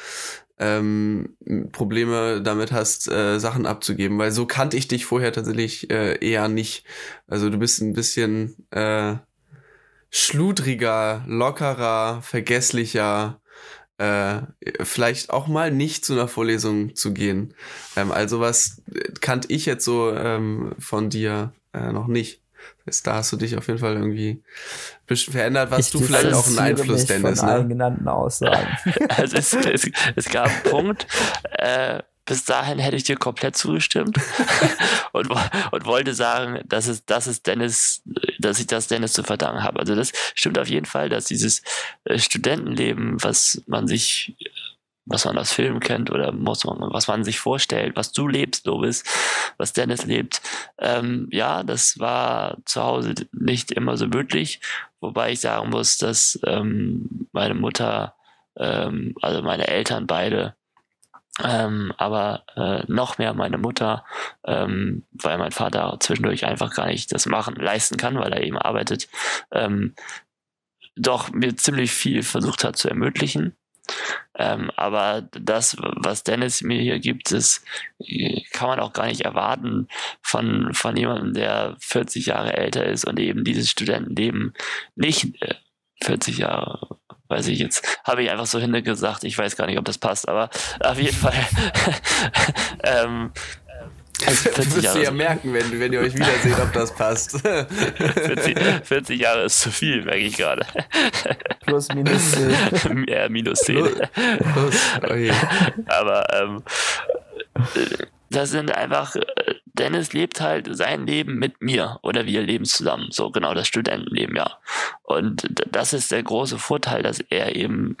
ähm, 0.57 1.35
Probleme 1.71 2.41
damit 2.41 2.71
hast, 2.71 3.09
äh, 3.09 3.39
Sachen 3.39 3.65
abzugeben, 3.65 4.17
weil 4.17 4.31
so 4.31 4.45
kannte 4.45 4.77
ich 4.77 4.87
dich 4.87 5.05
vorher 5.05 5.33
tatsächlich 5.33 5.89
äh, 5.91 6.17
eher 6.25 6.47
nicht. 6.47 6.85
Also 7.27 7.49
du 7.49 7.57
bist 7.57 7.81
ein 7.81 7.93
bisschen 7.93 8.55
äh, 8.71 9.15
schludriger, 10.09 11.25
lockerer, 11.27 12.21
vergesslicher, 12.21 13.41
äh, 13.97 14.41
vielleicht 14.81 15.29
auch 15.29 15.47
mal 15.47 15.71
nicht 15.71 16.05
zu 16.05 16.13
einer 16.13 16.27
Vorlesung 16.27 16.95
zu 16.95 17.13
gehen. 17.13 17.53
Ähm, 17.95 18.11
also 18.11 18.39
was 18.39 18.81
kannte 19.21 19.51
ich 19.51 19.65
jetzt 19.65 19.85
so 19.85 20.11
ähm, 20.13 20.73
von 20.79 21.09
dir 21.09 21.53
äh, 21.73 21.91
noch 21.91 22.07
nicht. 22.07 22.44
Heißt, 22.87 23.07
da 23.07 23.15
hast 23.15 23.31
du 23.31 23.37
dich 23.37 23.57
auf 23.57 23.67
jeden 23.67 23.79
Fall 23.79 23.95
irgendwie 23.95 24.31
ein 24.31 24.43
bisschen 25.07 25.33
verändert, 25.33 25.71
was 25.71 25.79
Ich 25.79 25.91
du 25.91 25.99
vielleicht 26.01 26.33
auch 26.33 26.45
einen 26.45 26.59
Einfluss, 26.59 26.99
mich 26.99 27.07
Dennis, 27.07 27.39
von 27.39 27.49
allen 27.49 27.63
ne? 27.63 27.69
genannten 27.69 28.07
Aussagen. 28.07 28.77
Also 29.09 29.37
es, 29.37 29.53
es, 29.53 29.89
es 30.15 30.29
gab 30.29 30.47
einen 30.47 30.63
Punkt, 30.63 31.07
äh, 31.57 32.03
bis 32.25 32.43
dahin 32.43 32.79
hätte 32.79 32.95
ich 32.95 33.03
dir 33.03 33.15
komplett 33.15 33.55
zugestimmt 33.55 34.17
und, 35.13 35.29
und 35.71 35.85
wollte 35.85 36.13
sagen, 36.13 36.61
dass 36.65 36.87
es, 36.87 37.05
dass 37.05 37.27
es 37.27 37.43
Dennis, 37.43 38.01
dass 38.39 38.59
ich 38.59 38.67
das 38.67 38.87
Dennis 38.87 39.13
zu 39.13 39.23
verdanken 39.23 39.63
habe. 39.63 39.79
Also 39.79 39.95
das 39.95 40.11
stimmt 40.33 40.57
auf 40.57 40.67
jeden 40.67 40.87
Fall, 40.87 41.09
dass 41.09 41.25
dieses 41.25 41.61
äh, 42.05 42.17
Studentenleben, 42.17 43.23
was 43.23 43.61
man 43.67 43.87
sich, 43.87 44.35
was 45.05 45.25
man 45.25 45.37
aus 45.37 45.51
Filmen 45.51 45.79
kennt 45.79 46.11
oder 46.11 46.31
muss 46.31 46.65
man, 46.65 46.77
was 46.79 47.07
man 47.07 47.23
sich 47.23 47.39
vorstellt, 47.39 47.95
was 47.95 48.11
du 48.11 48.27
lebst, 48.27 48.65
Lobis, 48.65 49.03
was 49.57 49.73
Dennis 49.73 50.05
lebt, 50.05 50.41
ähm, 50.79 51.27
ja, 51.31 51.63
das 51.63 51.99
war 51.99 52.57
zu 52.65 52.83
Hause 52.83 53.13
nicht 53.31 53.71
immer 53.71 53.97
so 53.97 54.07
möglich, 54.07 54.61
wobei 54.99 55.31
ich 55.31 55.41
sagen 55.41 55.69
muss, 55.69 55.97
dass 55.97 56.39
ähm, 56.45 57.27
meine 57.31 57.53
Mutter 57.53 58.15
ähm, 58.57 59.15
also 59.21 59.41
meine 59.41 59.67
Eltern 59.67 60.07
beide, 60.07 60.55
ähm, 61.43 61.93
aber 61.97 62.43
äh, 62.55 62.83
noch 62.87 63.17
mehr 63.17 63.33
meine 63.33 63.57
Mutter, 63.57 64.05
ähm, 64.45 65.03
weil 65.11 65.37
mein 65.37 65.51
Vater 65.51 65.97
zwischendurch 65.99 66.45
einfach 66.45 66.73
gar 66.73 66.87
nicht 66.87 67.13
das 67.13 67.25
machen 67.25 67.55
leisten 67.55 67.97
kann, 67.97 68.17
weil 68.17 68.31
er 68.31 68.43
eben 68.43 68.57
arbeitet, 68.57 69.09
ähm, 69.51 69.95
doch 70.95 71.31
mir 71.31 71.57
ziemlich 71.57 71.91
viel 71.91 72.23
versucht 72.23 72.63
hat 72.63 72.77
zu 72.77 72.87
ermöglichen. 72.87 73.55
Ähm, 74.37 74.71
aber 74.75 75.21
das, 75.31 75.77
was 75.79 76.23
Dennis 76.23 76.61
mir 76.61 76.81
hier 76.81 76.99
gibt, 76.99 77.31
das 77.31 77.63
äh, 77.99 78.41
kann 78.51 78.69
man 78.69 78.79
auch 78.79 78.93
gar 78.93 79.07
nicht 79.07 79.21
erwarten 79.21 79.87
von, 80.21 80.73
von 80.73 80.95
jemandem, 80.97 81.33
der 81.33 81.75
40 81.79 82.27
Jahre 82.27 82.53
älter 82.53 82.85
ist 82.85 83.05
und 83.05 83.19
eben 83.19 83.43
dieses 83.43 83.69
Studentenleben 83.69 84.53
nicht 84.95 85.41
äh, 85.41 85.55
40 86.03 86.39
Jahre 86.39 86.99
weiß 87.27 87.47
ich 87.47 87.59
jetzt, 87.59 87.99
habe 88.03 88.23
ich 88.23 88.31
einfach 88.31 88.45
so 88.45 88.59
hingesagt. 88.59 89.23
Ich 89.23 89.37
weiß 89.37 89.55
gar 89.55 89.65
nicht, 89.65 89.79
ob 89.79 89.85
das 89.85 89.97
passt, 89.97 90.27
aber 90.27 90.49
auf 90.79 90.99
jeden 90.99 91.15
Fall. 91.15 91.33
ähm, 92.83 93.31
40 94.23 94.57
wirst 94.57 94.77
du 94.77 94.81
Jahre, 94.81 95.03
ja 95.03 95.11
merken, 95.11 95.53
wenn, 95.53 95.79
wenn 95.79 95.93
ihr 95.93 95.99
euch 95.99 96.13
wiederseht, 96.15 96.59
ob 96.59 96.71
das 96.73 96.93
passt. 96.93 97.39
40, 97.41 98.57
40 98.83 99.19
Jahre 99.19 99.43
ist 99.43 99.59
zu 99.59 99.71
viel, 99.71 100.03
merke 100.03 100.19
ich 100.19 100.37
gerade. 100.37 100.65
Plus 101.65 101.89
minus 101.93 102.31
zehn. 102.31 103.05
ja, 103.07 103.29
minus 103.29 103.59
10. 103.59 103.77
Los, 103.77 103.95
okay. 105.01 105.31
Aber 105.87 106.25
ähm, 106.33 106.63
äh, 107.75 108.05
das 108.29 108.51
sind 108.51 108.71
einfach, 108.75 109.15
äh, 109.15 109.23
Dennis 109.65 110.13
lebt 110.13 110.41
halt 110.41 110.69
sein 110.75 111.05
Leben 111.05 111.37
mit 111.37 111.61
mir 111.61 111.99
oder 112.01 112.25
wir 112.25 112.41
leben 112.41 112.65
zusammen. 112.65 113.07
So 113.11 113.31
genau 113.31 113.53
das 113.53 113.67
Studentenleben, 113.67 114.35
ja. 114.35 114.57
Und 115.03 115.47
das 115.71 115.93
ist 115.93 116.11
der 116.11 116.23
große 116.23 116.57
Vorteil, 116.57 117.03
dass 117.03 117.19
er 117.19 117.55
eben 117.55 117.97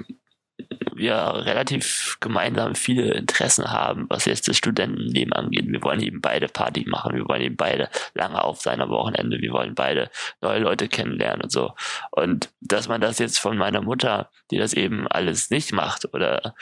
wir 0.95 1.15
relativ 1.45 2.17
gemeinsam 2.19 2.75
viele 2.75 3.13
Interessen 3.13 3.71
haben, 3.71 4.05
was 4.09 4.25
jetzt 4.25 4.47
das 4.47 4.57
Studentenleben 4.57 5.33
angeht. 5.33 5.65
Wir 5.67 5.83
wollen 5.83 6.01
eben 6.01 6.21
beide 6.21 6.47
Party 6.47 6.85
machen, 6.87 7.15
wir 7.15 7.27
wollen 7.27 7.41
eben 7.41 7.57
beide 7.57 7.89
lange 8.13 8.43
auf 8.43 8.61
sein 8.61 8.81
am 8.81 8.89
Wochenende, 8.89 9.39
wir 9.39 9.51
wollen 9.51 9.75
beide 9.75 10.09
neue 10.41 10.59
Leute 10.59 10.87
kennenlernen 10.87 11.43
und 11.43 11.51
so. 11.51 11.73
Und 12.11 12.49
dass 12.61 12.87
man 12.87 13.01
das 13.01 13.19
jetzt 13.19 13.39
von 13.39 13.57
meiner 13.57 13.81
Mutter, 13.81 14.29
die 14.51 14.57
das 14.57 14.73
eben 14.73 15.07
alles 15.07 15.49
nicht 15.49 15.73
macht 15.73 16.13
oder 16.13 16.55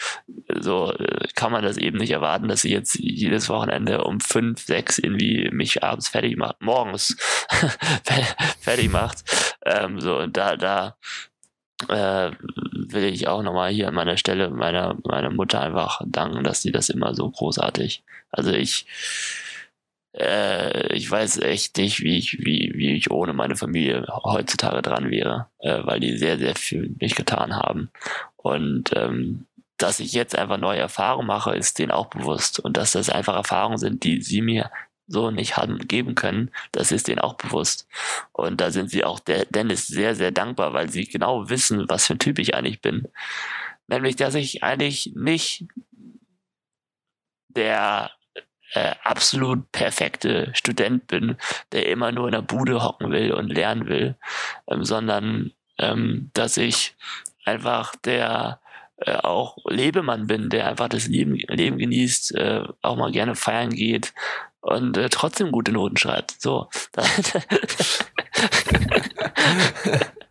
so, 0.59 0.91
äh, 0.93 1.27
kann 1.35 1.51
man 1.51 1.63
das 1.63 1.77
eben 1.77 1.97
nicht 1.97 2.11
erwarten, 2.11 2.47
dass 2.47 2.61
sie 2.61 2.71
jetzt 2.71 2.95
jedes 2.95 3.49
Wochenende 3.49 4.03
um 4.03 4.19
fünf, 4.19 4.61
sechs 4.65 4.97
irgendwie 4.97 5.49
mich 5.51 5.83
abends 5.83 6.09
fertig 6.09 6.37
macht, 6.37 6.61
morgens 6.61 7.15
fertig 8.59 8.91
macht. 8.91 9.23
Ähm, 9.65 9.99
so, 9.99 10.17
und 10.19 10.35
da, 10.35 10.57
da 10.57 10.97
äh, 11.89 12.31
will 12.73 13.03
ich 13.05 13.27
auch 13.27 13.43
nochmal 13.43 13.71
hier 13.71 13.87
an 13.87 13.95
meiner 13.95 14.17
Stelle 14.17 14.49
meiner, 14.49 14.97
meiner 15.03 15.29
Mutter 15.29 15.61
einfach 15.61 16.01
danken, 16.05 16.43
dass 16.43 16.61
sie 16.61 16.71
das 16.71 16.89
immer 16.89 17.15
so 17.15 17.29
großartig. 17.29 18.03
Also 18.31 18.51
ich, 18.51 18.85
äh, 20.17 20.93
ich 20.93 21.09
weiß 21.09 21.39
echt 21.39 21.77
nicht, 21.77 22.01
wie 22.01 22.17
ich, 22.17 22.39
wie, 22.39 22.71
wie 22.75 22.95
ich 22.95 23.11
ohne 23.11 23.33
meine 23.33 23.55
Familie 23.55 24.05
heutzutage 24.23 24.81
dran 24.81 25.09
wäre, 25.11 25.47
äh, 25.59 25.79
weil 25.83 25.99
die 25.99 26.17
sehr, 26.17 26.37
sehr 26.37 26.55
viel 26.55 26.87
für 26.87 26.95
mich 26.99 27.15
getan 27.15 27.55
haben. 27.55 27.89
Und 28.35 28.91
ähm, 28.95 29.45
dass 29.77 29.99
ich 29.99 30.13
jetzt 30.13 30.37
einfach 30.37 30.57
neue 30.57 30.79
Erfahrungen 30.79 31.27
mache, 31.27 31.55
ist 31.55 31.79
denen 31.79 31.91
auch 31.91 32.07
bewusst. 32.07 32.59
Und 32.59 32.77
dass 32.77 32.91
das 32.91 33.09
einfach 33.09 33.35
Erfahrungen 33.35 33.77
sind, 33.77 34.03
die 34.03 34.21
sie 34.21 34.41
mir 34.41 34.69
so 35.13 35.31
nicht 35.31 35.55
haben 35.55 35.79
geben 35.87 36.15
können, 36.15 36.51
das 36.73 36.91
ist 36.91 37.07
denen 37.07 37.19
auch 37.19 37.35
bewusst. 37.35 37.87
Und 38.33 38.59
da 38.59 38.71
sind 38.71 38.89
sie 38.89 39.05
auch 39.05 39.19
der 39.19 39.45
Dennis 39.45 39.87
sehr, 39.87 40.15
sehr 40.15 40.31
dankbar, 40.31 40.73
weil 40.73 40.89
sie 40.89 41.05
genau 41.05 41.49
wissen, 41.49 41.87
was 41.87 42.07
für 42.07 42.15
ein 42.15 42.19
Typ 42.19 42.39
ich 42.39 42.55
eigentlich 42.55 42.81
bin. 42.81 43.07
Nämlich, 43.87 44.15
dass 44.17 44.35
ich 44.35 44.63
eigentlich 44.63 45.13
nicht 45.15 45.65
der 47.49 48.11
äh, 48.73 48.95
absolut 49.03 49.71
perfekte 49.71 50.51
Student 50.55 51.07
bin, 51.07 51.37
der 51.71 51.87
immer 51.87 52.11
nur 52.11 52.27
in 52.27 52.33
der 52.33 52.41
Bude 52.41 52.83
hocken 52.83 53.11
will 53.11 53.31
und 53.31 53.49
lernen 53.49 53.87
will, 53.87 54.15
ähm, 54.67 54.83
sondern 54.83 55.53
ähm, 55.77 56.31
dass 56.33 56.57
ich 56.57 56.95
einfach 57.45 57.95
der 57.97 58.59
äh, 58.97 59.15
auch 59.17 59.57
Lebemann 59.69 60.25
bin, 60.27 60.49
der 60.49 60.67
einfach 60.67 60.89
das 60.89 61.07
Leben, 61.07 61.35
Leben 61.35 61.77
genießt, 61.77 62.35
äh, 62.35 62.63
auch 62.81 62.95
mal 62.95 63.11
gerne 63.11 63.35
feiern 63.35 63.69
geht 63.69 64.13
und 64.63 64.97
äh, 64.97 65.09
trotzdem 65.09 65.51
gute 65.51 65.71
Noten 65.71 65.97
schreibt. 65.97 66.41
So. 66.41 66.69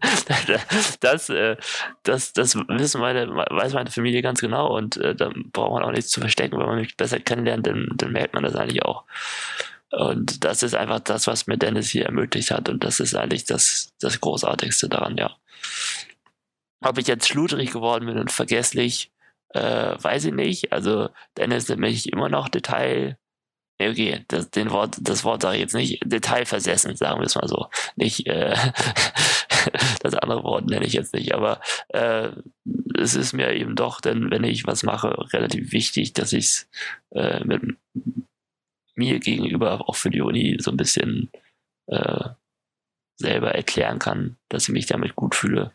das, 1.00 1.28
äh, 1.28 1.56
das, 2.02 2.32
das 2.32 2.56
wissen 2.56 3.00
meine, 3.00 3.28
weiß 3.28 3.74
meine 3.74 3.90
Familie 3.90 4.22
ganz 4.22 4.40
genau 4.40 4.74
und 4.74 4.96
äh, 4.96 5.14
dann 5.14 5.50
braucht 5.52 5.72
man 5.72 5.82
auch 5.82 5.92
nichts 5.92 6.10
zu 6.10 6.20
verstecken. 6.20 6.58
Wenn 6.58 6.66
man 6.66 6.80
mich 6.80 6.96
besser 6.96 7.20
kennenlernt, 7.20 7.66
dann, 7.66 7.88
dann 7.94 8.12
merkt 8.12 8.34
man 8.34 8.42
das 8.42 8.56
eigentlich 8.56 8.84
auch. 8.84 9.04
Und 9.90 10.44
das 10.44 10.62
ist 10.62 10.74
einfach 10.74 11.00
das, 11.00 11.26
was 11.26 11.46
mir 11.46 11.58
Dennis 11.58 11.90
hier 11.90 12.06
ermöglicht 12.06 12.50
hat. 12.50 12.70
Und 12.70 12.82
das 12.84 13.00
ist 13.00 13.14
eigentlich 13.14 13.44
das, 13.44 13.92
das 14.00 14.20
Großartigste 14.20 14.88
daran, 14.88 15.18
ja. 15.18 15.36
Ob 16.82 16.96
ich 16.98 17.06
jetzt 17.06 17.28
schludrig 17.28 17.70
geworden 17.70 18.06
bin 18.06 18.18
und 18.18 18.32
vergesslich, 18.32 19.12
äh, 19.50 19.60
weiß 19.60 20.24
ich 20.24 20.32
nicht. 20.32 20.72
Also 20.72 21.10
Dennis 21.36 21.68
nimmt 21.68 21.82
mich 21.82 22.10
immer 22.10 22.30
noch 22.30 22.48
Detail. 22.48 23.18
Okay, 23.90 24.24
das, 24.28 24.50
den 24.50 24.70
Wort, 24.70 24.96
das 25.00 25.24
Wort 25.24 25.42
sage 25.42 25.56
ich 25.56 25.62
jetzt 25.62 25.74
nicht. 25.74 26.00
Detailversessen, 26.04 26.96
sagen 26.96 27.20
wir 27.20 27.26
es 27.26 27.34
mal 27.34 27.48
so. 27.48 27.66
Nicht 27.96 28.26
äh, 28.26 28.54
das 30.02 30.14
andere 30.14 30.42
Wort 30.44 30.66
nenne 30.66 30.86
ich 30.86 30.92
jetzt 30.92 31.14
nicht, 31.14 31.34
aber 31.34 31.60
äh, 31.88 32.28
es 32.98 33.14
ist 33.14 33.32
mir 33.32 33.52
eben 33.54 33.76
doch, 33.76 34.00
denn 34.00 34.30
wenn 34.30 34.44
ich 34.44 34.66
was 34.66 34.82
mache, 34.82 35.14
relativ 35.32 35.72
wichtig, 35.72 36.12
dass 36.12 36.32
ich 36.32 36.44
es 36.44 36.68
äh, 37.10 37.44
mit 37.44 37.62
mir 38.94 39.18
gegenüber 39.20 39.88
auch 39.88 39.96
für 39.96 40.10
die 40.10 40.20
Uni 40.20 40.56
so 40.60 40.70
ein 40.70 40.76
bisschen 40.76 41.30
äh, 41.86 42.28
selber 43.22 43.54
erklären 43.54 43.98
kann, 43.98 44.36
dass 44.48 44.64
ich 44.64 44.68
mich 44.70 44.86
damit 44.86 45.16
gut 45.16 45.34
fühle, 45.34 45.72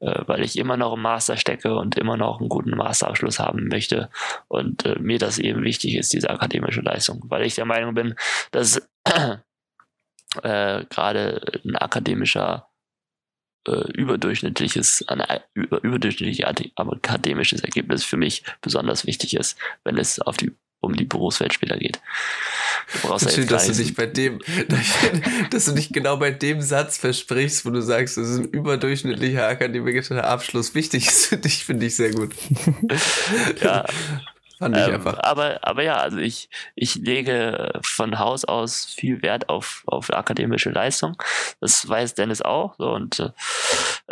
äh, 0.00 0.22
weil 0.26 0.42
ich 0.42 0.56
immer 0.58 0.76
noch 0.76 0.94
im 0.94 1.02
Master 1.02 1.36
stecke 1.36 1.74
und 1.76 1.96
immer 1.98 2.16
noch 2.16 2.40
einen 2.40 2.48
guten 2.48 2.76
Masterabschluss 2.76 3.40
haben 3.40 3.68
möchte 3.68 4.10
und 4.48 4.86
äh, 4.86 4.98
mir 5.00 5.18
das 5.18 5.38
eben 5.38 5.64
wichtig 5.64 5.96
ist, 5.96 6.12
diese 6.12 6.30
akademische 6.30 6.80
Leistung, 6.80 7.24
weil 7.28 7.44
ich 7.44 7.56
der 7.56 7.64
Meinung 7.64 7.94
bin, 7.94 8.14
dass 8.52 8.76
äh, 10.42 10.84
gerade 10.84 11.40
ein 11.64 11.76
akademischer 11.76 12.68
äh, 13.66 13.92
überdurchschnittliches, 13.92 15.04
ein 15.08 15.22
über, 15.54 15.82
überdurchschnittlich 15.82 16.46
akademisches 16.46 17.62
Ergebnis 17.62 18.04
für 18.04 18.16
mich 18.16 18.44
besonders 18.60 19.06
wichtig 19.06 19.34
ist, 19.34 19.58
wenn 19.84 19.98
es 19.98 20.20
auf 20.20 20.36
die 20.36 20.54
um 20.80 20.96
die 20.96 21.04
Berufswelt 21.04 21.52
später 21.52 21.76
geht. 21.76 22.00
Du 22.92 23.08
brauchst 23.08 23.26
halt 23.26 23.34
Schön, 23.34 23.46
dass 23.48 23.66
du 23.66 23.72
dich 23.72 23.94
bei 23.94 24.06
dem, 24.06 24.38
dass 25.50 25.66
du 25.66 25.72
dich 25.72 25.92
genau 25.92 26.16
bei 26.16 26.30
dem 26.30 26.60
Satz 26.60 26.98
versprichst, 26.98 27.64
wo 27.64 27.70
du 27.70 27.80
sagst, 27.82 28.16
das 28.16 28.28
ist 28.28 28.38
ein 28.38 28.44
überdurchschnittlicher 28.46 29.46
akademischer 29.46 30.24
Abschluss 30.24 30.74
wichtig 30.74 31.06
ist 31.06 31.26
für 31.26 31.36
dich, 31.36 31.64
finde 31.64 31.86
ich 31.86 31.96
sehr 31.96 32.12
gut. 32.12 32.34
ja. 33.62 33.84
Fand 34.60 34.76
ich 34.76 34.86
ähm, 34.86 34.94
einfach. 34.96 35.18
Aber, 35.20 35.58
aber 35.62 35.82
ja, 35.82 35.96
also 35.96 36.18
ich, 36.18 36.50
ich 36.74 36.96
lege 36.96 37.72
von 37.82 38.18
Haus 38.18 38.44
aus 38.44 38.84
viel 38.84 39.22
Wert 39.22 39.48
auf, 39.48 39.82
auf 39.86 40.12
akademische 40.12 40.68
Leistung. 40.68 41.16
Das 41.60 41.88
weiß 41.88 42.14
Dennis 42.14 42.42
auch. 42.42 42.74
So, 42.76 42.90
und 42.90 43.32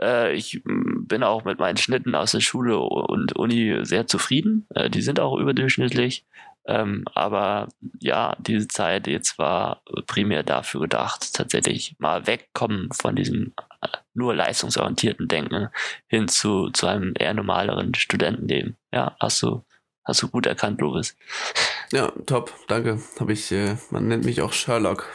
äh, 0.00 0.32
ich 0.32 0.62
mm, 0.64 1.06
bin 1.06 1.22
auch 1.22 1.44
mit 1.44 1.58
meinen 1.58 1.76
Schnitten 1.76 2.14
aus 2.14 2.32
der 2.32 2.40
Schule 2.40 2.78
und 2.78 3.36
Uni 3.36 3.80
sehr 3.82 4.06
zufrieden. 4.06 4.66
Äh, 4.74 4.88
die 4.88 5.02
sind 5.02 5.20
auch 5.20 5.38
überdurchschnittlich. 5.38 6.24
Ähm, 6.68 7.04
aber 7.14 7.68
ja, 7.98 8.36
diese 8.38 8.68
Zeit 8.68 9.06
jetzt 9.06 9.38
war 9.38 9.82
primär 10.06 10.42
dafür 10.42 10.82
gedacht, 10.82 11.34
tatsächlich 11.34 11.96
mal 11.98 12.26
wegkommen 12.26 12.90
von 12.92 13.16
diesem 13.16 13.54
äh, 13.80 13.88
nur 14.12 14.34
leistungsorientierten 14.34 15.28
Denken 15.28 15.70
hin 16.08 16.28
zu, 16.28 16.68
zu 16.70 16.86
einem 16.86 17.14
eher 17.18 17.32
normaleren 17.32 17.94
Studentenleben. 17.94 18.76
Ja, 18.92 19.16
hast 19.18 19.42
du, 19.42 19.64
hast 20.04 20.22
du 20.22 20.28
gut 20.28 20.44
erkannt, 20.44 20.80
Lovis. 20.82 21.16
Ja, 21.90 22.12
top, 22.26 22.52
danke. 22.68 23.00
Habe 23.18 23.32
ich, 23.32 23.50
äh, 23.50 23.76
man 23.90 24.06
nennt 24.06 24.26
mich 24.26 24.42
auch 24.42 24.52
Sherlock. 24.52 25.08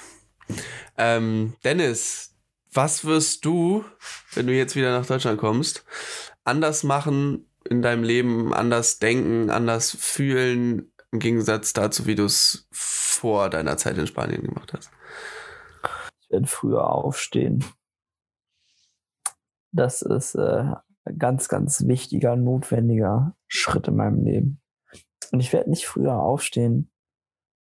Ähm, 0.97 1.56
Dennis, 1.64 2.36
was 2.72 3.06
wirst 3.06 3.45
du, 3.45 3.86
wenn 4.34 4.47
du 4.47 4.54
jetzt 4.54 4.76
wieder 4.76 4.97
nach 4.97 5.06
Deutschland 5.06 5.39
kommst, 5.39 5.86
anders 6.43 6.82
machen 6.82 7.45
in 7.70 7.84
deinem 7.84 8.04
Leben, 8.04 8.54
anders 8.54 8.97
denken, 8.97 9.51
anders 9.51 9.95
fühlen, 9.99 10.93
im 11.14 11.20
Gegensatz 11.20 11.74
dazu, 11.74 12.07
wie 12.07 12.16
du 12.16 12.26
es 12.26 12.68
vor 12.72 13.49
deiner 13.49 13.78
Zeit 13.78 13.97
in 13.97 14.07
Spanien 14.07 14.41
gemacht 14.41 14.74
hast. 14.74 14.91
Ich 16.20 16.32
werde 16.32 16.47
früher 16.47 16.89
aufstehen. 16.89 17.64
Das 19.72 20.01
ist 20.01 20.34
äh, 20.36 20.74
ein 21.05 21.18
ganz, 21.20 21.47
ganz 21.49 21.86
wichtiger, 21.86 22.36
notwendiger 22.36 23.36
Schritt 23.47 23.88
in 23.88 23.95
meinem 23.95 24.24
Leben. 24.24 24.61
Und 25.32 25.39
ich 25.39 25.53
werde 25.53 25.70
nicht 25.70 25.86
früher 25.86 26.16
aufstehen, 26.16 26.91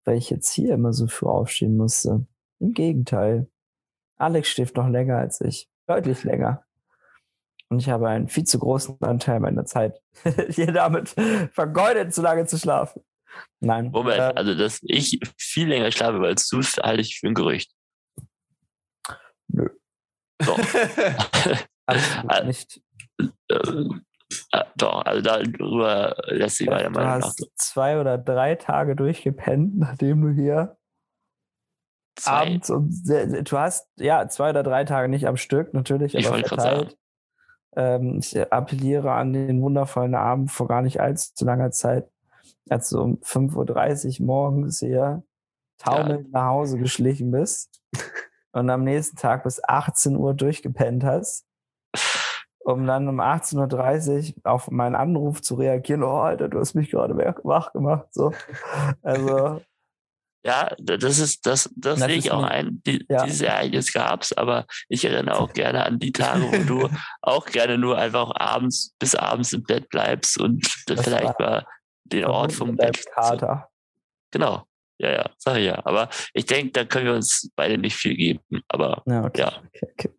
weil 0.03 0.17
ich 0.17 0.29
jetzt 0.29 0.51
hier 0.51 0.73
immer 0.73 0.91
so 0.91 1.07
früh 1.07 1.27
aufstehen 1.27 1.77
musste. 1.77 2.27
Im 2.59 2.73
Gegenteil. 2.73 3.49
Alex 4.17 4.49
schläft 4.49 4.75
noch 4.75 4.89
länger 4.89 5.17
als 5.17 5.39
ich. 5.39 5.69
Deutlich 5.85 6.23
länger. 6.23 6.65
Und 7.69 7.79
ich 7.79 7.89
habe 7.89 8.09
einen 8.09 8.27
viel 8.27 8.45
zu 8.45 8.59
großen 8.59 9.01
Anteil 9.01 9.39
meiner 9.39 9.65
Zeit 9.65 10.01
hier 10.49 10.71
damit 10.71 11.09
vergeudet, 11.51 12.13
zu 12.13 12.21
lange 12.21 12.45
zu 12.45 12.57
schlafen. 12.57 13.01
Nein. 13.59 13.91
Moment, 13.91 14.19
äh, 14.19 14.33
also 14.35 14.55
dass 14.55 14.79
ich 14.83 15.19
viel 15.37 15.67
länger 15.67 15.91
schlafe 15.91 16.19
als 16.19 16.47
du, 16.47 16.61
halte 16.61 17.01
ich 17.01 17.19
für 17.19 17.27
ein 17.27 17.33
Gerücht. 17.33 17.71
Nö. 19.47 19.69
Doch. 20.39 20.59
also 21.85 22.45
nicht. 22.45 22.81
Äh, 23.49 23.55
äh, 24.51 24.63
doch, 24.75 25.05
also 25.05 25.21
darüber 25.21 26.15
lässt 26.27 26.57
sich 26.57 26.67
meiner 26.67 26.89
Meinung 26.89 27.19
nach. 27.19 27.19
Du 27.19 27.25
hast 27.25 27.49
zwei 27.55 27.99
oder 27.99 28.17
drei 28.17 28.55
Tage 28.55 28.95
durchgepennt, 28.95 29.77
nachdem 29.77 30.21
du 30.21 30.29
hier 30.29 30.77
zwei. 32.15 32.31
abends 32.31 32.69
und 32.69 32.91
du 33.05 33.57
hast 33.57 33.89
ja 33.95 34.27
zwei 34.27 34.49
oder 34.49 34.63
drei 34.63 34.83
Tage 34.83 35.07
nicht 35.07 35.27
am 35.27 35.37
Stück, 35.37 35.73
natürlich, 35.73 36.13
ich 36.15 36.27
aber 36.27 36.39
verteilt. 36.39 36.97
Ähm, 37.75 38.19
ich 38.19 38.39
appelliere 38.51 39.11
an 39.11 39.33
den 39.33 39.61
wundervollen 39.61 40.15
Abend 40.15 40.51
vor 40.51 40.67
gar 40.67 40.81
nicht 40.81 40.99
allzu 40.99 41.45
langer 41.45 41.71
Zeit 41.71 42.09
als 42.71 42.89
du 42.89 43.01
um 43.01 43.17
5.30 43.17 44.19
Uhr 44.19 44.25
morgens 44.25 44.79
hier 44.79 45.23
taumelnd 45.77 46.27
ja. 46.27 46.39
nach 46.39 46.47
Hause 46.49 46.77
geschlichen 46.79 47.31
bist 47.31 47.81
und 48.51 48.69
am 48.69 48.83
nächsten 48.83 49.17
Tag 49.17 49.43
bis 49.43 49.63
18 49.63 50.15
Uhr 50.15 50.33
durchgepennt 50.33 51.03
hast, 51.03 51.45
um 52.59 52.85
dann 52.85 53.07
um 53.07 53.19
18.30 53.19 54.35
Uhr 54.37 54.51
auf 54.51 54.69
meinen 54.71 54.95
Anruf 54.95 55.41
zu 55.41 55.55
reagieren, 55.55 56.03
oh 56.03 56.19
Alter, 56.19 56.49
du 56.49 56.59
hast 56.59 56.73
mich 56.73 56.91
gerade 56.91 57.15
wach 57.43 57.71
gemacht. 57.73 58.07
So. 58.11 58.33
Also 59.01 59.61
ja, 60.47 60.73
das 60.79 61.19
ist, 61.19 61.45
das, 61.45 61.69
das, 61.75 61.99
sehe 61.99 62.15
ich 62.15 62.31
auch 62.31 62.43
ein. 62.43 62.81
Die, 62.85 63.05
ja. 63.09 63.25
Dieses 63.25 63.41
Ereignis 63.41 63.91
gab 63.91 64.21
es, 64.21 64.31
aber 64.31 64.65
ich 64.87 65.03
erinnere 65.03 65.37
auch 65.39 65.51
gerne 65.51 65.85
an 65.85 65.99
die 65.99 66.13
Tage, 66.13 66.43
wo 66.43 66.63
du 66.63 66.89
auch 67.21 67.47
gerne 67.47 67.77
nur 67.77 67.97
einfach 67.97 68.31
abends 68.33 68.95
bis 68.97 69.13
abends 69.13 69.51
im 69.51 69.63
Bett 69.63 69.89
bleibst 69.89 70.39
und 70.39 70.65
das 70.85 71.01
vielleicht 71.01 71.37
mal 71.37 71.65
den 72.11 72.25
Ort 72.25 72.53
vom. 72.53 72.77
Kater. 73.13 73.69
Genau. 74.31 74.63
Ja, 74.99 75.11
ja, 75.11 75.29
sag 75.37 75.57
ich 75.57 75.65
ja. 75.65 75.85
Aber 75.85 76.09
ich 76.33 76.45
denke, 76.45 76.71
da 76.71 76.83
können 76.83 77.05
wir 77.05 77.13
uns 77.13 77.51
beide 77.55 77.77
nicht 77.77 77.95
viel 77.95 78.15
geben. 78.15 78.39
Aber 78.67 79.03
ja. 79.05 79.25
Okay, 79.25 79.41
ja. 79.41 79.61
Okay, 79.67 79.91
okay. 79.93 80.09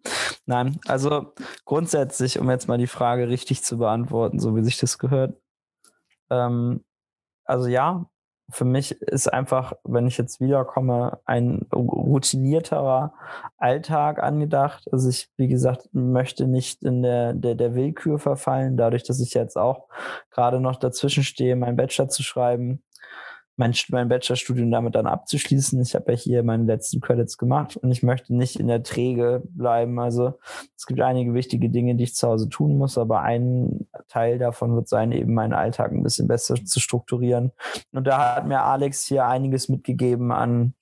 Nein, 0.47 0.79
also 0.87 1.35
grundsätzlich, 1.65 2.39
um 2.39 2.49
jetzt 2.49 2.69
mal 2.69 2.79
die 2.79 2.87
Frage 2.87 3.29
richtig 3.29 3.65
zu 3.65 3.79
beantworten, 3.79 4.39
so 4.39 4.55
wie 4.55 4.63
sich 4.63 4.79
das 4.79 4.99
gehört. 4.99 5.37
Ähm, 6.31 6.85
also 7.45 7.67
ja, 7.67 8.07
für 8.51 8.65
mich 8.65 8.93
ist 9.03 9.31
einfach, 9.33 9.75
wenn 9.85 10.07
ich 10.07 10.17
jetzt 10.17 10.41
wiederkomme, 10.41 11.19
ein 11.27 11.67
routinierterer 11.73 13.13
Alltag 13.59 14.23
angedacht. 14.23 14.91
Also 14.91 15.11
ich, 15.11 15.29
wie 15.37 15.49
gesagt, 15.49 15.91
möchte 15.93 16.47
nicht 16.47 16.83
in 16.83 17.03
der, 17.03 17.35
der, 17.35 17.55
der 17.55 17.75
Willkür 17.75 18.19
verfallen, 18.19 18.77
dadurch, 18.77 19.05
dass 19.05 19.21
ich 19.21 19.35
jetzt 19.35 19.57
auch 19.57 19.89
gerade 20.31 20.61
noch 20.61 20.77
dazwischen 20.77 21.25
stehe, 21.25 21.57
meinen 21.57 21.77
Bachelor 21.77 22.09
zu 22.09 22.23
schreiben 22.23 22.83
mein, 23.59 23.75
mein 23.91 24.09
Bachelorstudium 24.09 24.71
damit 24.71 24.95
dann 24.95 25.07
abzuschließen. 25.07 25.81
Ich 25.83 25.95
habe 25.95 26.13
ja 26.13 26.19
hier 26.19 26.43
meine 26.43 26.65
letzten 26.65 27.01
Credits 27.01 27.39
gemacht 27.39 27.77
und 27.77 27.91
ich 27.91 28.03
möchte 28.03 28.35
nicht 28.35 28.59
in 28.59 28.69
der 28.69 28.83
Träge 28.83 29.43
bleiben. 29.45 29.99
Also 29.99 30.39
es 30.77 30.87
gibt 30.87 31.01
einige 31.01 31.35
wichtige 31.35 31.69
Dinge, 31.69 31.97
die 31.97 32.05
ich 32.05 32.15
zu 32.15 32.29
Hause 32.29 32.49
tun 32.49 32.79
muss, 32.79 32.97
aber 32.97 33.23
ein 33.23 33.89
Teil 34.09 34.39
davon 34.39 34.75
wird 34.75 34.89
sein, 34.89 35.13
eben 35.13 35.35
meinen 35.35 35.53
Alltag 35.53 35.93
ein 35.93 36.03
bisschen 36.03 36.29
besser 36.29 36.55
zu 36.65 36.81
strukturieren. 36.81 37.53
Und 37.93 38.07
da 38.07 38.37
hat 38.37 38.47
mir 38.47 38.63
Alex 38.63 39.05
hier 39.05 39.27
einiges 39.27 39.69
mitgegeben 39.69 40.33
an 40.33 40.75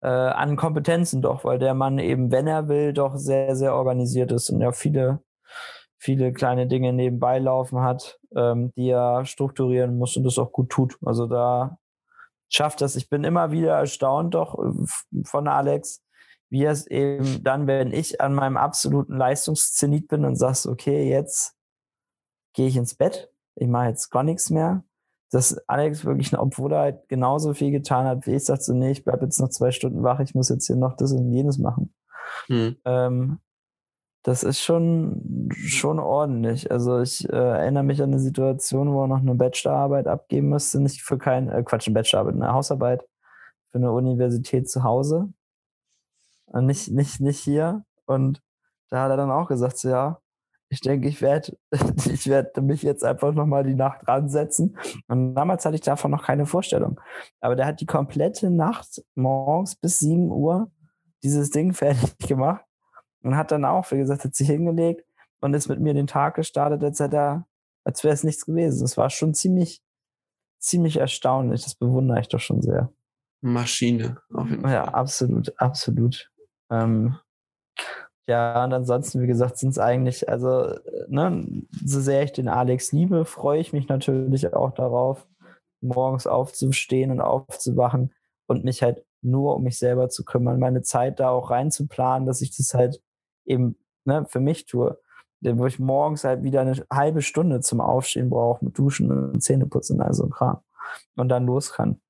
äh, 0.00 0.08
an 0.08 0.56
Kompetenzen 0.56 1.22
doch, 1.22 1.44
weil 1.44 1.58
der 1.58 1.74
Mann 1.74 1.98
eben, 1.98 2.30
wenn 2.30 2.46
er 2.46 2.68
will, 2.68 2.92
doch 2.92 3.16
sehr, 3.16 3.56
sehr 3.56 3.74
organisiert 3.74 4.32
ist 4.32 4.50
und 4.50 4.60
ja 4.60 4.72
viele 4.72 5.20
viele 5.98 6.32
kleine 6.32 6.66
Dinge 6.66 6.92
nebenbei 6.92 7.38
laufen 7.38 7.80
hat, 7.80 8.18
ähm, 8.34 8.72
die 8.76 8.90
er 8.90 9.24
strukturieren 9.26 9.98
muss 9.98 10.16
und 10.16 10.24
das 10.24 10.38
auch 10.38 10.52
gut 10.52 10.70
tut. 10.70 10.96
Also 11.04 11.26
da 11.26 11.78
schafft 12.48 12.80
das. 12.80 12.96
Ich 12.96 13.10
bin 13.10 13.24
immer 13.24 13.50
wieder 13.50 13.74
erstaunt 13.74 14.34
doch 14.34 14.58
äh, 14.58 15.22
von 15.24 15.48
Alex, 15.48 16.02
wie 16.50 16.64
es 16.64 16.86
eben 16.86 17.42
dann, 17.42 17.66
wenn 17.66 17.92
ich 17.92 18.20
an 18.20 18.34
meinem 18.34 18.56
absoluten 18.56 19.16
Leistungszenit 19.16 20.08
bin 20.08 20.24
und 20.24 20.36
sagst, 20.36 20.66
okay, 20.66 21.08
jetzt 21.08 21.56
gehe 22.54 22.68
ich 22.68 22.76
ins 22.76 22.94
Bett, 22.94 23.30
ich 23.56 23.68
mache 23.68 23.88
jetzt 23.88 24.10
gar 24.10 24.22
nichts 24.22 24.50
mehr, 24.50 24.84
dass 25.30 25.58
Alex 25.68 26.04
wirklich, 26.04 26.36
obwohl 26.38 26.72
er 26.72 26.80
halt 26.80 27.08
genauso 27.08 27.52
viel 27.52 27.70
getan 27.70 28.06
hat 28.06 28.26
wie 28.26 28.34
ich, 28.34 28.44
sagt 28.44 28.62
so, 28.62 28.72
nee, 28.72 28.92
ich 28.92 29.04
bleibe 29.04 29.24
jetzt 29.24 29.40
noch 29.40 29.50
zwei 29.50 29.72
Stunden 29.72 30.02
wach, 30.02 30.20
ich 30.20 30.34
muss 30.34 30.48
jetzt 30.48 30.66
hier 30.66 30.76
noch 30.76 30.96
das 30.96 31.12
und 31.12 31.32
jenes 31.32 31.58
machen. 31.58 31.92
Hm. 32.46 32.76
Ähm, 32.84 33.40
das 34.28 34.42
ist 34.42 34.60
schon, 34.60 35.48
schon 35.56 35.98
ordentlich. 35.98 36.70
Also 36.70 37.00
ich 37.00 37.26
äh, 37.30 37.34
erinnere 37.34 37.82
mich 37.82 38.02
an 38.02 38.10
eine 38.10 38.20
Situation, 38.20 38.92
wo 38.92 39.04
er 39.04 39.08
noch 39.08 39.20
eine 39.20 39.34
Bachelorarbeit 39.34 40.06
abgeben 40.06 40.50
müsste, 40.50 40.80
nicht 40.80 41.00
für 41.00 41.16
kein, 41.16 41.48
äh, 41.48 41.62
Quatsch, 41.62 41.88
eine 41.88 41.94
Bachelorarbeit, 41.94 42.34
eine 42.34 42.52
Hausarbeit 42.52 43.08
für 43.70 43.78
eine 43.78 43.90
Universität 43.90 44.68
zu 44.68 44.82
Hause. 44.84 45.32
Und 46.44 46.66
nicht, 46.66 46.90
nicht, 46.90 47.20
nicht 47.20 47.40
hier. 47.40 47.86
Und 48.04 48.42
da 48.90 49.04
hat 49.04 49.10
er 49.10 49.16
dann 49.16 49.30
auch 49.30 49.48
gesagt, 49.48 49.78
so, 49.78 49.88
ja, 49.88 50.20
ich 50.68 50.82
denke, 50.82 51.08
ich 51.08 51.22
werde 51.22 51.56
ich 52.04 52.26
werd 52.26 52.54
mich 52.58 52.82
jetzt 52.82 53.04
einfach 53.04 53.32
nochmal 53.32 53.64
die 53.64 53.76
Nacht 53.76 54.06
ransetzen. 54.06 54.76
Und 55.06 55.36
damals 55.36 55.64
hatte 55.64 55.76
ich 55.76 55.80
davon 55.80 56.10
noch 56.10 56.24
keine 56.24 56.44
Vorstellung. 56.44 57.00
Aber 57.40 57.56
der 57.56 57.64
hat 57.64 57.80
die 57.80 57.86
komplette 57.86 58.50
Nacht 58.50 59.02
morgens 59.14 59.74
bis 59.74 60.00
7 60.00 60.30
Uhr 60.30 60.70
dieses 61.22 61.48
Ding 61.48 61.72
fertig 61.72 62.18
gemacht 62.18 62.67
und 63.22 63.36
hat 63.36 63.50
dann 63.50 63.64
auch, 63.64 63.90
wie 63.90 63.98
gesagt, 63.98 64.24
hat 64.24 64.34
sich 64.34 64.48
hingelegt 64.48 65.04
und 65.40 65.54
ist 65.54 65.68
mit 65.68 65.80
mir 65.80 65.94
den 65.94 66.06
Tag 66.06 66.34
gestartet, 66.36 66.82
als 66.82 67.00
als 67.00 68.04
wäre 68.04 68.14
es 68.14 68.24
nichts 68.24 68.44
gewesen. 68.44 68.82
Das 68.82 68.96
war 68.96 69.10
schon 69.10 69.34
ziemlich, 69.34 69.82
ziemlich 70.58 70.98
erstaunlich. 70.98 71.64
Das 71.64 71.74
bewundere 71.74 72.20
ich 72.20 72.28
doch 72.28 72.40
schon 72.40 72.60
sehr. 72.60 72.92
Maschine, 73.40 74.20
auf 74.34 74.48
jeden 74.50 74.62
Fall. 74.62 74.72
Ja, 74.72 74.84
absolut, 74.84 75.52
absolut. 75.60 76.30
Ähm, 76.70 77.16
ja, 78.28 78.64
und 78.64 78.74
ansonsten, 78.74 79.22
wie 79.22 79.26
gesagt, 79.26 79.56
sind 79.56 79.70
es 79.70 79.78
eigentlich, 79.78 80.28
also, 80.28 80.74
ne, 81.08 81.46
so 81.82 82.00
sehr 82.00 82.24
ich 82.24 82.32
den 82.32 82.48
Alex 82.48 82.92
liebe, 82.92 83.24
freue 83.24 83.60
ich 83.60 83.72
mich 83.72 83.88
natürlich 83.88 84.52
auch 84.52 84.72
darauf, 84.72 85.26
morgens 85.80 86.26
aufzustehen 86.26 87.10
und 87.10 87.20
aufzuwachen 87.20 88.12
und 88.46 88.64
mich 88.64 88.82
halt 88.82 89.04
nur 89.22 89.56
um 89.56 89.62
mich 89.62 89.78
selber 89.78 90.08
zu 90.08 90.24
kümmern, 90.24 90.58
meine 90.58 90.82
Zeit 90.82 91.20
da 91.20 91.30
auch 91.30 91.50
reinzuplanen, 91.50 92.26
dass 92.26 92.42
ich 92.42 92.56
das 92.56 92.74
halt 92.74 93.00
eben 93.48 93.76
ne, 94.04 94.24
für 94.26 94.40
mich 94.40 94.66
tue. 94.66 95.00
Wo 95.40 95.66
ich 95.66 95.78
morgens 95.78 96.24
halt 96.24 96.42
wieder 96.42 96.62
eine 96.62 96.74
halbe 96.92 97.22
Stunde 97.22 97.60
zum 97.60 97.80
Aufstehen 97.80 98.28
brauche 98.28 98.64
mit 98.64 98.76
Duschen 98.76 99.12
und 99.12 99.40
Zähneputzen, 99.40 100.00
also 100.00 100.28
Kram. 100.28 100.58
Und 101.14 101.28
dann 101.28 101.46
los 101.46 101.72
kann. 101.72 102.00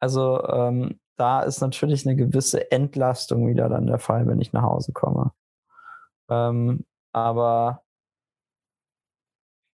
Also 0.00 0.46
ähm, 0.46 1.00
da 1.16 1.40
ist 1.40 1.60
natürlich 1.60 2.06
eine 2.06 2.16
gewisse 2.16 2.70
Entlastung 2.70 3.46
wieder 3.46 3.68
dann 3.68 3.86
der 3.86 3.98
Fall, 3.98 4.26
wenn 4.26 4.40
ich 4.40 4.52
nach 4.52 4.62
Hause 4.62 4.92
komme. 4.92 5.32
Ähm, 6.28 6.84
aber 7.12 7.82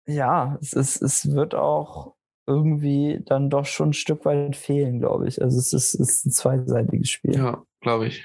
ja, 0.07 0.59
es, 0.61 0.72
ist, 0.72 1.02
es 1.02 1.32
wird 1.32 1.55
auch 1.55 2.14
irgendwie 2.46 3.22
dann 3.24 3.50
doch 3.50 3.64
schon 3.66 3.90
ein 3.90 3.94
Stück 3.94 4.24
weit 4.24 4.57
fehlen, 4.57 5.00
glaube 5.00 5.28
ich. 5.28 5.40
Also 5.40 5.59
es 5.59 5.72
ist, 5.72 5.94
es 5.94 6.00
ist 6.00 6.26
ein 6.26 6.30
zweiseitiges 6.30 7.09
Spiel. 7.09 7.36
Ja, 7.36 7.62
glaube 7.80 8.07
ich. 8.07 8.24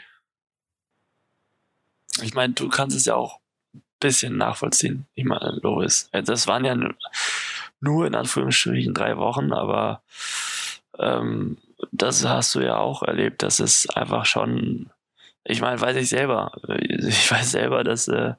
Ich 2.22 2.34
meine, 2.34 2.54
du 2.54 2.70
kannst 2.70 2.96
es 2.96 3.06
ja 3.06 3.16
auch 3.16 3.40
ein 3.74 3.82
bisschen 4.00 4.38
nachvollziehen. 4.38 5.06
Ich 5.16 5.26
meine, 5.26 5.60
Loris, 5.62 6.10
äh, 6.12 6.24
das 6.24 6.48
waren 6.48 6.66
ja 6.66 6.78
nur 7.82 8.08
in 8.08 8.16
Anführungsstrichen 8.16 8.94
drei 8.94 9.18
Wochen, 9.18 9.54
aber 9.54 10.02
ähm, 10.98 11.58
das 11.92 12.26
hast 12.26 12.56
du 12.56 12.60
ja 12.60 12.78
auch 12.78 13.04
erlebt, 13.04 13.42
dass 13.44 13.60
es 13.60 13.90
einfach 13.90 14.26
schon 14.26 14.92
ich 15.46 15.62
meine, 15.62 15.80
weiß 15.80 15.96
ich 15.98 16.10
selber. 16.10 16.52
Ich 16.68 17.32
weiß 17.32 17.52
selber, 17.52 17.84
dass 17.84 18.08
äh, 18.08 18.36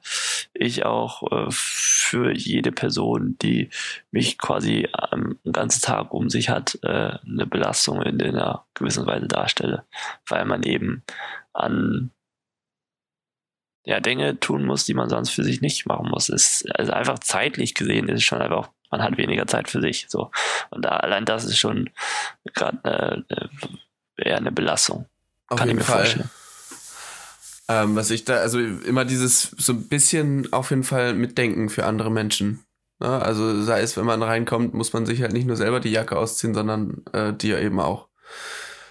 ich 0.53 0.85
auch 0.85 1.29
äh, 1.31 1.47
für 1.49 2.31
jede 2.31 2.71
Person, 2.71 3.37
die 3.41 3.69
mich 4.11 4.37
quasi 4.37 4.87
einen 4.93 5.37
ganzen 5.51 5.81
Tag 5.81 6.13
um 6.13 6.29
sich 6.29 6.49
hat, 6.49 6.79
äh, 6.83 7.17
eine 7.25 7.45
Belastung 7.47 8.01
in 8.01 8.21
einer 8.21 8.63
gewissen 8.75 9.05
Weise 9.07 9.27
darstelle. 9.27 9.83
Weil 10.27 10.45
man 10.45 10.63
eben 10.63 11.03
an 11.53 12.11
ja, 13.83 13.99
Dinge 13.99 14.39
tun 14.39 14.65
muss, 14.65 14.85
die 14.85 14.93
man 14.93 15.09
sonst 15.09 15.31
für 15.31 15.43
sich 15.43 15.61
nicht 15.61 15.85
machen 15.85 16.09
muss. 16.09 16.29
Es, 16.29 16.65
also 16.75 16.91
einfach 16.91 17.19
zeitlich 17.19 17.73
gesehen 17.73 18.09
ist 18.09 18.19
es 18.19 18.23
schon 18.23 18.41
einfach, 18.41 18.69
man 18.91 19.01
hat 19.01 19.17
weniger 19.17 19.47
Zeit 19.47 19.69
für 19.69 19.81
sich. 19.81 20.05
So. 20.09 20.31
Und 20.69 20.85
da, 20.85 20.89
allein 20.97 21.25
das 21.25 21.45
ist 21.45 21.57
schon 21.57 21.89
gerade 22.53 22.79
eine, 22.83 23.25
eine, 23.29 23.49
eher 24.17 24.37
eine 24.37 24.51
Belastung. 24.51 25.07
Auf 25.47 25.59
Kann 25.59 25.69
ich 25.69 25.75
mir 25.75 25.81
Fall. 25.81 25.99
vorstellen. 25.99 26.29
Ähm, 27.67 27.95
was 27.95 28.11
ich 28.11 28.25
da, 28.25 28.37
also 28.37 28.59
immer 28.59 29.05
dieses 29.05 29.55
so 29.57 29.73
ein 29.73 29.87
bisschen 29.87 30.51
auf 30.51 30.71
jeden 30.71 30.83
Fall 30.83 31.13
mitdenken 31.13 31.69
für 31.69 31.85
andere 31.85 32.11
Menschen. 32.11 32.65
Ne? 32.99 33.07
Also 33.07 33.61
sei 33.63 33.81
es, 33.81 33.97
wenn 33.97 34.05
man 34.05 34.21
reinkommt, 34.21 34.73
muss 34.73 34.93
man 34.93 35.05
sich 35.05 35.21
halt 35.21 35.33
nicht 35.33 35.47
nur 35.47 35.55
selber 35.55 35.79
die 35.79 35.91
Jacke 35.91 36.17
ausziehen, 36.17 36.53
sondern 36.53 37.03
äh, 37.13 37.33
dir 37.33 37.59
eben 37.59 37.79
auch. 37.79 38.09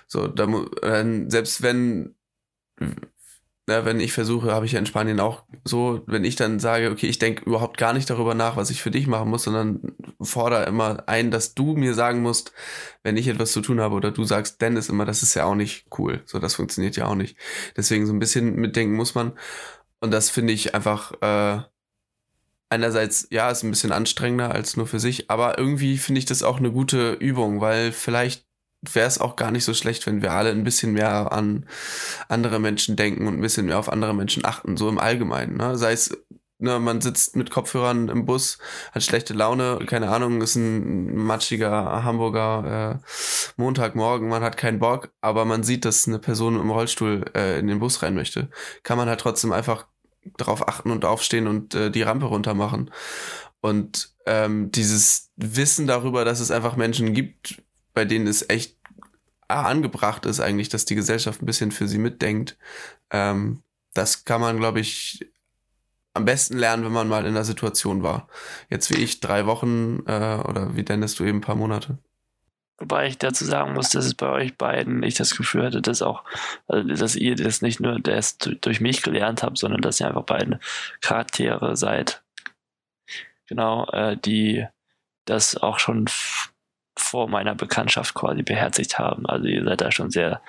So, 0.06 0.26
da 0.26 0.46
äh, 0.82 1.24
selbst 1.28 1.62
wenn, 1.62 2.16
na, 3.70 3.84
wenn 3.84 4.00
ich 4.00 4.12
versuche, 4.12 4.52
habe 4.52 4.66
ich 4.66 4.72
ja 4.72 4.80
in 4.80 4.86
Spanien 4.86 5.20
auch 5.20 5.44
so, 5.64 6.02
wenn 6.06 6.24
ich 6.24 6.34
dann 6.34 6.58
sage, 6.58 6.90
okay, 6.90 7.06
ich 7.06 7.20
denke 7.20 7.44
überhaupt 7.44 7.78
gar 7.78 7.92
nicht 7.92 8.10
darüber 8.10 8.34
nach, 8.34 8.56
was 8.56 8.70
ich 8.70 8.82
für 8.82 8.90
dich 8.90 9.06
machen 9.06 9.30
muss, 9.30 9.44
sondern 9.44 9.92
fordere 10.20 10.64
immer 10.64 11.04
ein, 11.08 11.30
dass 11.30 11.54
du 11.54 11.76
mir 11.76 11.94
sagen 11.94 12.20
musst, 12.20 12.52
wenn 13.04 13.16
ich 13.16 13.28
etwas 13.28 13.52
zu 13.52 13.60
tun 13.60 13.80
habe 13.80 13.94
oder 13.94 14.10
du 14.10 14.24
sagst, 14.24 14.60
Dennis 14.60 14.88
immer, 14.88 15.04
das 15.04 15.22
ist 15.22 15.34
ja 15.34 15.44
auch 15.44 15.54
nicht 15.54 15.86
cool. 15.98 16.20
So, 16.26 16.40
das 16.40 16.56
funktioniert 16.56 16.96
ja 16.96 17.06
auch 17.06 17.14
nicht. 17.14 17.36
Deswegen 17.76 18.06
so 18.06 18.12
ein 18.12 18.18
bisschen 18.18 18.56
mitdenken 18.56 18.96
muss 18.96 19.14
man. 19.14 19.38
Und 20.00 20.10
das 20.10 20.30
finde 20.30 20.52
ich 20.52 20.74
einfach 20.74 21.12
äh, 21.22 21.62
einerseits, 22.70 23.28
ja, 23.30 23.50
ist 23.50 23.62
ein 23.62 23.70
bisschen 23.70 23.92
anstrengender 23.92 24.52
als 24.52 24.76
nur 24.76 24.88
für 24.88 24.98
sich, 24.98 25.30
aber 25.30 25.58
irgendwie 25.58 25.96
finde 25.96 26.18
ich 26.18 26.24
das 26.24 26.42
auch 26.42 26.58
eine 26.58 26.72
gute 26.72 27.12
Übung, 27.12 27.60
weil 27.60 27.92
vielleicht 27.92 28.49
wäre 28.82 29.06
es 29.06 29.20
auch 29.20 29.36
gar 29.36 29.50
nicht 29.50 29.64
so 29.64 29.74
schlecht, 29.74 30.06
wenn 30.06 30.22
wir 30.22 30.32
alle 30.32 30.50
ein 30.50 30.64
bisschen 30.64 30.92
mehr 30.92 31.32
an 31.32 31.66
andere 32.28 32.58
Menschen 32.58 32.96
denken 32.96 33.26
und 33.26 33.34
ein 33.34 33.40
bisschen 33.40 33.66
mehr 33.66 33.78
auf 33.78 33.90
andere 33.90 34.14
Menschen 34.14 34.44
achten, 34.44 34.76
so 34.76 34.88
im 34.88 34.98
Allgemeinen. 34.98 35.56
Ne? 35.56 35.76
Sei 35.76 35.92
es, 35.92 36.16
ne, 36.58 36.78
man 36.78 37.00
sitzt 37.00 37.36
mit 37.36 37.50
Kopfhörern 37.50 38.08
im 38.08 38.24
Bus, 38.24 38.58
hat 38.92 39.02
schlechte 39.02 39.34
Laune, 39.34 39.80
keine 39.86 40.08
Ahnung, 40.08 40.40
ist 40.40 40.56
ein 40.56 41.14
matschiger 41.16 42.04
Hamburger 42.04 43.00
äh, 43.02 43.06
Montagmorgen, 43.56 44.28
man 44.28 44.42
hat 44.42 44.56
keinen 44.56 44.78
Bock, 44.78 45.10
aber 45.20 45.44
man 45.44 45.62
sieht, 45.62 45.84
dass 45.84 46.08
eine 46.08 46.18
Person 46.18 46.58
im 46.58 46.70
Rollstuhl 46.70 47.24
äh, 47.34 47.58
in 47.58 47.66
den 47.66 47.80
Bus 47.80 48.02
rein 48.02 48.14
möchte. 48.14 48.48
Kann 48.82 48.96
man 48.96 49.08
halt 49.08 49.20
trotzdem 49.20 49.52
einfach 49.52 49.86
darauf 50.36 50.68
achten 50.68 50.90
und 50.90 51.04
aufstehen 51.04 51.46
und 51.46 51.74
äh, 51.74 51.90
die 51.90 52.02
Rampe 52.02 52.26
runter 52.26 52.54
machen. 52.54 52.90
Und 53.60 54.14
ähm, 54.26 54.70
dieses 54.70 55.30
Wissen 55.36 55.86
darüber, 55.86 56.24
dass 56.24 56.40
es 56.40 56.50
einfach 56.50 56.76
Menschen 56.76 57.12
gibt, 57.12 57.62
bei 57.94 58.04
denen 58.04 58.26
es 58.26 58.48
echt 58.48 58.76
ah, 59.48 59.64
angebracht 59.64 60.26
ist 60.26 60.40
eigentlich, 60.40 60.68
dass 60.68 60.84
die 60.84 60.94
Gesellschaft 60.94 61.42
ein 61.42 61.46
bisschen 61.46 61.72
für 61.72 61.88
sie 61.88 61.98
mitdenkt, 61.98 62.56
ähm, 63.10 63.62
das 63.94 64.24
kann 64.24 64.40
man, 64.40 64.58
glaube 64.58 64.80
ich, 64.80 65.28
am 66.14 66.24
besten 66.24 66.56
lernen, 66.56 66.84
wenn 66.84 66.92
man 66.92 67.08
mal 67.08 67.26
in 67.26 67.34
der 67.34 67.44
Situation 67.44 68.02
war. 68.02 68.28
Jetzt 68.68 68.90
wie 68.90 69.02
ich 69.02 69.20
drei 69.20 69.46
Wochen 69.46 70.02
äh, 70.06 70.38
oder 70.44 70.74
wie 70.76 70.84
Dennis 70.84 71.14
du 71.14 71.24
eben 71.24 71.38
ein 71.38 71.42
paar 71.42 71.56
Monate. 71.56 71.98
Wobei 72.78 73.08
ich 73.08 73.18
dazu 73.18 73.44
sagen 73.44 73.74
muss, 73.74 73.90
dass 73.90 74.06
es 74.06 74.14
bei 74.14 74.28
euch 74.30 74.56
beiden 74.56 75.02
ich 75.02 75.14
das 75.14 75.36
Gefühl 75.36 75.66
hatte, 75.66 75.82
dass 75.82 76.00
auch, 76.00 76.24
also 76.66 76.88
dass 76.88 77.14
ihr 77.14 77.36
das 77.36 77.60
nicht 77.60 77.78
nur 77.78 78.00
das 78.00 78.38
durch 78.38 78.80
mich 78.80 79.02
gelernt 79.02 79.42
habt, 79.42 79.58
sondern 79.58 79.82
dass 79.82 80.00
ihr 80.00 80.08
einfach 80.08 80.24
beide 80.24 80.58
Charaktere 81.02 81.76
seid. 81.76 82.22
Genau, 83.46 83.86
äh, 83.90 84.16
die 84.16 84.66
das 85.26 85.56
auch 85.56 85.78
schon 85.78 86.06
vor 87.00 87.28
meiner 87.28 87.54
Bekanntschaft 87.54 88.14
quasi 88.14 88.42
beherzigt 88.42 88.98
haben. 88.98 89.26
Also 89.26 89.46
ihr 89.46 89.64
seid 89.64 89.80
da 89.80 89.90
schon 89.90 90.10
sehr 90.10 90.40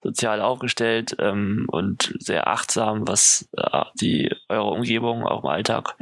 sozial 0.00 0.40
aufgestellt 0.40 1.16
ähm, 1.18 1.66
und 1.68 2.14
sehr 2.20 2.46
achtsam, 2.46 3.08
was 3.08 3.48
äh, 3.56 3.82
die 4.00 4.32
eure 4.48 4.70
Umgebung 4.70 5.24
auch 5.24 5.42
im 5.42 5.50
Alltag 5.50 5.96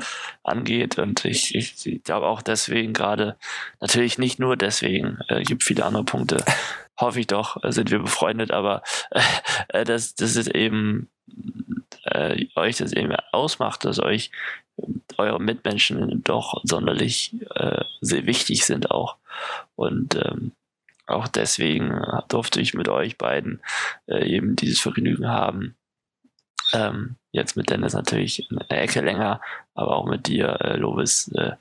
angeht. 0.45 0.99
Und 0.99 1.25
ich, 1.25 1.55
ich, 1.55 1.87
ich 1.87 2.05
glaube 2.05 2.27
auch 2.27 2.43
deswegen 2.43 2.93
gerade, 2.93 3.37
natürlich 3.81 4.19
nicht 4.19 4.39
nur 4.39 4.57
deswegen, 4.57 5.19
äh, 5.29 5.43
gibt 5.43 5.65
viele 5.65 5.85
andere 5.85 6.05
Punkte. 6.05 6.45
Hoffe 7.01 7.21
ich 7.21 7.27
doch, 7.27 7.63
äh, 7.65 7.73
sind 7.73 7.91
wir 7.91 8.01
befreundet, 8.01 8.51
aber 8.51 8.83
äh, 9.69 9.85
das, 9.85 10.15
das 10.15 10.37
ist 10.37 10.49
eben 10.49 11.09
äh, 12.05 12.47
euch 12.55 12.77
das 12.77 12.93
eben 12.93 13.15
ausmacht, 13.33 13.85
dass 13.85 13.99
euch 13.99 14.31
eure 15.17 15.41
Mitmenschen 15.41 16.23
doch 16.23 16.61
sonderlich 16.65 17.35
äh, 17.55 17.83
sehr 18.03 18.27
wichtig 18.27 18.65
sind 18.67 18.91
auch. 18.91 19.17
Und 19.75 20.17
ähm, 20.17 20.53
auch 21.07 21.29
deswegen 21.29 22.01
durfte 22.29 22.61
ich 22.61 22.75
mit 22.75 22.89
euch 22.89 23.17
beiden 23.17 23.63
äh, 24.07 24.27
eben 24.27 24.57
dieses 24.57 24.81
Vergnügen 24.81 25.29
haben. 25.29 25.77
Ähm, 26.73 27.17
jetzt 27.31 27.57
mit 27.57 27.71
Dennis 27.71 27.95
natürlich 27.95 28.49
eine 28.51 28.81
Ecke 28.81 29.01
länger, 29.01 29.41
aber 29.75 29.97
auch 29.97 30.07
mit 30.07 30.27
dir, 30.27 30.61
äh, 30.61 30.77
Lovis, 30.77 31.31
äh, 31.35 31.53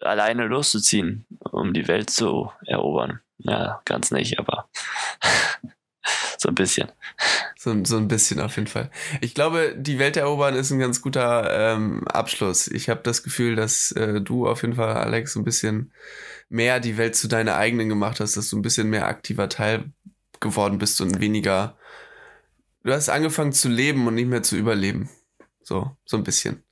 alleine 0.00 0.46
loszuziehen, 0.46 1.24
um 1.38 1.72
die 1.72 1.86
Welt 1.86 2.10
zu 2.10 2.50
erobern. 2.66 3.20
Ja, 3.38 3.80
ganz 3.84 4.10
nicht, 4.10 4.38
aber 4.38 4.68
so 6.38 6.48
ein 6.48 6.54
bisschen. 6.54 6.90
So, 7.56 7.74
so 7.84 7.96
ein 7.96 8.08
bisschen 8.08 8.40
auf 8.40 8.56
jeden 8.56 8.68
Fall. 8.68 8.90
Ich 9.20 9.34
glaube, 9.34 9.74
die 9.76 9.98
Welt 9.98 10.16
erobern 10.16 10.54
ist 10.54 10.70
ein 10.70 10.78
ganz 10.78 11.00
guter 11.00 11.74
ähm, 11.74 12.06
Abschluss. 12.06 12.68
Ich 12.68 12.88
habe 12.88 13.00
das 13.02 13.22
Gefühl, 13.22 13.56
dass 13.56 13.92
äh, 13.92 14.20
du 14.20 14.46
auf 14.46 14.62
jeden 14.62 14.74
Fall, 14.74 14.94
Alex, 14.94 15.32
so 15.32 15.40
ein 15.40 15.44
bisschen 15.44 15.92
mehr 16.48 16.80
die 16.80 16.96
Welt 16.98 17.16
zu 17.16 17.28
deiner 17.28 17.56
eigenen 17.56 17.88
gemacht 17.88 18.20
hast, 18.20 18.36
dass 18.36 18.50
du 18.50 18.58
ein 18.58 18.62
bisschen 18.62 18.90
mehr 18.90 19.06
aktiver 19.06 19.48
Teil 19.48 19.92
geworden 20.40 20.78
bist 20.78 21.00
und 21.00 21.20
weniger. 21.20 21.76
Du 22.82 22.92
hast 22.92 23.08
angefangen 23.08 23.52
zu 23.52 23.68
leben 23.68 24.06
und 24.06 24.14
nicht 24.14 24.28
mehr 24.28 24.42
zu 24.42 24.56
überleben. 24.56 25.08
So, 25.62 25.96
so 26.04 26.18
ein 26.18 26.24
bisschen. 26.24 26.62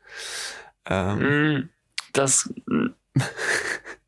Ähm, 0.85 1.19
Mm, 1.57 1.69
Das, 2.13 2.53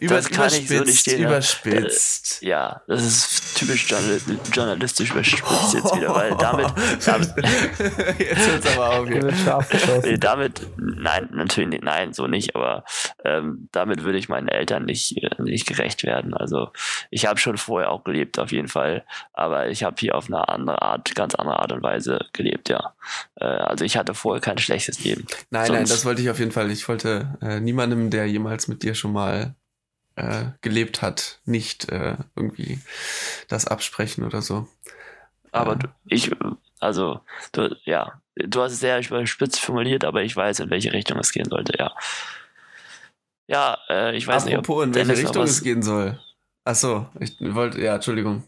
über, 0.00 0.16
das 0.16 0.28
kann 0.30 0.48
ich 0.48 0.68
so 0.68 0.74
nicht 0.74 0.82
überspitzt, 0.82 1.00
stehen 1.00 1.22
lassen. 1.22 1.68
überspitzt. 1.68 2.42
ja, 2.42 2.82
das 2.86 3.02
ist 3.04 3.56
typisch 3.58 3.88
journal 3.88 4.20
journalistisch 4.52 5.10
überspitzt 5.10 5.74
jetzt 5.74 5.94
wieder, 5.96 6.14
weil 6.14 6.36
damit, 6.38 6.66
damit 7.04 7.32
Jetzt 8.18 8.46
hört's 8.48 8.76
aber 8.76 8.90
auf 8.90 9.06
Hier 9.06 9.14
hier. 9.14 9.22
wird 9.22 9.36
scharf 9.38 9.68
Nee, 9.72 9.78
geschossen. 9.78 10.20
damit, 10.20 10.66
nein, 10.76 11.28
natürlich 11.32 11.70
nicht, 11.70 11.84
nein, 11.84 12.12
so 12.12 12.26
nicht, 12.26 12.54
aber 12.56 12.84
ähm, 13.24 13.68
damit 13.72 14.04
würde 14.04 14.18
ich 14.18 14.28
meinen 14.28 14.48
Eltern 14.48 14.84
nicht, 14.84 15.16
äh, 15.22 15.30
nicht 15.42 15.66
gerecht 15.66 16.02
werden. 16.04 16.34
Also 16.34 16.70
ich 17.10 17.26
habe 17.26 17.38
schon 17.38 17.56
vorher 17.56 17.90
auch 17.90 18.04
gelebt, 18.04 18.38
auf 18.38 18.52
jeden 18.52 18.68
Fall, 18.68 19.04
aber 19.32 19.68
ich 19.68 19.82
habe 19.84 19.96
hier 19.98 20.14
auf 20.14 20.26
eine 20.26 20.48
andere 20.48 20.82
Art, 20.82 21.14
ganz 21.14 21.34
andere 21.34 21.58
Art 21.58 21.72
und 21.72 21.82
Weise 21.82 22.18
gelebt, 22.32 22.68
ja. 22.68 22.94
Äh, 23.40 23.44
also 23.44 23.84
ich 23.84 23.96
hatte 23.96 24.14
vorher 24.14 24.40
kein 24.40 24.58
schlechtes 24.58 25.02
Leben. 25.04 25.26
Nein, 25.50 25.68
nein, 25.68 25.76
Sonst- 25.86 25.90
das 25.92 26.04
wollte 26.04 26.22
ich 26.22 26.30
auf 26.30 26.38
jeden 26.38 26.52
Fall. 26.52 26.70
Ich 26.70 26.88
wollte 26.88 27.38
äh, 27.42 27.60
niemandem, 27.60 28.10
der 28.10 28.26
jemals 28.26 28.68
mit 28.68 28.82
dir 28.82 28.94
schon 28.94 29.12
mal 29.12 29.54
äh, 30.16 30.46
gelebt 30.60 31.02
hat, 31.02 31.40
nicht 31.44 31.88
äh, 31.90 32.16
irgendwie 32.36 32.80
das 33.48 33.66
absprechen 33.66 34.24
oder 34.24 34.42
so. 34.42 34.68
Aber 35.52 35.76
du, 35.76 35.88
ich, 36.06 36.30
also, 36.80 37.20
du, 37.52 37.76
ja, 37.84 38.20
du 38.36 38.62
hast 38.62 38.72
es 38.72 38.80
sehr 38.80 38.98
überspitzt 39.06 39.60
formuliert, 39.60 40.04
aber 40.04 40.22
ich 40.22 40.34
weiß, 40.34 40.60
in 40.60 40.70
welche 40.70 40.92
Richtung 40.92 41.18
es 41.18 41.32
gehen 41.32 41.48
sollte, 41.48 41.74
ja. 41.78 41.92
Ja, 43.48 43.78
äh, 43.88 44.16
ich 44.16 44.26
weiß 44.26 44.46
Apropos, 44.46 44.86
nicht, 44.86 44.88
in 44.88 44.94
welche 44.94 45.06
Dennis 45.08 45.22
noch 45.22 45.28
Richtung 45.30 45.42
was- 45.42 45.50
es 45.50 45.62
gehen 45.62 45.82
soll. 45.82 46.18
Ach 46.64 46.74
so, 46.76 47.06
ich 47.18 47.36
wollte, 47.40 47.80
ja, 47.80 47.96
Entschuldigung. 47.96 48.44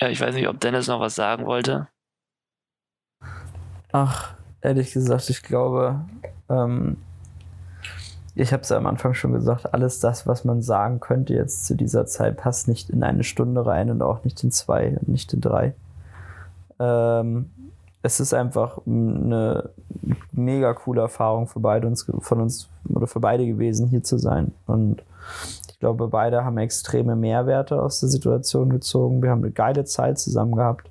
Ja, 0.00 0.08
ich 0.08 0.20
weiß 0.20 0.34
nicht, 0.34 0.48
ob 0.48 0.60
Dennis 0.60 0.86
noch 0.86 1.00
was 1.00 1.14
sagen 1.14 1.46
wollte. 1.46 1.88
Ach, 3.92 4.34
ehrlich 4.60 4.92
gesagt, 4.92 5.30
ich 5.30 5.42
glaube, 5.42 6.04
ähm, 6.48 6.96
ich 8.36 8.52
habe 8.52 8.62
es 8.62 8.72
am 8.72 8.86
Anfang 8.86 9.14
schon 9.14 9.32
gesagt, 9.32 9.72
alles 9.72 10.00
das, 10.00 10.26
was 10.26 10.44
man 10.44 10.60
sagen 10.60 11.00
könnte 11.00 11.34
jetzt 11.34 11.66
zu 11.66 11.76
dieser 11.76 12.06
Zeit, 12.06 12.36
passt 12.36 12.66
nicht 12.66 12.90
in 12.90 13.02
eine 13.02 13.22
Stunde 13.22 13.64
rein 13.64 13.90
und 13.90 14.02
auch 14.02 14.24
nicht 14.24 14.42
in 14.42 14.50
zwei 14.50 14.96
und 14.98 15.08
nicht 15.08 15.32
in 15.32 15.40
drei. 15.40 15.74
Ähm, 16.80 17.50
es 18.02 18.20
ist 18.20 18.34
einfach 18.34 18.80
eine 18.86 19.70
mega 20.32 20.74
coole 20.74 21.02
Erfahrung 21.02 21.46
für 21.46 21.60
beide 21.60 21.86
uns, 21.86 22.06
von 22.18 22.40
uns 22.40 22.68
oder 22.88 23.06
für 23.06 23.20
beide 23.20 23.46
gewesen, 23.46 23.86
hier 23.86 24.02
zu 24.02 24.18
sein. 24.18 24.52
Und 24.66 25.02
ich 25.70 25.78
glaube, 25.78 26.08
beide 26.08 26.44
haben 26.44 26.58
extreme 26.58 27.16
Mehrwerte 27.16 27.80
aus 27.80 28.00
der 28.00 28.08
Situation 28.08 28.68
gezogen. 28.68 29.22
Wir 29.22 29.30
haben 29.30 29.42
eine 29.42 29.52
geile 29.52 29.84
Zeit 29.84 30.18
zusammen 30.18 30.56
gehabt. 30.56 30.90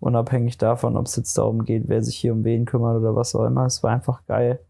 Unabhängig 0.00 0.58
davon, 0.58 0.96
ob 0.96 1.06
es 1.06 1.16
jetzt 1.16 1.36
darum 1.36 1.64
geht, 1.64 1.88
wer 1.88 2.02
sich 2.04 2.16
hier 2.16 2.32
um 2.32 2.44
wen 2.44 2.66
kümmert 2.66 2.98
oder 2.98 3.16
was 3.16 3.34
auch 3.34 3.44
immer. 3.44 3.66
Es 3.66 3.82
war 3.82 3.90
einfach 3.90 4.20
geil, 4.26 4.60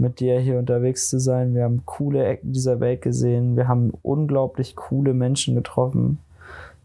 mit 0.00 0.20
dir 0.20 0.40
hier 0.40 0.58
unterwegs 0.58 1.08
zu 1.08 1.20
sein. 1.20 1.54
Wir 1.54 1.64
haben 1.64 1.82
coole 1.84 2.24
Ecken 2.24 2.52
dieser 2.52 2.80
Welt 2.80 3.02
gesehen. 3.02 3.56
Wir 3.56 3.68
haben 3.68 3.92
unglaublich 4.02 4.74
coole 4.74 5.14
Menschen 5.14 5.54
getroffen 5.54 6.18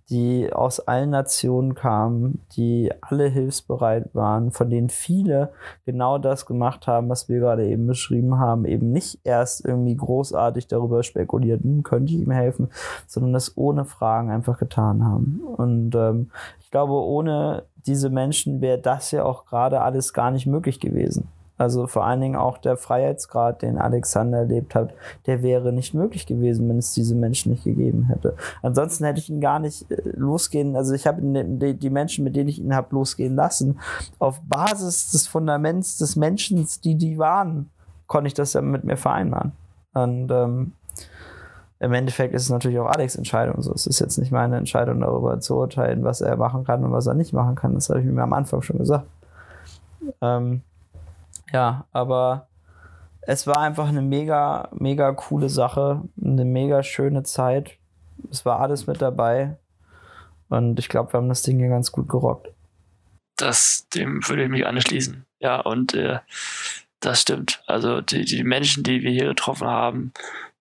die 0.09 0.53
aus 0.53 0.79
allen 0.81 1.09
Nationen 1.09 1.73
kamen, 1.73 2.39
die 2.55 2.91
alle 3.01 3.27
hilfsbereit 3.27 4.13
waren, 4.13 4.51
von 4.51 4.69
denen 4.69 4.89
viele 4.89 5.51
genau 5.85 6.19
das 6.19 6.45
gemacht 6.45 6.85
haben, 6.85 7.09
was 7.09 7.27
wir 7.27 7.39
gerade 7.39 7.67
eben 7.67 7.87
beschrieben 7.87 8.37
haben, 8.37 8.65
eben 8.65 8.91
nicht 8.91 9.19
erst 9.23 9.65
irgendwie 9.65 9.95
großartig 9.95 10.67
darüber 10.67 11.01
spekulierten, 11.01 11.81
könnte 11.81 12.13
ich 12.13 12.19
ihm 12.19 12.31
helfen, 12.31 12.69
sondern 13.07 13.33
das 13.33 13.57
ohne 13.57 13.85
Fragen 13.85 14.29
einfach 14.29 14.59
getan 14.59 15.03
haben. 15.03 15.41
Und 15.57 15.95
ähm, 15.95 16.29
ich 16.59 16.69
glaube, 16.69 16.93
ohne 16.93 17.63
diese 17.87 18.11
Menschen 18.11 18.61
wäre 18.61 18.77
das 18.77 19.09
ja 19.09 19.23
auch 19.23 19.45
gerade 19.45 19.81
alles 19.81 20.13
gar 20.13 20.29
nicht 20.29 20.45
möglich 20.45 20.79
gewesen. 20.79 21.27
Also 21.57 21.87
vor 21.87 22.05
allen 22.05 22.19
Dingen 22.19 22.35
auch 22.35 22.57
der 22.57 22.75
Freiheitsgrad, 22.75 23.61
den 23.61 23.77
Alexander 23.77 24.39
erlebt 24.39 24.75
hat, 24.75 24.93
der 25.25 25.41
wäre 25.41 25.71
nicht 25.71 25.93
möglich 25.93 26.25
gewesen, 26.25 26.67
wenn 26.67 26.77
es 26.77 26.93
diese 26.93 27.15
Menschen 27.15 27.51
nicht 27.51 27.63
gegeben 27.63 28.03
hätte. 28.03 28.35
Ansonsten 28.61 29.05
hätte 29.05 29.19
ich 29.19 29.29
ihn 29.29 29.39
gar 29.39 29.59
nicht 29.59 29.89
äh, 29.89 30.01
losgehen, 30.15 30.75
also 30.75 30.93
ich 30.93 31.07
habe 31.07 31.21
die 31.21 31.89
Menschen, 31.89 32.23
mit 32.23 32.35
denen 32.35 32.49
ich 32.49 32.59
ihn 32.59 32.75
habe 32.75 32.93
losgehen 32.93 33.35
lassen, 33.35 33.79
auf 34.19 34.41
Basis 34.41 35.11
des 35.11 35.27
Fundaments 35.27 35.97
des 35.97 36.15
Menschen, 36.15 36.67
die 36.83 36.95
die 36.95 37.17
waren, 37.17 37.69
konnte 38.07 38.27
ich 38.27 38.33
das 38.33 38.53
ja 38.53 38.61
mit 38.61 38.83
mir 38.83 38.97
vereinbaren. 38.97 39.53
Und 39.93 40.29
ähm, 40.31 40.73
im 41.79 41.93
Endeffekt 41.93 42.33
ist 42.33 42.43
es 42.43 42.49
natürlich 42.49 42.79
auch 42.79 42.87
Alex' 42.87 43.15
Entscheidung. 43.15 43.61
So, 43.61 43.73
es 43.73 43.87
ist 43.87 43.99
jetzt 43.99 44.17
nicht 44.17 44.31
meine 44.31 44.57
Entscheidung 44.57 45.01
darüber 45.01 45.39
zu 45.39 45.55
urteilen, 45.55 46.03
was 46.03 46.21
er 46.21 46.35
machen 46.35 46.63
kann 46.63 46.83
und 46.83 46.91
was 46.91 47.07
er 47.07 47.13
nicht 47.13 47.33
machen 47.33 47.55
kann. 47.55 47.73
Das 47.73 47.89
habe 47.89 47.99
ich 47.99 48.05
mir 48.05 48.23
am 48.23 48.33
Anfang 48.33 48.61
schon 48.61 48.77
gesagt. 48.77 49.05
Ähm, 50.21 50.61
ja, 51.55 51.87
aber 51.93 52.49
es 53.21 53.47
war 53.47 53.59
einfach 53.59 53.87
eine 53.87 54.01
mega, 54.01 54.67
mega 54.73 55.13
coole 55.13 55.47
Sache, 55.47 56.01
eine 56.21 56.43
mega 56.43 56.83
schöne 56.83 57.23
Zeit. 57.23 57.77
Es 58.29 58.45
war 58.45 58.59
alles 58.59 58.87
mit 58.87 59.01
dabei. 59.01 59.55
Und 60.49 60.77
ich 60.79 60.89
glaube, 60.89 61.13
wir 61.13 61.17
haben 61.17 61.29
das 61.29 61.43
Ding 61.43 61.57
hier 61.57 61.69
ganz 61.69 61.93
gut 61.93 62.09
gerockt. 62.09 62.49
Das, 63.37 63.87
dem 63.95 64.27
würde 64.27 64.43
ich 64.43 64.49
mich 64.49 64.67
anschließen. 64.67 65.25
Ja, 65.39 65.61
und 65.61 65.93
äh, 65.93 66.19
das 66.99 67.21
stimmt. 67.21 67.63
Also 67.67 68.01
die, 68.01 68.25
die 68.25 68.43
Menschen, 68.43 68.83
die 68.83 69.01
wir 69.01 69.11
hier 69.11 69.27
getroffen 69.27 69.67
haben, 69.67 70.11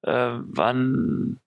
äh, 0.03 0.12
waren 0.12 1.40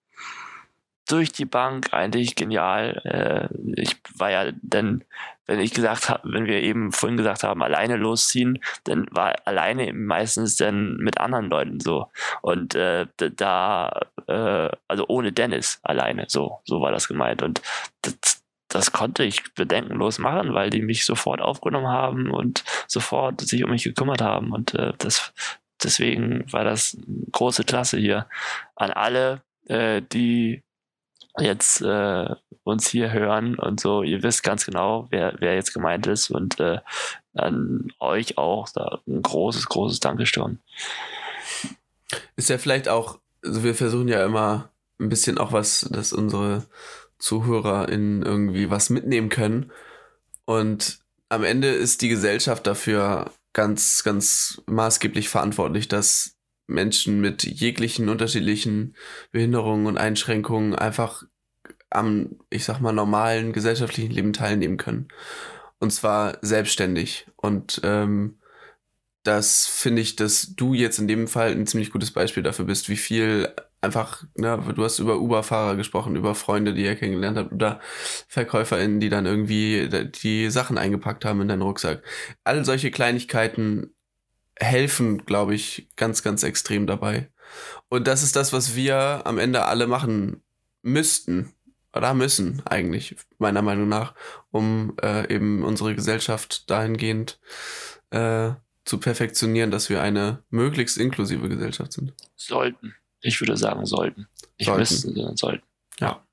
durch 1.08 1.32
die 1.32 1.46
Bank 1.46 1.94
eigentlich 1.94 2.36
genial. 2.36 3.02
Äh, 3.04 3.82
ich 3.82 3.98
war 4.16 4.32
ja 4.32 4.52
dann, 4.62 5.04
wenn 5.46 5.60
ich 5.60 5.74
gesagt 5.74 6.10
habe, 6.10 6.32
wenn 6.32 6.46
wir 6.46 6.62
eben 6.62 6.92
vorhin 6.92 7.18
gesagt 7.18 7.44
haben, 7.44 7.64
alleine 7.64 7.96
losziehen, 7.96 8.60
dann 8.84 9.08
war 9.12 9.36
alleine 9.46 9.94
meistens 9.94 10.58
dann 10.58 10.98
mit 10.98 11.20
anderen 11.20 11.50
Leuten 11.50 11.80
so. 11.80 12.12
Und 12.42 12.76
äh, 12.76 13.08
da, 13.18 14.02
äh, 14.28 14.70
also 14.88 15.06
ohne 15.08 15.32
Dennis 15.32 15.80
alleine, 15.84 16.26
so, 16.28 16.60
so 16.66 16.82
war 16.82 16.92
das 16.92 17.08
gemeint. 17.08 17.42
Und 17.42 17.62
das, 18.02 18.44
das 18.68 18.92
konnte 18.92 19.24
ich 19.24 19.54
bedenkenlos 19.54 20.20
machen, 20.20 20.54
weil 20.54 20.70
die 20.70 20.82
mich 20.82 21.06
sofort 21.06 21.42
aufgenommen 21.42 21.88
haben 21.88 22.32
und 22.32 22.64
sofort 22.88 23.42
sich 23.42 23.64
um 23.64 23.72
mich 23.72 23.84
gekümmert 23.84 24.22
haben. 24.22 24.52
Und 24.52 24.74
äh, 24.74 24.94
das 24.98 25.34
deswegen 25.84 26.52
war 26.52 26.64
das 26.64 26.98
große 27.32 27.64
Klasse 27.64 27.98
hier. 27.98 28.28
An 28.76 28.92
alle, 28.92 29.42
äh, 29.68 30.02
die 30.02 30.64
jetzt 31.40 31.82
äh, 31.82 32.28
uns 32.64 32.88
hier 32.90 33.12
hören 33.12 33.58
und 33.58 33.80
so, 33.80 34.04
ihr 34.04 34.24
wisst 34.24 34.44
ganz 34.44 34.66
genau, 34.66 35.08
wer, 35.10 35.36
wer 35.40 35.56
jetzt 35.56 35.74
gemeint 35.74 36.08
ist 36.08 36.30
und 36.30 36.60
äh, 36.60 36.80
an 37.34 37.92
euch 38.00 38.38
auch 38.38 38.70
da 38.70 39.00
ein 39.08 39.22
großes, 39.22 39.68
großes 39.68 40.00
Dankeschön. 40.00 40.60
Ist 42.36 42.50
ja 42.50 42.58
vielleicht 42.58 42.90
auch, 42.90 43.20
also 43.44 43.64
wir 43.64 43.76
versuchen 43.76 44.08
ja 44.08 44.26
immer 44.26 44.70
ein 45.00 45.10
bisschen 45.10 45.38
auch 45.38 45.52
was, 45.52 45.88
dass 45.92 46.14
unsere 46.14 46.66
Zuhörer 47.20 47.90
in 47.90 48.24
irgendwie 48.24 48.70
was 48.70 48.90
mitnehmen 48.90 49.30
können 49.30 49.72
und 50.46 51.00
am 51.30 51.44
Ende 51.44 51.70
ist 51.70 52.02
die 52.02 52.10
Gesellschaft 52.10 52.66
dafür 52.68 53.32
ganz, 53.54 54.04
ganz 54.04 54.62
maßgeblich 54.68 55.30
verantwortlich, 55.30 55.88
dass 55.88 56.37
Menschen 56.68 57.22
mit 57.22 57.44
jeglichen 57.44 58.10
unterschiedlichen 58.10 58.96
Behinderungen 59.32 59.88
und 59.88 59.98
Einschränkungen 59.98 60.76
einfach 60.76 61.24
am, 61.90 62.38
ich 62.50 62.66
sag 62.66 62.80
mal, 62.82 62.92
normalen 62.92 63.54
gesellschaftlichen 63.54 64.12
Leben 64.12 64.34
teilnehmen 64.34 64.78
können. 64.78 65.08
Und 65.80 65.92
zwar 65.92 66.38
selbstständig. 66.42 67.28
Und 67.36 67.82
ähm, 67.84 68.40
das 69.24 69.66
finde 69.66 70.02
ich, 70.02 70.16
dass 70.16 70.56
du 70.56 70.74
jetzt 70.74 71.00
in 71.00 71.08
dem 71.08 71.28
Fall 71.28 71.52
ein 71.52 71.68
ziemlich 71.68 71.92
gutes 71.92 72.12
Beispiel 72.12 72.44
dafür 72.44 72.66
bist, 72.66 72.90
wie 72.90 72.98
viel 72.98 73.54
einfach, 73.82 74.24
ne, 74.36 74.60
du 74.76 74.84
hast 74.84 75.00
über 75.00 75.20
Uber-Fahrer 75.20 75.76
gesprochen, 75.76 76.16
über 76.16 76.34
Freunde, 76.34 76.74
die 76.74 76.84
ihr 76.84 76.96
kennengelernt 76.96 77.38
habt, 77.38 77.54
oder 77.54 77.80
VerkäuferInnen, 78.28 79.00
die 79.00 79.10
dann 79.10 79.26
irgendwie 79.26 79.90
die 80.24 80.50
Sachen 80.50 80.78
eingepackt 80.78 81.26
haben 81.26 81.42
in 81.42 81.48
deinen 81.48 81.62
Rucksack. 81.62 82.04
All 82.44 82.66
solche 82.66 82.90
Kleinigkeiten 82.90 83.94
helfen, 84.60 85.26
glaube 85.26 85.56
ich, 85.56 85.88
ganz, 85.96 86.24
ganz 86.24 86.44
extrem 86.44 86.88
dabei. 86.88 87.30
Und 87.90 88.08
das 88.08 88.24
ist 88.24 88.36
das, 88.36 88.54
was 88.54 88.76
wir 88.76 89.22
am 89.26 89.38
Ende 89.38 89.66
alle 89.66 89.88
machen 89.88 90.42
müssten 90.82 91.54
oder 91.94 92.14
müssen 92.14 92.62
eigentlich, 92.66 93.16
meiner 93.40 93.62
Meinung 93.62 93.90
nach, 93.90 94.14
um 94.52 94.96
äh, 95.02 95.34
eben 95.34 95.64
unsere 95.64 95.96
Gesellschaft 95.96 96.70
dahingehend 96.70 97.40
äh, 98.12 98.52
zu 98.86 99.00
perfektionieren, 99.00 99.72
dass 99.72 99.90
wir 99.90 100.02
eine 100.02 100.44
möglichst 100.50 100.98
inklusive 100.98 101.50
Gesellschaft 101.50 101.94
sind. 101.94 102.14
Sollten. 102.36 102.96
Ich 103.22 103.40
würde 103.42 103.58
sagen, 103.58 103.86
sollten. 103.86 104.28
Nicht 104.58 104.68
sollten. 104.68 104.80
müssten, 104.80 105.16
sondern 105.16 105.38
sollten. 105.38 105.64
Ja. 106.00 106.24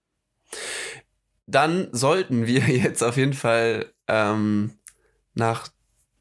Dann 1.46 1.88
sollten 1.92 2.46
wir 2.46 2.60
jetzt 2.68 3.02
auf 3.02 3.16
jeden 3.16 3.32
Fall 3.32 3.92
ähm, 4.06 4.78
nach 5.34 5.68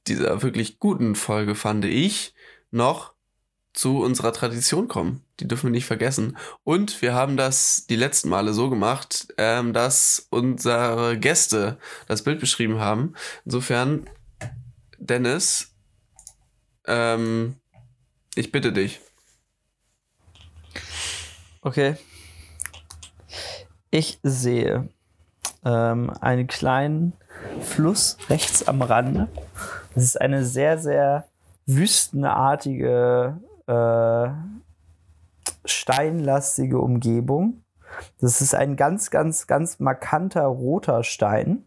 dieser 0.08 0.41
wirklich 0.41 0.80
guten 0.80 1.16
Folge, 1.16 1.56
fand 1.56 1.86
ich, 1.86 2.34
noch 2.72 3.14
zu 3.74 4.01
unserer 4.01 4.34
Tradition 4.34 4.88
kommen. 4.88 5.24
Die 5.39 5.47
dürfen 5.47 5.68
wir 5.68 5.72
nicht 5.72 5.86
vergessen. 5.86 6.38
Und 6.64 7.01
wir 7.01 7.14
haben 7.14 7.38
das 7.38 7.88
die 7.88 7.95
letzten 7.95 8.30
Male 8.30 8.54
so 8.54 8.70
gemacht, 8.70 9.34
ähm, 9.38 9.74
dass 9.74 10.28
unsere 10.30 11.18
Gäste 11.18 11.80
das 12.08 12.24
Bild 12.24 12.39
beschrieben 12.39 12.80
haben. 12.80 13.14
Insofern, 13.45 14.10
Dennis, 14.99 15.74
ähm, 16.86 17.56
ich 18.36 18.51
bitte 18.51 18.72
dich. 18.74 19.01
Okay. 21.62 21.95
Ich 23.89 24.20
sehe 24.22 24.89
ähm, 25.66 26.12
einen 26.22 26.47
kleinen 26.47 27.14
Fluss 27.62 28.18
rechts 28.30 28.68
am 28.68 28.82
Rande. 28.82 29.28
Das 29.96 30.04
ist 30.04 30.20
eine 30.20 30.44
sehr, 30.44 30.78
sehr 30.78 31.26
wüstenartige, 31.66 33.38
äh, 33.68 34.30
steinlastige 35.66 36.80
Umgebung. 36.80 37.64
Das 38.20 38.41
ist 38.41 38.56
ein 38.56 38.76
ganz, 38.76 39.12
ganz, 39.12 39.48
ganz 39.48 39.80
markanter 39.80 40.46
roter 40.46 41.04
Stein 41.04 41.66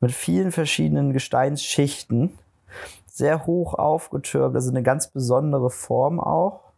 mit 0.00 0.12
vielen 0.12 0.50
verschiedenen 0.50 1.12
Gesteinsschichten. 1.12 2.38
Sehr 3.06 3.46
hoch 3.46 3.74
aufgetürmt, 3.74 4.54
also 4.54 4.70
eine 4.70 4.82
ganz 4.82 5.08
besondere 5.08 5.70
Form 5.70 6.18
auch. 6.18 6.72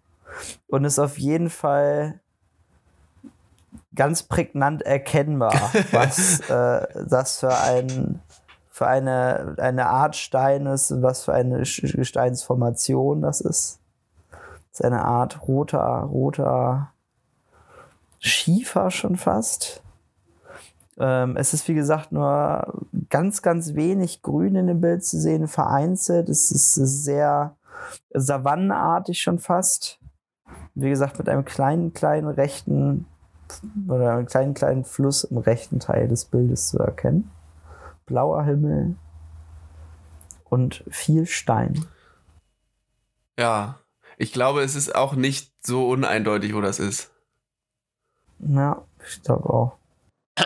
Und 0.66 0.84
ist 0.84 0.98
auf 0.98 1.18
jeden 1.18 1.48
Fall 1.48 2.20
ganz 3.94 4.22
prägnant 4.22 4.82
erkennbar, 4.82 5.54
was 5.92 6.40
äh, 6.48 6.86
das 7.08 7.40
für 7.40 7.56
ein 7.56 8.20
für 8.70 8.88
eine, 8.88 9.54
eine 9.58 9.86
Art 9.86 10.16
Stein 10.16 10.66
ist 10.66 10.90
und 10.90 11.00
was 11.00 11.22
für 11.22 11.32
eine 11.32 11.58
Gesteinsformation 11.58 13.22
das 13.22 13.40
ist. 13.40 13.78
Das 14.72 14.80
ist 14.80 14.84
eine 14.84 15.04
Art 15.04 15.46
roter, 15.46 16.00
roter 16.00 16.90
Schiefer 18.18 18.90
schon 18.90 19.14
fast. 19.14 19.80
Ähm, 20.98 21.36
es 21.36 21.54
ist 21.54 21.68
wie 21.68 21.74
gesagt 21.74 22.10
nur 22.10 22.82
ganz, 23.10 23.42
ganz 23.42 23.74
wenig 23.74 24.22
Grün 24.22 24.56
in 24.56 24.66
dem 24.66 24.80
Bild 24.80 25.04
zu 25.04 25.20
sehen, 25.20 25.46
vereinzelt. 25.46 26.28
Es 26.28 26.50
ist 26.50 26.74
sehr 26.74 27.54
savannenartig 28.12 29.20
schon 29.20 29.38
fast. 29.38 30.00
Wie 30.74 30.90
gesagt, 30.90 31.18
mit 31.18 31.28
einem 31.28 31.44
kleinen, 31.44 31.92
kleinen 31.92 32.26
rechten 32.26 33.06
oder 33.88 34.12
einem 34.12 34.26
kleinen, 34.26 34.54
kleinen 34.54 34.84
Fluss 34.84 35.24
im 35.24 35.38
rechten 35.38 35.80
Teil 35.80 36.08
des 36.08 36.24
Bildes 36.24 36.68
zu 36.68 36.78
erkennen. 36.78 37.30
Blauer 38.06 38.44
Himmel 38.44 38.96
und 40.44 40.84
viel 40.90 41.26
Stein. 41.26 41.84
Ja, 43.38 43.80
ich 44.18 44.32
glaube, 44.32 44.62
es 44.62 44.74
ist 44.74 44.94
auch 44.94 45.14
nicht 45.14 45.52
so 45.62 45.88
uneindeutig, 45.88 46.54
wo 46.54 46.60
das 46.60 46.78
ist. 46.78 47.10
Ja, 48.38 48.84
ich 49.06 49.22
glaube 49.22 49.48
auch. 49.50 49.76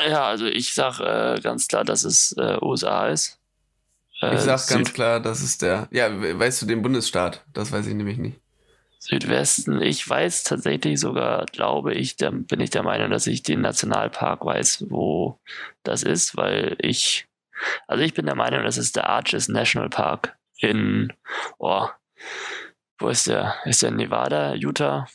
Ja, 0.09 0.25
also 0.27 0.47
ich 0.47 0.75
sag 0.75 1.01
äh, 1.01 1.41
ganz 1.41 1.67
klar, 1.69 1.85
dass 1.85 2.05
es 2.05 2.33
äh, 2.39 2.59
USA 2.63 3.09
ist. 3.09 3.39
Äh, 4.21 4.35
Ich 4.35 4.41
sag 4.41 4.67
ganz 4.69 4.69
Süd 4.89 4.95
klar, 4.95 5.21
das 5.21 5.41
ist 5.43 5.63
der. 5.63 5.89
Ja, 5.91 6.21
we- 6.21 6.39
weißt 6.39 6.63
du 6.63 6.67
den 6.67 6.83
Bundesstaat? 6.83 7.45
Das 7.53 7.73
weiß 7.73 7.87
ich 7.87 7.95
nämlich 7.95 8.19
nicht. 8.19 8.39
Südwesten. 8.99 9.81
Ich 9.81 10.09
weiß 10.09 10.45
tatsächlich 10.45 10.99
sogar, 11.01 11.47
glaube 11.47 11.95
ich, 11.95 12.17
da 12.17 12.31
bin 12.31 12.61
ich 12.61 12.71
der 12.71 12.83
Meinung, 12.83 13.11
dass 13.11 13.27
ich 13.27 13.43
den 13.43 13.61
Nationalpark 13.61 14.45
weiß, 14.45 14.87
wo 14.91 15.39
das 15.85 16.03
ist, 16.03 16.37
weil 16.37 16.77
ich, 16.81 17.29
also 17.87 18.03
ich 18.03 18.15
bin 18.15 18.27
der 18.27 18.35
Meinung, 18.35 18.65
das 18.65 18.77
ist 18.77 18.97
der 18.97 19.09
Arches 19.09 19.49
National 19.49 19.89
Park 19.89 20.37
in, 20.59 21.13
oh, 21.59 21.87
wo 22.99 23.09
ist 23.09 23.29
der? 23.29 23.55
Ist 23.65 23.83
der 23.83 23.91
in 23.91 23.97
Nevada, 23.97 24.55
Utah, 24.55 25.07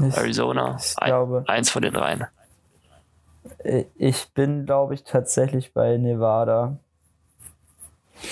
Ich, 0.00 0.16
Arizona? 0.16 0.76
ich 0.80 0.98
Ein, 0.98 1.08
glaube, 1.08 1.44
eins 1.46 1.70
von 1.70 1.82
den 1.82 1.94
dreien. 1.94 2.26
ich 3.96 4.28
bin, 4.34 4.66
glaube 4.66 4.94
ich, 4.94 5.04
tatsächlich 5.04 5.72
bei 5.72 5.96
Nevada. 5.96 6.78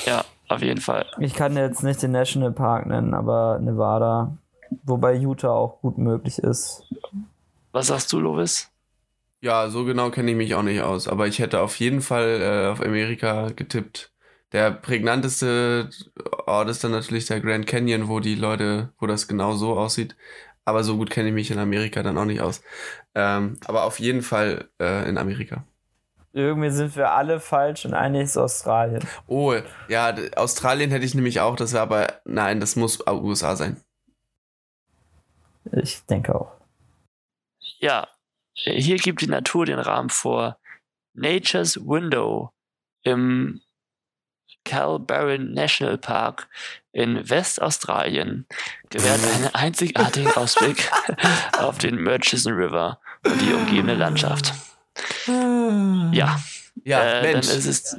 Ja, 0.04 0.24
auf 0.48 0.62
jeden 0.62 0.80
Fall. 0.80 1.06
Ich 1.20 1.34
kann 1.34 1.56
jetzt 1.56 1.84
nicht 1.84 2.02
den 2.02 2.10
National 2.10 2.50
Park 2.52 2.86
nennen, 2.86 3.14
aber 3.14 3.58
Nevada. 3.60 4.36
Wobei 4.84 5.14
Utah 5.14 5.52
auch 5.52 5.80
gut 5.80 5.98
möglich 5.98 6.38
ist. 6.38 6.82
Was 7.72 7.88
sagst 7.88 8.12
du, 8.12 8.20
Lovis? 8.20 8.70
Ja, 9.40 9.68
so 9.68 9.84
genau 9.84 10.10
kenne 10.10 10.30
ich 10.30 10.36
mich 10.36 10.54
auch 10.54 10.62
nicht 10.62 10.80
aus, 10.80 11.08
aber 11.08 11.26
ich 11.26 11.38
hätte 11.38 11.60
auf 11.60 11.76
jeden 11.78 12.00
Fall 12.00 12.40
äh, 12.40 12.72
auf 12.72 12.80
Amerika 12.80 13.50
getippt. 13.50 14.12
Der 14.52 14.70
prägnanteste 14.70 15.90
Ort 16.46 16.68
ist 16.70 16.82
dann 16.82 16.92
natürlich 16.92 17.26
der 17.26 17.40
Grand 17.40 17.66
Canyon, 17.66 18.08
wo 18.08 18.20
die 18.20 18.34
Leute, 18.34 18.92
wo 18.98 19.06
das 19.06 19.28
genau 19.28 19.52
so 19.52 19.78
aussieht. 19.78 20.16
Aber 20.64 20.82
so 20.82 20.96
gut 20.96 21.10
kenne 21.10 21.28
ich 21.28 21.34
mich 21.34 21.50
in 21.50 21.58
Amerika 21.58 22.02
dann 22.02 22.18
auch 22.18 22.24
nicht 22.24 22.40
aus. 22.40 22.62
Ähm, 23.14 23.58
aber 23.66 23.84
auf 23.84 24.00
jeden 24.00 24.22
Fall 24.22 24.68
äh, 24.80 25.08
in 25.08 25.18
Amerika. 25.18 25.64
Irgendwie 26.32 26.70
sind 26.70 26.96
wir 26.96 27.12
alle 27.12 27.40
falsch 27.40 27.86
und 27.86 27.94
eigentlich 27.94 28.24
ist 28.24 28.36
Australien. 28.36 29.02
Oh, 29.26 29.54
ja, 29.88 30.14
Australien 30.36 30.90
hätte 30.90 31.06
ich 31.06 31.14
nämlich 31.14 31.40
auch, 31.40 31.56
das 31.56 31.72
wäre 31.72 31.82
aber, 31.82 32.06
nein, 32.24 32.60
das 32.60 32.76
muss 32.76 32.98
USA 33.06 33.56
sein. 33.56 33.80
Ich 35.72 36.04
denke 36.06 36.34
auch. 36.34 36.52
Ja, 37.78 38.08
hier 38.54 38.96
gibt 38.96 39.20
die 39.20 39.26
Natur 39.26 39.66
den 39.66 39.78
Rahmen 39.78 40.10
vor. 40.10 40.58
Nature's 41.14 41.76
Window 41.76 42.52
im 43.02 43.60
Cal 44.64 44.98
Barron 44.98 45.52
National 45.52 45.96
Park 45.98 46.48
in 46.92 47.28
Westaustralien 47.28 48.46
gewährt 48.90 49.20
einen 49.34 49.54
einzigartigen 49.54 50.30
Ausblick 50.32 50.90
auf 51.58 51.78
den 51.78 52.02
Murchison 52.02 52.54
River 52.54 53.00
und 53.24 53.40
die 53.40 53.52
umgebende 53.52 53.94
Landschaft. 53.94 54.52
Ja, 55.26 56.40
Ja, 56.84 57.02
äh, 57.02 57.22
dann 57.22 57.32
Mensch. 57.32 57.48
ist 57.48 57.66
es 57.66 57.96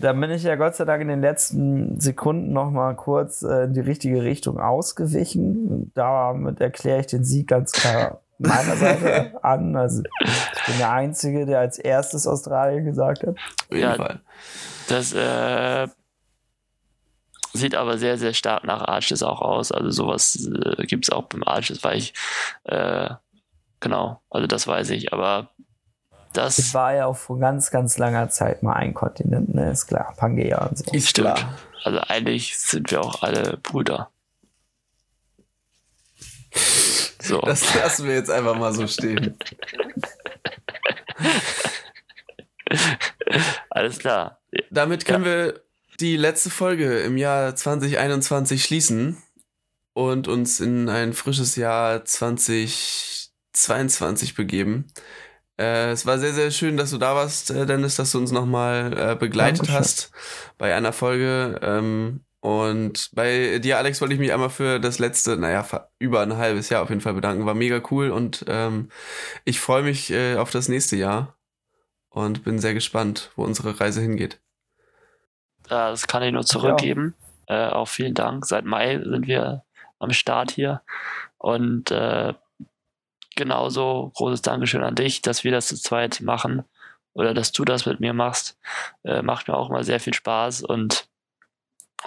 Da 0.00 0.12
bin 0.12 0.30
ich 0.30 0.42
ja 0.42 0.56
Gott 0.56 0.76
sei 0.76 0.84
Dank 0.84 1.02
in 1.02 1.08
den 1.08 1.20
letzten 1.20 2.00
Sekunden 2.00 2.52
noch 2.52 2.70
mal 2.70 2.94
kurz 2.94 3.42
äh, 3.42 3.64
in 3.64 3.74
die 3.74 3.80
richtige 3.80 4.22
Richtung 4.22 4.60
ausgewichen. 4.60 5.90
Damit 5.94 6.60
erkläre 6.60 7.00
ich 7.00 7.06
den 7.06 7.24
Sieg 7.24 7.48
ganz 7.48 7.72
klar 7.72 8.20
meiner 8.38 8.76
Seite 8.76 9.32
an. 9.42 9.76
Also 9.76 10.02
ich 10.20 10.66
bin 10.66 10.78
der 10.78 10.92
Einzige, 10.92 11.46
der 11.46 11.60
als 11.60 11.78
erstes 11.78 12.26
Australien 12.26 12.84
gesagt 12.84 13.22
hat. 13.22 13.30
auf 13.30 13.66
jeden 13.70 13.82
ja, 13.82 13.94
Fall. 13.94 14.20
Das 14.88 15.12
äh, 15.12 15.88
sieht 17.52 17.74
aber 17.74 17.98
sehr, 17.98 18.16
sehr 18.18 18.32
stark 18.32 18.64
nach 18.64 18.82
Arches 18.82 19.22
auch 19.22 19.40
aus. 19.40 19.72
Also 19.72 19.90
sowas 19.90 20.36
äh, 20.46 20.86
gibt 20.86 21.06
es 21.06 21.10
auch 21.10 21.24
beim 21.24 21.42
Arches, 21.44 21.82
weil 21.84 21.98
ich, 21.98 22.14
äh, 22.64 23.10
genau, 23.80 24.20
also 24.30 24.46
das 24.46 24.66
weiß 24.66 24.90
ich. 24.90 25.12
Aber 25.12 25.50
das 26.38 26.72
war 26.72 26.94
ja 26.94 27.06
auch 27.06 27.16
vor 27.16 27.38
ganz, 27.38 27.70
ganz 27.70 27.98
langer 27.98 28.30
Zeit 28.30 28.62
mal 28.62 28.74
ein 28.74 28.94
Kontinent, 28.94 29.54
ne? 29.54 29.72
Ist 29.72 29.86
klar. 29.86 30.14
Pangea 30.16 30.64
und 30.66 30.78
so. 30.78 30.90
Ist 30.92 31.10
stimmt. 31.10 31.34
klar. 31.34 31.58
Also 31.82 31.98
eigentlich 32.00 32.58
sind 32.58 32.90
wir 32.90 33.00
auch 33.00 33.22
alle 33.22 33.58
Brüder. 33.62 34.10
So. 37.20 37.40
Das 37.40 37.74
lassen 37.74 38.06
wir 38.06 38.14
jetzt 38.14 38.30
einfach 38.30 38.56
mal 38.56 38.72
so 38.72 38.86
stehen. 38.86 39.36
Alles 43.70 43.98
klar. 43.98 44.38
Damit 44.70 45.04
können 45.04 45.24
wir 45.24 45.60
die 46.00 46.16
letzte 46.16 46.50
Folge 46.50 47.00
im 47.00 47.16
Jahr 47.16 47.56
2021 47.56 48.62
schließen 48.62 49.20
und 49.92 50.28
uns 50.28 50.60
in 50.60 50.88
ein 50.88 51.12
frisches 51.12 51.56
Jahr 51.56 52.04
2022 52.04 54.34
begeben. 54.34 54.86
Äh, 55.58 55.90
es 55.90 56.06
war 56.06 56.18
sehr, 56.18 56.32
sehr 56.32 56.50
schön, 56.50 56.76
dass 56.76 56.90
du 56.90 56.98
da 56.98 57.14
warst, 57.14 57.50
äh, 57.50 57.66
Dennis, 57.66 57.96
dass 57.96 58.12
du 58.12 58.18
uns 58.18 58.30
nochmal 58.30 58.92
äh, 58.96 59.16
begleitet 59.16 59.60
Dankeschön. 59.60 59.74
hast 59.80 60.10
bei 60.56 60.74
einer 60.74 60.92
Folge. 60.92 61.58
Ähm, 61.62 62.20
und 62.40 63.10
bei 63.14 63.58
dir, 63.58 63.78
Alex, 63.78 64.00
wollte 64.00 64.14
ich 64.14 64.20
mich 64.20 64.32
einmal 64.32 64.50
für 64.50 64.78
das 64.78 65.00
letzte, 65.00 65.36
naja, 65.36 65.66
über 65.98 66.20
ein 66.20 66.36
halbes 66.36 66.68
Jahr 66.68 66.82
auf 66.82 66.88
jeden 66.88 67.00
Fall 67.00 67.14
bedanken. 67.14 67.46
War 67.46 67.54
mega 67.54 67.80
cool 67.90 68.10
und 68.10 68.44
ähm, 68.46 68.90
ich 69.44 69.58
freue 69.58 69.82
mich 69.82 70.10
äh, 70.12 70.36
auf 70.36 70.50
das 70.52 70.68
nächste 70.68 70.94
Jahr 70.94 71.36
und 72.10 72.44
bin 72.44 72.60
sehr 72.60 72.74
gespannt, 72.74 73.32
wo 73.34 73.42
unsere 73.42 73.78
Reise 73.80 74.00
hingeht. 74.00 74.40
Äh, 75.64 75.70
Das 75.70 76.06
kann 76.06 76.22
ich 76.22 76.32
nur 76.32 76.44
zurückgeben. 76.46 77.14
Äh, 77.46 77.66
auch 77.66 77.88
vielen 77.88 78.14
Dank. 78.14 78.46
Seit 78.46 78.64
Mai 78.64 79.00
sind 79.02 79.26
wir 79.26 79.64
am 79.98 80.12
Start 80.12 80.52
hier. 80.52 80.82
Und 81.38 81.90
äh, 81.90 82.34
genauso 83.38 84.12
großes 84.16 84.42
Dankeschön 84.42 84.82
an 84.82 84.94
dich, 84.94 85.22
dass 85.22 85.44
wir 85.44 85.52
das 85.52 85.68
zu 85.68 85.76
zweit 85.76 86.20
machen 86.20 86.64
oder 87.14 87.32
dass 87.32 87.52
du 87.52 87.64
das 87.64 87.86
mit 87.86 88.00
mir 88.00 88.12
machst. 88.12 88.58
Äh, 89.04 89.22
macht 89.22 89.48
mir 89.48 89.54
auch 89.56 89.70
immer 89.70 89.82
sehr 89.84 90.00
viel 90.00 90.12
Spaß 90.14 90.62
und 90.62 91.08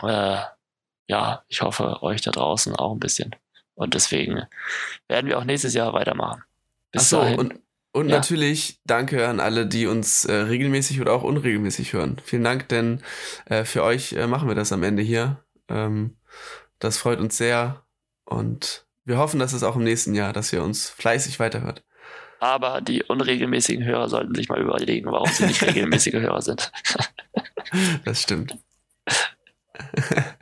äh, 0.03 0.37
ja, 1.07 1.43
ich 1.47 1.61
hoffe 1.61 2.03
euch 2.03 2.21
da 2.21 2.31
draußen 2.31 2.75
auch 2.75 2.93
ein 2.93 2.99
bisschen. 2.99 3.35
Und 3.73 3.95
deswegen 3.95 4.43
werden 5.07 5.27
wir 5.27 5.39
auch 5.39 5.43
nächstes 5.43 5.73
Jahr 5.73 5.93
weitermachen. 5.93 6.43
Bis 6.91 7.03
Achso, 7.03 7.21
dahin. 7.21 7.39
und, 7.39 7.59
und 7.93 8.09
Ja. 8.09 8.17
natürlich 8.17 8.79
danke 8.85 9.27
an 9.27 9.39
alle, 9.39 9.65
die 9.65 9.87
uns 9.87 10.25
äh, 10.25 10.33
regelmäßig 10.33 11.01
oder 11.01 11.13
auch 11.13 11.23
unregelmäßig 11.23 11.93
hören. 11.93 12.21
Vielen 12.23 12.43
Dank, 12.43 12.69
denn 12.69 13.01
äh, 13.45 13.63
für 13.65 13.83
euch 13.83 14.13
äh, 14.13 14.27
machen 14.27 14.47
wir 14.47 14.55
das 14.55 14.71
am 14.71 14.83
Ende 14.83 15.01
hier. 15.01 15.43
Ähm, 15.67 16.17
das 16.79 16.97
freut 16.97 17.19
uns 17.19 17.37
sehr 17.37 17.83
und 18.25 18.85
wir 19.05 19.17
hoffen, 19.17 19.39
dass 19.39 19.53
es 19.53 19.63
auch 19.63 19.75
im 19.75 19.83
nächsten 19.83 20.13
Jahr, 20.13 20.33
dass 20.33 20.53
ihr 20.53 20.63
uns 20.63 20.89
fleißig 20.89 21.39
weiterhört. 21.39 21.83
Aber 22.39 22.81
die 22.81 23.03
unregelmäßigen 23.03 23.85
Hörer 23.85 24.09
sollten 24.09 24.33
sich 24.33 24.49
mal 24.49 24.59
überlegen, 24.59 25.11
warum 25.11 25.29
sie 25.29 25.45
nicht 25.45 25.61
regelmäßige 25.67 26.15
Hörer 26.15 26.41
sind. 26.41 26.71
Das 28.03 28.23
stimmt. 28.23 28.57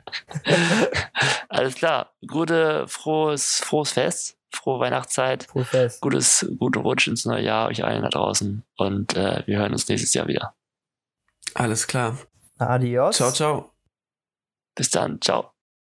Alles 1.48 1.74
klar. 1.76 2.12
Gute, 2.26 2.88
frohes, 2.88 3.60
frohes 3.62 3.92
Fest, 3.92 4.36
frohe 4.52 4.80
Weihnachtszeit, 4.80 5.46
Profess. 5.46 6.00
gutes, 6.00 6.44
guten 6.58 6.80
Rutsch 6.80 7.06
ins 7.06 7.24
neue 7.24 7.44
Jahr 7.44 7.68
euch 7.68 7.84
allen 7.84 8.02
da 8.02 8.08
draußen 8.08 8.64
und 8.76 9.16
äh, 9.16 9.44
wir 9.46 9.58
hören 9.58 9.72
uns 9.72 9.86
nächstes 9.88 10.12
Jahr 10.14 10.26
wieder. 10.26 10.54
Alles 11.54 11.86
klar. 11.86 12.18
Adios. 12.58 13.16
Ciao, 13.16 13.30
ciao. 13.30 13.70
Bis 14.74 14.90
dann, 14.90 15.20
ciao. 15.20 15.52